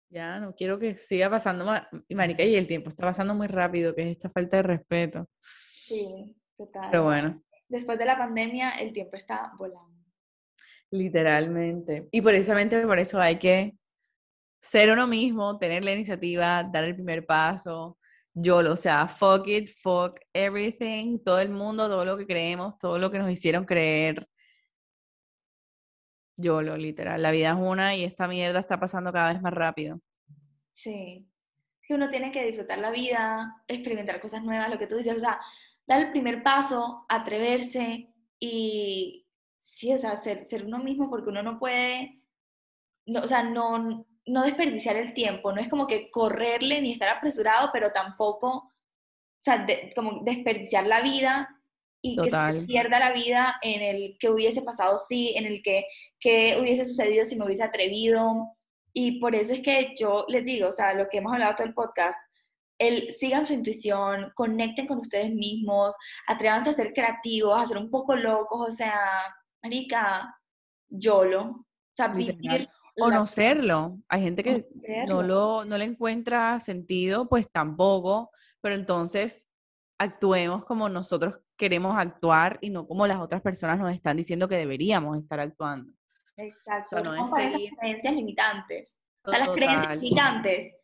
[0.08, 1.86] Ya, no quiero que siga pasando más.
[2.08, 5.30] Marica, y el tiempo está pasando muy rápido, que es esta falta de respeto.
[5.40, 6.88] Sí, total.
[6.90, 7.40] Pero bueno.
[7.68, 10.04] Después de la pandemia, el tiempo está volando.
[10.90, 12.08] Literalmente.
[12.10, 13.76] Y precisamente por eso hay que
[14.60, 17.99] ser uno mismo, tener la iniciativa, dar el primer paso.
[18.34, 22.78] Yo lo, o sea, fuck it, fuck everything, todo el mundo, todo lo que creemos,
[22.78, 24.28] todo lo que nos hicieron creer.
[26.36, 27.20] Yo lo, literal.
[27.22, 30.00] La vida es una y esta mierda está pasando cada vez más rápido.
[30.70, 31.28] Sí.
[31.82, 35.20] Que uno tiene que disfrutar la vida, experimentar cosas nuevas, lo que tú dices, o
[35.20, 35.40] sea,
[35.86, 39.26] dar el primer paso, atreverse y,
[39.60, 42.22] sí, o sea, ser, ser uno mismo porque uno no puede,
[43.06, 47.08] no, o sea, no, no desperdiciar el tiempo, no es como que correrle ni estar
[47.08, 48.72] apresurado, pero tampoco, o
[49.42, 51.48] sea, como desperdiciar la vida
[52.02, 55.84] y que se pierda la vida en el que hubiese pasado sí, en el que,
[56.18, 58.56] que hubiese sucedido si me hubiese atrevido.
[58.92, 61.66] Y por eso es que yo les digo, o sea, lo que hemos hablado todo
[61.66, 62.18] el podcast,
[62.78, 65.94] el sigan su intuición, conecten con ustedes mismos,
[66.26, 68.98] atrévanse a ser creativos, a ser un poco locos, o sea,
[69.62, 70.34] marica,
[70.88, 71.42] YOLO.
[71.42, 72.68] O sea, vivir
[73.00, 73.98] o no serlo.
[74.08, 74.66] Hay gente que
[75.06, 79.48] no, lo, no le encuentra sentido, pues tampoco, pero entonces
[79.98, 84.56] actuemos como nosotros queremos actuar y no como las otras personas nos están diciendo que
[84.56, 85.92] deberíamos estar actuando.
[86.36, 86.96] Exacto.
[86.96, 87.70] O no es seguir...
[87.76, 89.00] creencias limitantes.
[89.22, 90.74] O sea, las creencias limitantes,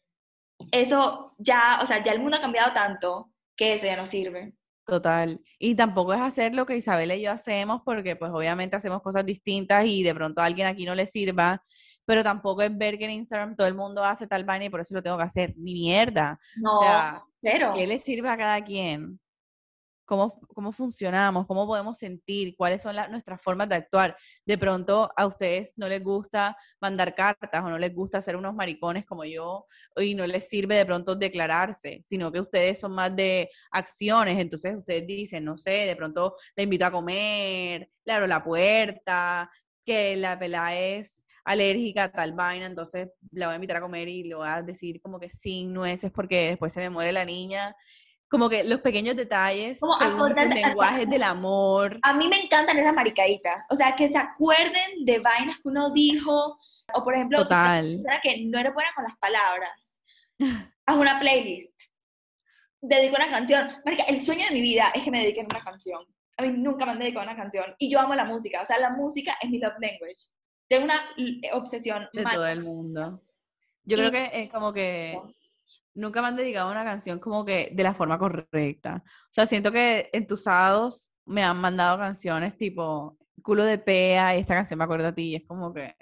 [0.70, 4.52] eso ya, o sea, ya el mundo ha cambiado tanto que eso ya no sirve.
[4.84, 5.40] Total.
[5.58, 9.26] Y tampoco es hacer lo que Isabel y yo hacemos porque pues obviamente hacemos cosas
[9.26, 11.64] distintas y de pronto a alguien aquí no le sirva
[12.06, 14.80] pero tampoco es ver que en Instagram todo el mundo hace tal vaina y por
[14.80, 15.54] eso lo tengo que hacer.
[15.58, 16.40] Ni mierda.
[16.56, 17.72] No, o sea, cero.
[17.74, 19.20] ¿qué le sirve a cada quien?
[20.04, 21.48] ¿Cómo, cómo funcionamos?
[21.48, 22.54] ¿Cómo podemos sentir?
[22.56, 24.16] ¿Cuáles son nuestras formas de actuar?
[24.44, 28.54] De pronto a ustedes no les gusta mandar cartas o no les gusta ser unos
[28.54, 29.66] maricones como yo
[29.96, 34.38] y no les sirve de pronto declararse, sino que ustedes son más de acciones.
[34.38, 39.50] Entonces ustedes dicen, no sé, de pronto le invito a comer, le abro la puerta,
[39.84, 44.08] que la pela es alérgica a tal vaina, entonces la voy a invitar a comer
[44.08, 47.24] y le voy a decir como que sin nueces porque después se me muere la
[47.24, 47.74] niña.
[48.28, 52.00] Como que los pequeños detalles, como según sus lenguajes del amor.
[52.02, 55.92] A mí me encantan esas maricaditas, o sea, que se acuerden de vainas que uno
[55.92, 56.58] dijo,
[56.92, 58.02] o por ejemplo, Total.
[58.24, 60.02] que no eres buena con las palabras,
[60.86, 61.80] haz una playlist,
[62.80, 63.70] dedico una canción.
[63.84, 66.04] Marica, el sueño de mi vida es que me dediquen una canción.
[66.36, 68.80] A mí nunca me han dedicado una canción y yo amo la música, o sea,
[68.80, 70.32] la música es mi love language
[70.68, 72.08] de una eh, obsesión.
[72.12, 73.22] De todo el mundo.
[73.84, 75.16] Yo creo que es como que
[75.94, 79.02] nunca me han dedicado una canción como que de la forma correcta.
[79.06, 84.54] O sea, siento que entusados me han mandado canciones tipo culo de pea y esta
[84.54, 85.94] canción me acuerdo a ti y es como que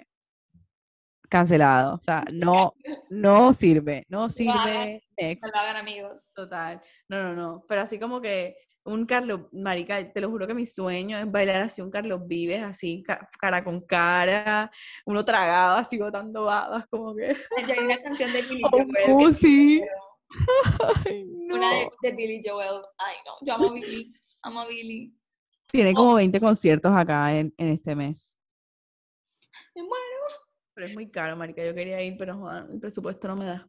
[1.29, 1.95] cancelado.
[1.95, 2.73] O sea, no,
[3.09, 5.03] no sirve, no sirve.
[5.19, 6.33] No lo hagan amigos.
[6.35, 6.81] Total.
[7.07, 7.65] No, no, no.
[7.67, 8.55] Pero así como que
[8.85, 12.61] un Carlos, marica, te lo juro que mi sueño es bailar así un Carlos Vives,
[12.61, 13.03] así
[13.39, 14.71] cara con cara,
[15.05, 17.35] uno tragado, así botando babas, como que...
[17.79, 19.33] hay una canción de Billy oh, Joel.
[19.33, 19.81] sí.
[21.53, 21.69] Una
[22.01, 22.81] de, Billy Joel.
[22.97, 25.13] Ay, no, yo amo a Billy, amo a Billy.
[25.71, 28.37] Tiene como 20 conciertos acá en, en este mes.
[29.75, 30.04] Me muero.
[30.75, 33.67] Pero es muy caro, marica, yo quería ir, pero el presupuesto no me da.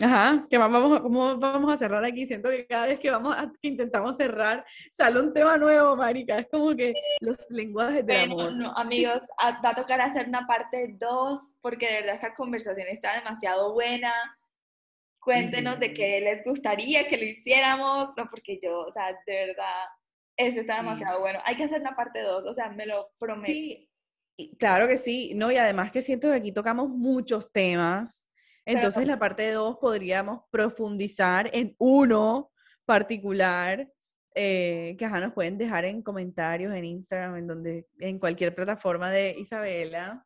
[0.00, 2.26] Ajá, que vamos, ¿cómo vamos a cerrar aquí?
[2.26, 6.38] Siento que cada vez que vamos a, que intentamos cerrar, sale un tema nuevo, marica.
[6.38, 8.52] Es como que los lenguajes de amor.
[8.52, 13.14] No, amigos, va a tocar hacer una parte 2, porque de verdad esta conversación está
[13.14, 14.12] demasiado buena.
[15.20, 19.84] Cuéntenos de qué les gustaría que lo hiciéramos, no, porque yo, o sea, de verdad,
[20.36, 21.40] eso está demasiado bueno.
[21.44, 23.52] Hay que hacer una parte 2, o sea, me lo prometo.
[23.52, 23.87] Sí.
[24.58, 28.28] Claro que sí, no, y además que siento que aquí tocamos muchos temas
[28.68, 32.52] entonces, la parte 2 podríamos profundizar en uno
[32.84, 33.88] particular
[34.34, 39.34] eh, que nos pueden dejar en comentarios en Instagram, en donde, en cualquier plataforma de
[39.38, 40.22] Isabela,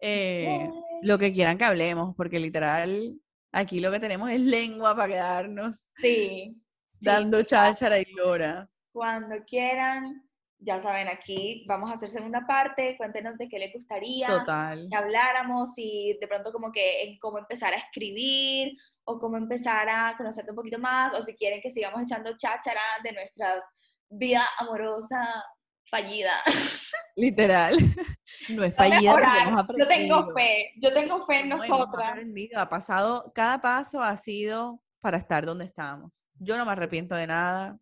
[0.00, 0.68] eh,
[1.00, 3.18] lo que quieran que hablemos, porque literal
[3.52, 5.88] aquí lo que tenemos es lengua para quedarnos.
[5.96, 6.60] Sí.
[7.00, 8.68] Dando cháchara y lora.
[8.92, 10.28] Cuando quieran,
[10.60, 15.70] ya saben, aquí vamos a hacer segunda parte, cuéntenos de qué les gustaría que habláramos
[15.76, 20.50] y de pronto como que en cómo empezar a escribir o cómo empezar a conocerte
[20.50, 23.62] un poquito más o si quieren que sigamos echando cháchara de nuestras
[24.10, 25.44] vida amorosa
[25.90, 26.32] fallida.
[27.16, 27.76] Literal.
[28.48, 29.66] No es fallida.
[29.76, 32.14] Yo tengo fe, yo tengo fe en nosotras.
[32.56, 36.26] Ha pasado, cada paso ha sido para estar donde estamos.
[36.38, 37.78] Yo no me arrepiento de nada.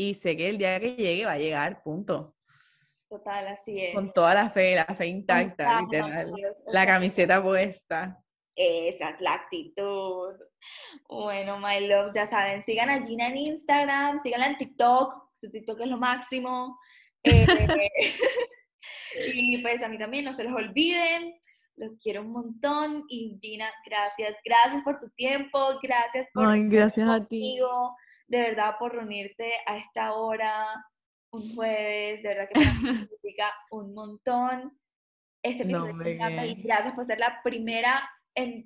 [0.00, 2.34] Y sé que el día que llegue va a llegar, punto.
[3.06, 3.94] Total, así es.
[3.94, 6.32] Con toda la fe, la fe intacta, literal.
[6.68, 8.18] La camiseta puesta.
[8.56, 10.32] Esa es la actitud.
[11.06, 15.80] Bueno, my love, ya saben, sigan a Gina en Instagram, síganla en TikTok, su TikTok
[15.80, 16.78] es lo máximo.
[17.22, 17.46] Eh,
[19.34, 21.34] y pues a mí también, no se los olviden,
[21.76, 23.04] los quiero un montón.
[23.10, 26.46] Y Gina, gracias, gracias por tu tiempo, gracias por...
[26.46, 27.58] Ay, gracias a ti.
[28.30, 30.64] De verdad, por reunirte a esta hora,
[31.32, 32.64] un jueves, de verdad que me
[33.08, 34.78] significa un montón.
[35.42, 38.62] Este episodio no, y gracias por ser la primera en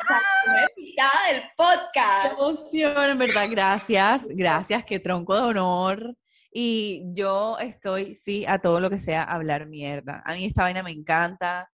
[0.76, 2.26] invitada del podcast.
[2.26, 6.14] Qué emoción, en verdad, gracias, gracias, qué tronco de honor.
[6.50, 10.22] Y yo estoy, sí, a todo lo que sea hablar mierda.
[10.26, 11.70] A mí esta vaina me encanta.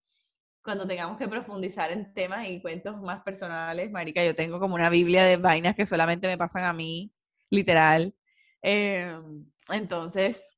[0.61, 4.89] Cuando tengamos que profundizar en temas y cuentos más personales, marica, yo tengo como una
[4.89, 7.13] biblia de vainas que solamente me pasan a mí,
[7.49, 8.13] literal.
[8.61, 10.57] Em, entonces,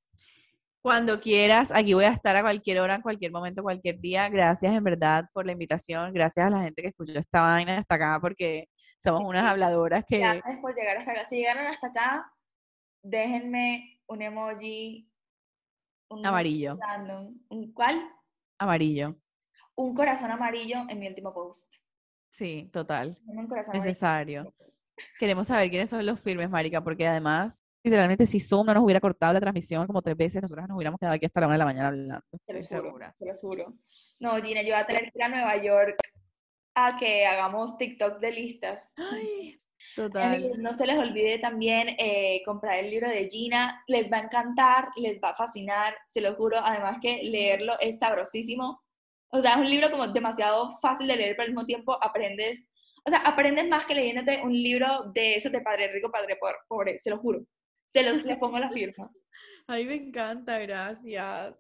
[0.81, 4.29] cuando quieras, aquí voy a estar a cualquier hora, en cualquier momento, cualquier día.
[4.29, 6.13] Gracias en verdad por la invitación.
[6.13, 10.19] Gracias a la gente que escuchó esta vaina hasta acá porque somos unas habladoras que...
[10.19, 11.25] Gracias por llegar hasta acá.
[11.25, 12.31] Si llegaron hasta acá,
[13.03, 15.09] déjenme un emoji.
[16.23, 16.77] amarillo.
[17.49, 18.09] ¿Un cuál?
[18.57, 19.15] Amarillo.
[19.75, 21.73] Un corazón amarillo en mi último post.
[22.31, 23.17] Sí, total.
[23.73, 24.53] Necesario.
[25.19, 28.99] Queremos saber quiénes son los firmes, Marica, porque además literalmente si Zoom no nos hubiera
[28.99, 31.59] cortado la transmisión como tres veces, nosotros nos hubiéramos quedado aquí hasta la una de
[31.59, 32.21] la mañana hablando.
[32.45, 33.73] Se lo juro, se lo juro.
[34.19, 35.97] No, Gina, yo voy a tener que ir a Nueva York
[36.75, 38.93] a que hagamos TikToks de listas.
[38.97, 39.55] Ay,
[39.95, 40.61] total.
[40.61, 44.89] No se les olvide también eh, comprar el libro de Gina, les va a encantar,
[44.95, 46.57] les va a fascinar, se lo juro.
[46.57, 48.81] Además que leerlo es sabrosísimo.
[49.31, 52.67] O sea, es un libro como demasiado fácil de leer, pero al mismo tiempo aprendes,
[53.05, 56.99] o sea, aprendes más que leyéndote un libro de eso de Padre Rico, Padre Pobre,
[56.99, 57.45] se lo juro.
[57.85, 59.09] Se los le pongo la firma.
[59.67, 61.55] Ay, me encanta, gracias.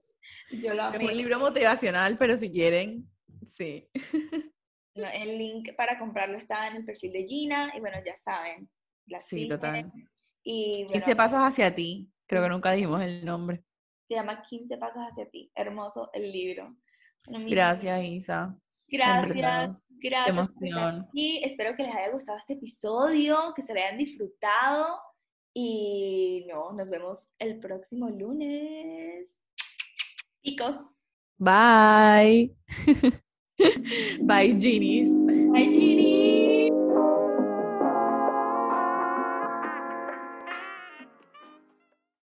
[0.51, 3.09] Yo lo Es un libro motivacional, pero si quieren,
[3.45, 3.87] sí.
[4.95, 8.69] El link para comprarlo está en el perfil de Gina y bueno, ya saben.
[9.21, 9.89] sí, total.
[10.43, 12.11] Y 15 pasos hacia ti.
[12.27, 13.63] Creo que nunca dijimos el nombre.
[14.09, 15.51] Se llama 15 pasos hacia ti.
[15.55, 16.75] Hermoso el libro.
[17.25, 18.57] gracias, Isa.
[18.87, 19.77] Gracias.
[20.01, 20.25] Gracias.
[20.25, 20.31] Qué
[20.69, 21.07] emoción.
[21.13, 24.99] Y espero que les haya gustado este episodio, que se lo hayan disfrutado.
[25.53, 29.41] Y no, nos vemos el próximo lunes.
[30.41, 30.75] Picos.
[31.37, 32.55] Bye.
[34.21, 35.09] Bye, genies.
[35.51, 36.38] Bye, genies.